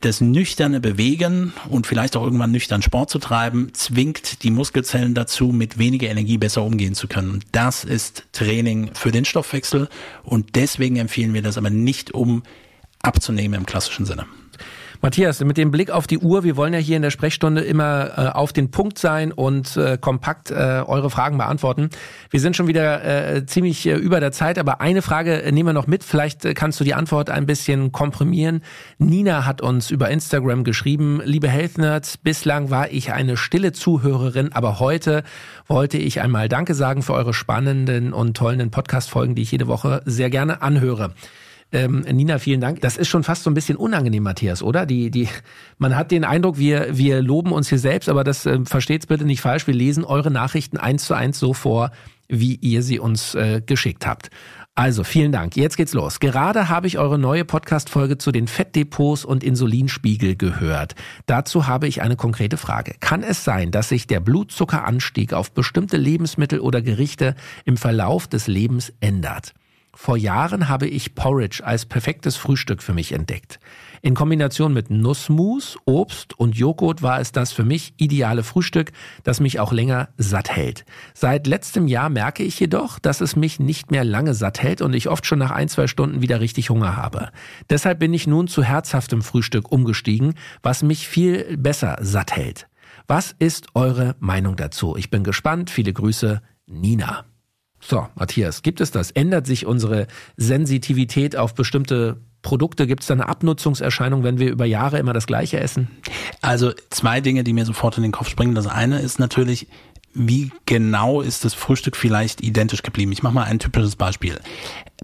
Das 0.01 0.19
nüchterne 0.19 0.79
Bewegen 0.79 1.53
und 1.69 1.85
vielleicht 1.85 2.17
auch 2.17 2.23
irgendwann 2.23 2.51
nüchtern 2.51 2.81
Sport 2.81 3.11
zu 3.11 3.19
treiben, 3.19 3.69
zwingt 3.73 4.43
die 4.43 4.49
Muskelzellen 4.49 5.13
dazu, 5.13 5.47
mit 5.49 5.77
weniger 5.77 6.09
Energie 6.09 6.39
besser 6.39 6.63
umgehen 6.63 6.95
zu 6.95 7.07
können. 7.07 7.29
Und 7.29 7.45
das 7.51 7.83
ist 7.83 8.25
Training 8.31 8.91
für 8.95 9.11
den 9.11 9.25
Stoffwechsel 9.25 9.89
und 10.23 10.55
deswegen 10.55 10.97
empfehlen 10.97 11.33
wir 11.35 11.43
das 11.43 11.57
aber 11.57 11.69
nicht, 11.69 12.13
um 12.13 12.41
abzunehmen 13.03 13.59
im 13.59 13.65
klassischen 13.67 14.05
Sinne. 14.05 14.25
Matthias, 15.03 15.43
mit 15.43 15.57
dem 15.57 15.71
Blick 15.71 15.89
auf 15.89 16.05
die 16.05 16.19
Uhr, 16.19 16.43
wir 16.43 16.55
wollen 16.57 16.73
ja 16.73 16.79
hier 16.79 16.95
in 16.95 17.01
der 17.01 17.09
Sprechstunde 17.09 17.61
immer 17.61 18.11
äh, 18.17 18.27
auf 18.37 18.53
den 18.53 18.69
Punkt 18.69 18.99
sein 18.99 19.31
und 19.31 19.75
äh, 19.75 19.97
kompakt 19.99 20.51
äh, 20.51 20.53
eure 20.85 21.09
Fragen 21.09 21.39
beantworten. 21.39 21.89
Wir 22.29 22.39
sind 22.39 22.55
schon 22.55 22.67
wieder 22.67 23.03
äh, 23.03 23.45
ziemlich 23.47 23.87
äh, 23.87 23.95
über 23.95 24.19
der 24.19 24.31
Zeit, 24.31 24.59
aber 24.59 24.79
eine 24.79 25.01
Frage 25.01 25.41
äh, 25.41 25.51
nehmen 25.51 25.69
wir 25.69 25.73
noch 25.73 25.87
mit. 25.87 26.03
Vielleicht 26.03 26.45
äh, 26.45 26.53
kannst 26.53 26.79
du 26.79 26.83
die 26.83 26.93
Antwort 26.93 27.31
ein 27.31 27.47
bisschen 27.47 27.91
komprimieren. 27.91 28.61
Nina 28.99 29.43
hat 29.47 29.61
uns 29.61 29.89
über 29.89 30.07
Instagram 30.11 30.63
geschrieben, 30.63 31.19
liebe 31.25 31.49
Health 31.49 31.79
Nerds, 31.79 32.17
bislang 32.17 32.69
war 32.69 32.91
ich 32.91 33.11
eine 33.11 33.37
stille 33.37 33.71
Zuhörerin, 33.71 34.51
aber 34.53 34.79
heute 34.79 35.23
wollte 35.67 35.97
ich 35.97 36.21
einmal 36.21 36.47
Danke 36.47 36.75
sagen 36.75 37.01
für 37.01 37.13
eure 37.13 37.33
spannenden 37.33 38.13
und 38.13 38.37
tollen 38.37 38.69
Podcast-Folgen, 38.69 39.33
die 39.33 39.41
ich 39.41 39.51
jede 39.51 39.65
Woche 39.65 40.03
sehr 40.05 40.29
gerne 40.29 40.61
anhöre. 40.61 41.11
Ähm, 41.73 42.01
Nina, 42.01 42.37
vielen 42.37 42.59
Dank. 42.59 42.81
Das 42.81 42.97
ist 42.97 43.07
schon 43.07 43.23
fast 43.23 43.43
so 43.43 43.49
ein 43.49 43.53
bisschen 43.53 43.77
unangenehm, 43.77 44.23
Matthias, 44.23 44.61
oder? 44.61 44.85
Die, 44.85 45.09
die, 45.09 45.29
man 45.77 45.95
hat 45.95 46.11
den 46.11 46.25
Eindruck, 46.25 46.57
wir, 46.57 46.97
wir 46.97 47.21
loben 47.21 47.51
uns 47.53 47.69
hier 47.69 47.79
selbst, 47.79 48.09
aber 48.09 48.23
das 48.23 48.45
äh, 48.45 48.59
versteht's 48.65 49.07
bitte 49.07 49.25
nicht 49.25 49.41
falsch. 49.41 49.67
Wir 49.67 49.73
lesen 49.73 50.03
eure 50.03 50.31
Nachrichten 50.31 50.77
eins 50.77 51.05
zu 51.05 51.13
eins 51.13 51.39
so 51.39 51.53
vor, 51.53 51.91
wie 52.27 52.55
ihr 52.55 52.83
sie 52.83 52.99
uns 52.99 53.35
äh, 53.35 53.61
geschickt 53.65 54.05
habt. 54.05 54.29
Also, 54.73 55.03
vielen 55.03 55.33
Dank. 55.33 55.57
Jetzt 55.57 55.75
geht's 55.75 55.93
los. 55.93 56.21
Gerade 56.21 56.69
habe 56.69 56.87
ich 56.87 56.97
eure 56.97 57.19
neue 57.19 57.43
Podcast-Folge 57.43 58.17
zu 58.17 58.31
den 58.31 58.47
Fettdepots 58.47 59.25
und 59.25 59.43
Insulinspiegel 59.43 60.37
gehört. 60.37 60.95
Dazu 61.25 61.67
habe 61.67 61.87
ich 61.87 62.01
eine 62.01 62.15
konkrete 62.15 62.55
Frage. 62.55 62.95
Kann 63.01 63.21
es 63.21 63.43
sein, 63.43 63.71
dass 63.71 63.89
sich 63.89 64.07
der 64.07 64.21
Blutzuckeranstieg 64.21 65.33
auf 65.33 65.51
bestimmte 65.51 65.97
Lebensmittel 65.97 66.61
oder 66.61 66.81
Gerichte 66.81 67.35
im 67.65 67.75
Verlauf 67.75 68.27
des 68.27 68.47
Lebens 68.47 68.93
ändert? 69.01 69.53
Vor 69.93 70.15
Jahren 70.15 70.69
habe 70.69 70.87
ich 70.87 71.15
Porridge 71.15 71.61
als 71.65 71.85
perfektes 71.85 72.37
Frühstück 72.37 72.81
für 72.81 72.93
mich 72.93 73.11
entdeckt. 73.11 73.59
In 74.01 74.15
Kombination 74.15 74.73
mit 74.73 74.89
Nussmus, 74.89 75.77
Obst 75.85 76.39
und 76.39 76.55
Joghurt 76.57 77.01
war 77.01 77.19
es 77.19 77.33
das 77.33 77.51
für 77.51 77.65
mich 77.65 77.93
ideale 77.97 78.43
Frühstück, 78.43 78.91
das 79.23 79.41
mich 79.41 79.59
auch 79.59 79.73
länger 79.73 80.09
satt 80.17 80.49
hält. 80.49 80.85
Seit 81.13 81.45
letztem 81.45 81.87
Jahr 81.87 82.09
merke 82.09 82.41
ich 82.43 82.59
jedoch, 82.59 82.99
dass 82.99 83.21
es 83.21 83.35
mich 83.35 83.59
nicht 83.59 83.91
mehr 83.91 84.05
lange 84.05 84.33
satt 84.33 84.63
hält 84.63 84.81
und 84.81 84.93
ich 84.93 85.09
oft 85.09 85.25
schon 85.25 85.39
nach 85.39 85.51
ein, 85.51 85.69
zwei 85.69 85.87
Stunden 85.87 86.21
wieder 86.21 86.39
richtig 86.39 86.69
Hunger 86.69 86.95
habe. 86.95 87.29
Deshalb 87.69 87.99
bin 87.99 88.13
ich 88.13 88.25
nun 88.25 88.47
zu 88.47 88.63
herzhaftem 88.63 89.21
Frühstück 89.21 89.71
umgestiegen, 89.71 90.35
was 90.63 90.83
mich 90.83 91.07
viel 91.07 91.57
besser 91.57 91.97
satt 92.01 92.35
hält. 92.35 92.67
Was 93.07 93.35
ist 93.37 93.67
eure 93.75 94.15
Meinung 94.19 94.55
dazu? 94.55 94.95
Ich 94.95 95.09
bin 95.09 95.23
gespannt. 95.23 95.69
Viele 95.69 95.91
Grüße, 95.91 96.41
Nina. 96.65 97.25
So, 97.81 98.07
Matthias, 98.15 98.61
gibt 98.61 98.79
es 98.79 98.91
das? 98.91 99.11
Ändert 99.11 99.47
sich 99.47 99.65
unsere 99.65 100.07
Sensitivität 100.37 101.35
auf 101.35 101.55
bestimmte 101.55 102.17
Produkte? 102.41 102.87
Gibt 102.87 103.01
es 103.01 103.07
da 103.07 103.15
eine 103.15 103.27
Abnutzungserscheinung, 103.27 104.23
wenn 104.23 104.39
wir 104.39 104.51
über 104.51 104.65
Jahre 104.65 104.99
immer 104.99 105.13
das 105.13 105.27
Gleiche 105.27 105.59
essen? 105.59 105.87
Also 106.41 106.71
zwei 106.89 107.21
Dinge, 107.21 107.43
die 107.43 107.53
mir 107.53 107.65
sofort 107.65 107.97
in 107.97 108.03
den 108.03 108.11
Kopf 108.11 108.29
springen. 108.29 108.55
Das 108.55 108.67
eine 108.67 108.99
ist 108.99 109.19
natürlich, 109.19 109.67
wie 110.13 110.51
genau 110.65 111.21
ist 111.21 111.45
das 111.45 111.53
Frühstück 111.53 111.95
vielleicht 111.95 112.41
identisch 112.41 112.83
geblieben? 112.83 113.11
Ich 113.11 113.23
mache 113.23 113.33
mal 113.33 113.43
ein 113.43 113.59
typisches 113.59 113.95
Beispiel. 113.95 114.39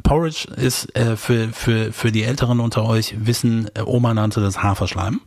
Porridge 0.03 0.47
ist 0.55 0.95
äh, 0.95 1.15
für, 1.15 1.49
für, 1.49 1.91
für 1.91 2.11
die 2.11 2.23
Älteren 2.23 2.59
unter 2.59 2.85
euch 2.85 3.15
wissen, 3.17 3.69
äh, 3.73 3.81
Oma 3.81 4.13
nannte 4.13 4.41
das 4.41 4.61
Haferschleim. 4.61 5.21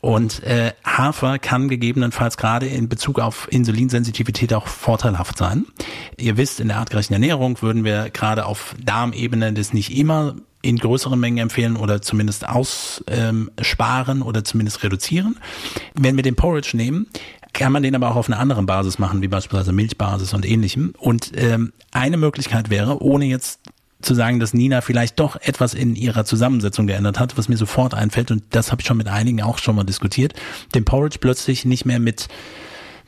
Und 0.00 0.42
äh, 0.44 0.72
Hafer 0.84 1.38
kann 1.38 1.68
gegebenenfalls 1.68 2.36
gerade 2.36 2.66
in 2.66 2.88
Bezug 2.88 3.18
auf 3.18 3.48
Insulinsensitivität 3.50 4.54
auch 4.54 4.66
vorteilhaft 4.66 5.36
sein. 5.36 5.66
Ihr 6.16 6.36
wisst, 6.36 6.60
in 6.60 6.68
der 6.68 6.78
artgerechten 6.78 7.14
Ernährung 7.14 7.60
würden 7.60 7.84
wir 7.84 8.10
gerade 8.10 8.46
auf 8.46 8.74
Darmebene 8.82 9.52
das 9.52 9.72
nicht 9.72 9.94
immer 9.96 10.36
in 10.62 10.76
größeren 10.76 11.18
Mengen 11.18 11.38
empfehlen 11.38 11.76
oder 11.76 12.02
zumindest 12.02 12.48
aussparen 12.48 14.18
ähm, 14.18 14.26
oder 14.26 14.44
zumindest 14.44 14.82
reduzieren. 14.82 15.38
Wenn 15.94 16.16
wir 16.16 16.22
den 16.22 16.36
Porridge 16.36 16.76
nehmen, 16.76 17.06
kann 17.52 17.72
man 17.72 17.82
den 17.82 17.94
aber 17.94 18.10
auch 18.10 18.16
auf 18.16 18.28
einer 18.28 18.38
anderen 18.38 18.66
Basis 18.66 18.98
machen, 18.98 19.22
wie 19.22 19.28
beispielsweise 19.28 19.72
Milchbasis 19.72 20.34
und 20.34 20.46
ähnlichem. 20.46 20.94
Und 20.98 21.32
ähm, 21.34 21.72
eine 21.92 22.16
Möglichkeit 22.16 22.70
wäre, 22.70 23.02
ohne 23.02 23.24
jetzt 23.24 23.60
zu 24.02 24.14
sagen, 24.14 24.40
dass 24.40 24.54
Nina 24.54 24.80
vielleicht 24.80 25.20
doch 25.20 25.36
etwas 25.36 25.74
in 25.74 25.96
ihrer 25.96 26.24
Zusammensetzung 26.24 26.86
geändert 26.86 27.18
hat, 27.18 27.36
was 27.36 27.48
mir 27.48 27.56
sofort 27.56 27.94
einfällt, 27.94 28.30
und 28.30 28.42
das 28.50 28.72
habe 28.72 28.80
ich 28.80 28.86
schon 28.86 28.96
mit 28.96 29.08
einigen 29.08 29.42
auch 29.42 29.58
schon 29.58 29.76
mal 29.76 29.84
diskutiert, 29.84 30.34
den 30.74 30.84
Porridge 30.84 31.18
plötzlich 31.20 31.64
nicht 31.64 31.84
mehr 31.84 32.00
mit 32.00 32.28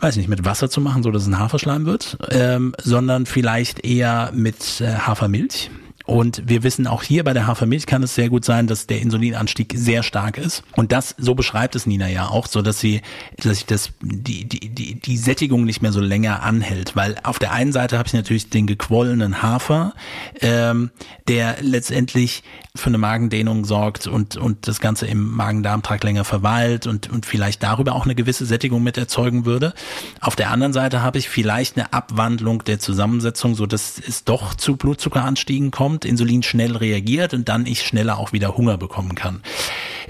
weiß 0.01 0.16
nicht, 0.16 0.28
mit 0.28 0.45
Wasser 0.45 0.68
zu 0.68 0.80
machen, 0.80 1.05
so 1.05 1.12
dass 1.12 1.22
es 1.22 1.28
ein 1.28 1.38
Haferschleim 1.38 1.86
wird, 1.86 2.18
ähm, 2.30 2.74
sondern 2.82 3.24
vielleicht 3.24 3.84
eher 3.84 4.32
mit 4.34 4.80
äh, 4.80 4.95
Hafermilch 4.95 5.70
und 6.05 6.42
wir 6.46 6.62
wissen 6.62 6.86
auch 6.86 7.03
hier 7.03 7.24
bei 7.24 7.32
der 7.32 7.46
Hafermilch 7.46 7.86
kann 7.86 8.03
es 8.03 8.14
sehr 8.14 8.28
gut 8.28 8.44
sein, 8.44 8.66
dass 8.66 8.86
der 8.86 9.00
Insulinanstieg 9.00 9.74
sehr 9.76 10.03
stark 10.03 10.38
ist. 10.38 10.62
Und 10.76 10.92
das, 10.92 11.14
so 11.18 11.34
beschreibt 11.34 11.76
es 11.76 11.86
Nina 11.86 12.09
ja 12.09 12.28
auch, 12.28 12.46
so 12.46 12.62
dass 12.62 12.80
sie, 12.80 13.03
dass 13.36 13.59
sich 13.59 13.66
das, 13.66 13.90
die, 14.00 14.44
die, 14.44 14.68
die, 14.68 14.94
die 15.00 15.16
Sättigung 15.16 15.64
nicht 15.64 15.82
mehr 15.82 15.92
so 15.92 16.00
länger 16.00 16.42
anhält. 16.42 16.96
Weil 16.96 17.16
auf 17.22 17.38
der 17.38 17.53
einen 17.53 17.72
Seite 17.72 17.98
habe 17.98 18.09
ich 18.09 18.14
natürlich 18.14 18.50
den 18.50 18.66
gequollenen 18.66 19.42
Hafer, 19.42 19.94
ähm, 20.40 20.90
der 21.28 21.57
letztendlich 21.61 22.42
für 22.74 22.88
eine 22.88 22.98
Magendehnung 22.98 23.66
sorgt 23.66 24.07
und, 24.07 24.36
und 24.36 24.66
das 24.66 24.80
Ganze 24.80 25.07
im 25.07 25.30
Magen-Darm-Trakt 25.36 26.05
länger 26.05 26.24
verweilt 26.24 26.86
und, 26.86 27.11
und 27.11 27.26
vielleicht 27.26 27.62
darüber 27.62 27.94
auch 27.94 28.05
eine 28.05 28.14
gewisse 28.14 28.46
Sättigung 28.46 28.82
mit 28.82 28.96
erzeugen 28.96 29.44
würde. 29.44 29.74
Auf 30.20 30.36
der 30.36 30.50
anderen 30.50 30.72
Seite 30.72 31.03
habe 31.03 31.18
ich 31.18 31.28
vielleicht 31.28 31.76
eine 31.76 31.92
Abwandlung 31.92 32.64
der 32.64 32.78
Zusammensetzung, 32.78 33.55
so 33.55 33.66
dass 33.66 33.98
es 33.98 34.24
doch 34.24 34.55
zu 34.55 34.76
Blutzuckeranstiegen 34.76 35.70
kommt, 35.70 35.91
Insulin 36.05 36.43
schnell 36.43 36.76
reagiert 36.76 37.34
und 37.34 37.49
dann 37.49 37.66
ich 37.66 37.82
schneller 37.82 38.18
auch 38.18 38.32
wieder 38.32 38.57
Hunger 38.57 38.78
bekommen 38.78 39.14
kann. 39.14 39.43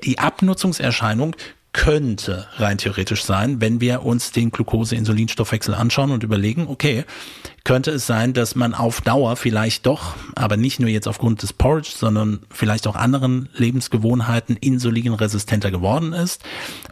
Die 0.04 0.18
Abnutzungserscheinung 0.18 1.36
könnte 1.72 2.46
rein 2.56 2.76
theoretisch 2.76 3.24
sein, 3.24 3.60
wenn 3.62 3.80
wir 3.80 4.04
uns 4.04 4.30
den 4.30 4.50
Glucose-Insulinstoffwechsel 4.50 5.74
anschauen 5.74 6.10
und 6.10 6.22
überlegen, 6.22 6.66
okay, 6.68 7.04
könnte 7.64 7.92
es 7.92 8.06
sein, 8.06 8.34
dass 8.34 8.54
man 8.54 8.74
auf 8.74 9.00
Dauer 9.00 9.36
vielleicht 9.36 9.86
doch, 9.86 10.14
aber 10.34 10.58
nicht 10.58 10.80
nur 10.80 10.90
jetzt 10.90 11.08
aufgrund 11.08 11.42
des 11.42 11.54
Porridge, 11.54 11.92
sondern 11.96 12.40
vielleicht 12.50 12.86
auch 12.86 12.94
anderen 12.94 13.48
Lebensgewohnheiten 13.54 14.56
insulinresistenter 14.56 15.70
geworden 15.70 16.12
ist 16.12 16.42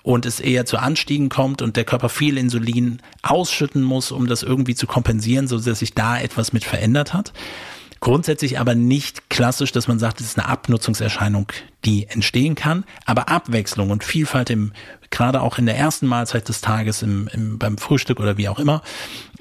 und 0.02 0.24
es 0.24 0.40
eher 0.40 0.64
zu 0.64 0.78
Anstiegen 0.78 1.28
kommt 1.28 1.60
und 1.60 1.76
der 1.76 1.84
Körper 1.84 2.08
viel 2.08 2.38
Insulin 2.38 3.02
ausschütten 3.22 3.82
muss, 3.82 4.12
um 4.12 4.28
das 4.28 4.42
irgendwie 4.42 4.74
zu 4.74 4.86
kompensieren, 4.86 5.46
so 5.46 5.58
dass 5.58 5.80
sich 5.80 5.92
da 5.92 6.18
etwas 6.18 6.54
mit 6.54 6.64
verändert 6.64 7.12
hat. 7.12 7.34
Grundsätzlich 8.00 8.58
aber 8.58 8.74
nicht 8.74 9.28
klassisch, 9.28 9.72
dass 9.72 9.86
man 9.86 9.98
sagt, 9.98 10.20
es 10.20 10.28
ist 10.28 10.38
eine 10.38 10.48
Abnutzungserscheinung, 10.48 11.46
die 11.84 12.06
entstehen 12.08 12.54
kann, 12.54 12.84
aber 13.06 13.28
Abwechslung 13.28 13.90
und 13.90 14.04
Vielfalt 14.04 14.50
im 14.50 14.72
gerade 15.10 15.42
auch 15.42 15.58
in 15.58 15.66
der 15.66 15.76
ersten 15.76 16.06
Mahlzeit 16.06 16.48
des 16.48 16.60
Tages, 16.60 17.02
im, 17.02 17.28
im, 17.32 17.58
beim 17.58 17.78
Frühstück 17.78 18.20
oder 18.20 18.36
wie 18.36 18.48
auch 18.48 18.60
immer, 18.60 18.82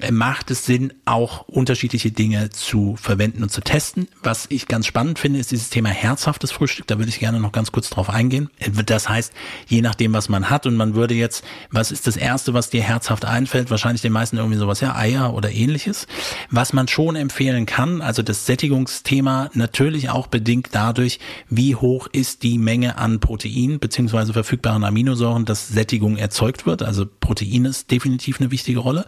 äh, 0.00 0.10
macht 0.10 0.50
es 0.50 0.66
Sinn, 0.66 0.92
auch 1.04 1.42
unterschiedliche 1.48 2.10
Dinge 2.10 2.50
zu 2.50 2.96
verwenden 2.96 3.42
und 3.44 3.50
zu 3.50 3.60
testen. 3.60 4.08
Was 4.22 4.46
ich 4.48 4.66
ganz 4.66 4.86
spannend 4.86 5.18
finde, 5.18 5.38
ist 5.38 5.52
dieses 5.52 5.70
Thema 5.70 5.90
herzhaftes 5.90 6.50
Frühstück. 6.50 6.88
Da 6.88 6.98
würde 6.98 7.08
ich 7.08 7.20
gerne 7.20 7.38
noch 7.38 7.52
ganz 7.52 7.70
kurz 7.70 7.88
drauf 7.88 8.10
eingehen. 8.10 8.50
Das 8.86 9.08
heißt, 9.08 9.32
je 9.68 9.80
nachdem, 9.80 10.12
was 10.12 10.28
man 10.28 10.50
hat 10.50 10.66
und 10.66 10.76
man 10.76 10.94
würde 10.94 11.14
jetzt, 11.14 11.44
was 11.70 11.92
ist 11.92 12.06
das 12.06 12.16
Erste, 12.16 12.52
was 12.52 12.70
dir 12.70 12.82
herzhaft 12.82 13.24
einfällt? 13.24 13.70
Wahrscheinlich 13.70 14.02
den 14.02 14.12
meisten 14.12 14.38
irgendwie 14.38 14.58
sowas, 14.58 14.80
ja, 14.80 14.96
Eier 14.96 15.34
oder 15.34 15.52
ähnliches. 15.52 16.08
Was 16.50 16.72
man 16.72 16.88
schon 16.88 17.14
empfehlen 17.14 17.66
kann, 17.66 18.02
also 18.02 18.22
das 18.22 18.44
Sättigungsthema 18.46 19.50
natürlich 19.54 20.10
auch 20.10 20.26
bedingt 20.26 20.70
dadurch, 20.72 21.20
wie 21.48 21.76
hoch 21.76 22.08
ist 22.10 22.29
die 22.38 22.58
Menge 22.58 22.98
an 22.98 23.20
Protein 23.20 23.78
beziehungsweise 23.78 24.32
verfügbaren 24.32 24.84
Aminosäuren, 24.84 25.44
das 25.44 25.60
dass 25.60 25.68
Sättigung 25.68 26.16
erzeugt 26.16 26.66
wird. 26.66 26.82
Also 26.82 27.06
Protein 27.06 27.64
ist 27.64 27.90
definitiv 27.90 28.40
eine 28.40 28.50
wichtige 28.50 28.78
Rolle. 28.78 29.04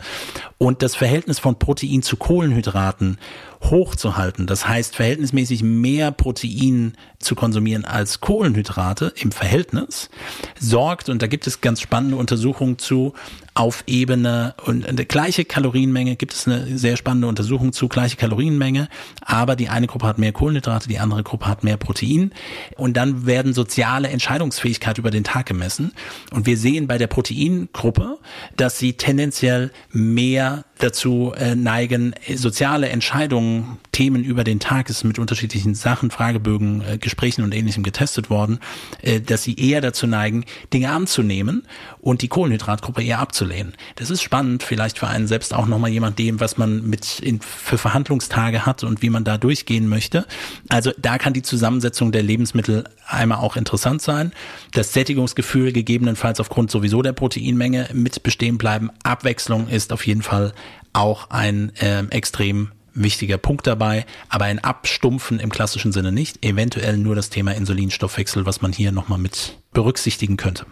Und 0.59 0.83
das 0.83 0.95
Verhältnis 0.95 1.39
von 1.39 1.59
Protein 1.59 2.03
zu 2.03 2.17
Kohlenhydraten 2.17 3.19
hochzuhalten. 3.65 4.47
Das 4.47 4.67
heißt, 4.67 4.97
verhältnismäßig 4.97 5.63
mehr 5.63 6.11
Protein 6.11 6.95
zu 7.19 7.35
konsumieren 7.35 7.85
als 7.85 8.21
Kohlenhydrate 8.21 9.13
im 9.17 9.33
Verhältnis 9.33 10.11
sorgt, 10.59 11.09
und 11.09 11.23
da 11.23 11.27
gibt 11.27 11.47
es 11.47 11.61
ganz 11.61 11.81
spannende 11.81 12.17
Untersuchungen 12.17 12.79
zu, 12.79 13.15
auf 13.55 13.85
Ebene 13.87 14.55
und 14.65 14.87
eine 14.89 15.05
gleiche 15.05 15.45
Kalorienmenge 15.45 16.17
gibt 16.17 16.33
es 16.33 16.49
eine 16.49 16.79
sehr 16.79 16.97
spannende 16.97 17.29
Untersuchung 17.29 17.75
zu 17.75 17.87
gleiche 17.87 18.17
Kalorienmenge, 18.17 18.89
aber 19.21 19.57
die 19.57 19.69
eine 19.69 19.87
Gruppe 19.87 20.07
hat 20.07 20.19
mehr 20.19 20.33
Kohlenhydrate, 20.33 20.89
die 20.89 20.99
andere 20.99 21.23
Gruppe 21.23 21.47
hat 21.47 21.63
mehr 21.63 21.77
Protein 21.77 22.33
und 22.77 22.97
dann 22.97 23.27
werden 23.27 23.53
soziale 23.53 24.09
Entscheidungsfähigkeit 24.09 24.97
über 24.97 25.11
den 25.11 25.25
Tag 25.25 25.47
gemessen 25.47 25.93
und 26.33 26.47
wir 26.47 26.57
sehen 26.57 26.87
bei 26.87 26.97
der 26.97 27.09
Proteingruppe, 27.09 28.19
dass 28.57 28.79
sie 28.79 28.95
tendenziell 28.95 29.71
mehr 29.91 30.65
dazu 30.83 31.33
äh, 31.37 31.55
neigen, 31.55 32.15
soziale 32.35 32.89
Entscheidungen, 32.89 33.79
Themen 33.93 34.25
über 34.25 34.45
den 34.45 34.59
Tag 34.59 34.91
ist 34.91 35.05
mit 35.05 35.19
unterschiedlichen 35.19 35.75
Sachen, 35.75 36.11
Fragebögen, 36.11 36.83
äh, 36.83 36.99
Gesprächen 36.99 37.43
und 37.43 37.55
ähnlichem 37.55 37.83
getestet 37.83 38.31
worden, 38.31 38.59
äh, 39.03 39.21
dass 39.21 39.43
sie 39.43 39.55
eher 39.55 39.81
dazu 39.81 40.07
neigen, 40.07 40.45
Dinge 40.73 40.91
anzunehmen 40.91 41.67
und 42.01 42.23
die 42.23 42.29
Kohlenhydratgruppe 42.29 43.03
eher 43.03 43.21
abzulehnen. 43.21 43.75
Das 43.97 44.11
ist 44.11 44.23
spannend, 44.23 44.63
vielleicht 44.63 44.99
für 44.99 45.07
einen 45.07 45.27
selbst 45.27 45.55
auch 45.55 45.67
nochmal 45.67 45.91
jemand 45.91 46.19
dem, 46.19 46.41
was 46.41 46.57
man 46.59 46.89
mit 46.89 47.21
in, 47.21 47.41
für 47.41 47.79
Verhandlungstage 47.79 48.67
hat 48.67 48.83
und 48.83 49.03
wie 49.03 49.11
man 49.11 49.25
da 49.25 49.39
durchgehen 49.39 49.89
möchte. 49.89 50.27
Also 50.69 50.93
da 50.99 51.19
kann 51.19 51.33
die 51.33 51.43
Zusammensetzung 51.43 52.13
der 52.13 52.23
Lebensmittel 52.23 52.85
einmal 53.07 53.39
auch 53.39 53.57
interessant 53.57 54.03
sein. 54.03 54.33
Das 54.73 54.93
Sättigungsgefühl 54.93 55.73
gegebenenfalls 55.73 56.41
aufgrund 56.41 56.71
sowieso 56.71 57.03
der 57.03 57.13
Proteinmenge 57.13 57.91
mit 57.93 58.23
bestehen 58.23 58.59
bleiben. 58.59 58.91
Abwechslung 59.03 59.69
ist 59.69 59.93
auf 59.93 60.07
jeden 60.07 60.23
Fall 60.23 60.53
auch 60.93 61.31
ein 61.31 61.73
äh, 61.77 62.05
extrem 62.11 62.73
wichtiger 62.95 63.39
Punkt 63.39 63.67
dabei, 63.67 64.05
aber 64.29 64.45
ein 64.45 64.59
Abstumpfen 64.59 65.41
im 65.41 65.51
klassischen 65.51 65.93
Sinne 65.93 66.13
nicht. 66.13 66.45
Eventuell 66.45 66.99
nur 66.99 67.15
das 67.15 67.31
Thema 67.31 67.53
Insulinstoffwechsel, 67.53 68.45
was 68.47 68.61
man 68.61 68.73
hier 68.73 68.93
nochmal 68.93 69.19
mit 69.19 69.57
berücksichtigen 69.73 70.37
könnte. 70.37 70.67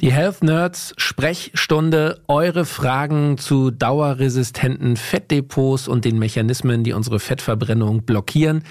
Die 0.00 0.12
Health 0.12 0.42
Nerds 0.42 0.94
Sprechstunde, 0.96 2.22
eure 2.26 2.64
Fragen 2.64 3.36
zu 3.36 3.70
dauerresistenten 3.70 4.96
Fettdepots 4.96 5.88
und 5.88 6.06
den 6.06 6.18
Mechanismen, 6.18 6.84
die 6.84 6.94
unsere 6.94 7.20
Fettverbrennung 7.20 8.02
blockieren. 8.04 8.64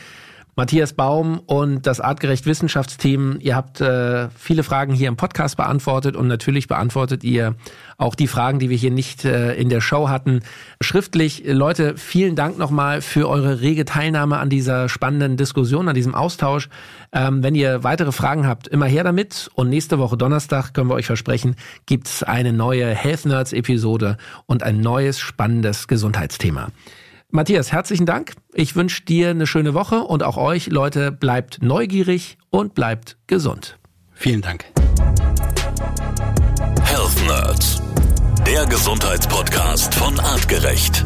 Matthias 0.60 0.92
Baum 0.92 1.40
und 1.46 1.88
das 1.88 2.02
Artgerecht 2.02 2.46
Wissenschaftsteam. 2.46 3.38
Ihr 3.40 3.56
habt 3.56 3.80
äh, 3.80 4.28
viele 4.38 4.64
Fragen 4.64 4.94
hier 4.94 5.08
im 5.08 5.16
Podcast 5.16 5.56
beantwortet 5.56 6.18
und 6.18 6.28
natürlich 6.28 6.68
beantwortet 6.68 7.24
ihr 7.24 7.56
auch 7.98 8.14
die 8.14 8.28
Fragen, 8.28 8.60
die 8.60 8.70
wir 8.70 8.76
hier 8.76 8.92
nicht 8.92 9.24
äh, 9.24 9.54
in 9.54 9.70
der 9.70 9.80
Show 9.80 10.10
hatten, 10.10 10.42
schriftlich. 10.82 11.44
Leute, 11.46 11.96
vielen 11.96 12.36
Dank 12.36 12.58
nochmal 12.58 13.02
für 13.02 13.30
eure 13.30 13.62
rege 13.62 13.86
Teilnahme 13.86 14.38
an 14.38 14.50
dieser 14.50 14.90
spannenden 14.90 15.38
Diskussion, 15.38 15.88
an 15.88 15.96
diesem 15.96 16.14
Austausch. 16.14 16.68
Ähm, 17.14 17.42
wenn 17.42 17.56
ihr 17.56 17.86
weitere 17.86 18.12
Fragen 18.12 18.46
habt, 18.46 18.68
immer 18.68 18.86
her 18.86 19.06
damit. 19.06 19.50
Und 19.54 19.70
nächste 19.70 19.98
Woche 19.98 20.18
Donnerstag, 20.18 20.74
können 20.74 20.90
wir 20.90 20.96
euch 20.96 21.06
versprechen, 21.06 21.56
gibt's 21.86 22.22
eine 22.22 22.52
neue 22.52 22.94
Health 22.94 23.26
Nerds 23.26 23.54
Episode 23.54 24.18
und 24.46 24.64
ein 24.64 24.82
neues 24.82 25.22
spannendes 25.22 25.88
Gesundheitsthema. 25.88 26.68
Matthias, 27.32 27.72
herzlichen 27.72 28.08
Dank. 28.08 28.34
Ich 28.54 28.76
wünsche 28.76 29.04
dir 29.04 29.30
eine 29.30 29.46
schöne 29.46 29.76
Woche 29.76 30.00
und 30.02 30.24
auch 30.24 30.36
euch, 30.36 30.68
Leute, 30.68 31.12
bleibt 31.12 31.62
neugierig 31.62 32.40
und 32.50 32.74
bleibt 32.74 33.18
gesund. 33.28 33.78
Vielen 34.14 34.42
Dank. 34.42 34.66
Health 36.84 37.28
Nerds, 37.28 37.82
der 38.48 38.66
Gesundheitspodcast 38.66 39.94
von 39.94 40.20
Artgerecht. 40.20 41.06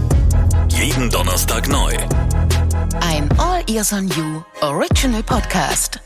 Jeden 0.70 1.10
Donnerstag 1.10 1.68
neu. 1.68 1.94
Ein 3.02 3.30
All 3.38 3.62
Ears 3.70 3.92
on 3.92 4.08
You 4.08 4.42
Original 4.62 5.24
Podcast. 5.24 6.00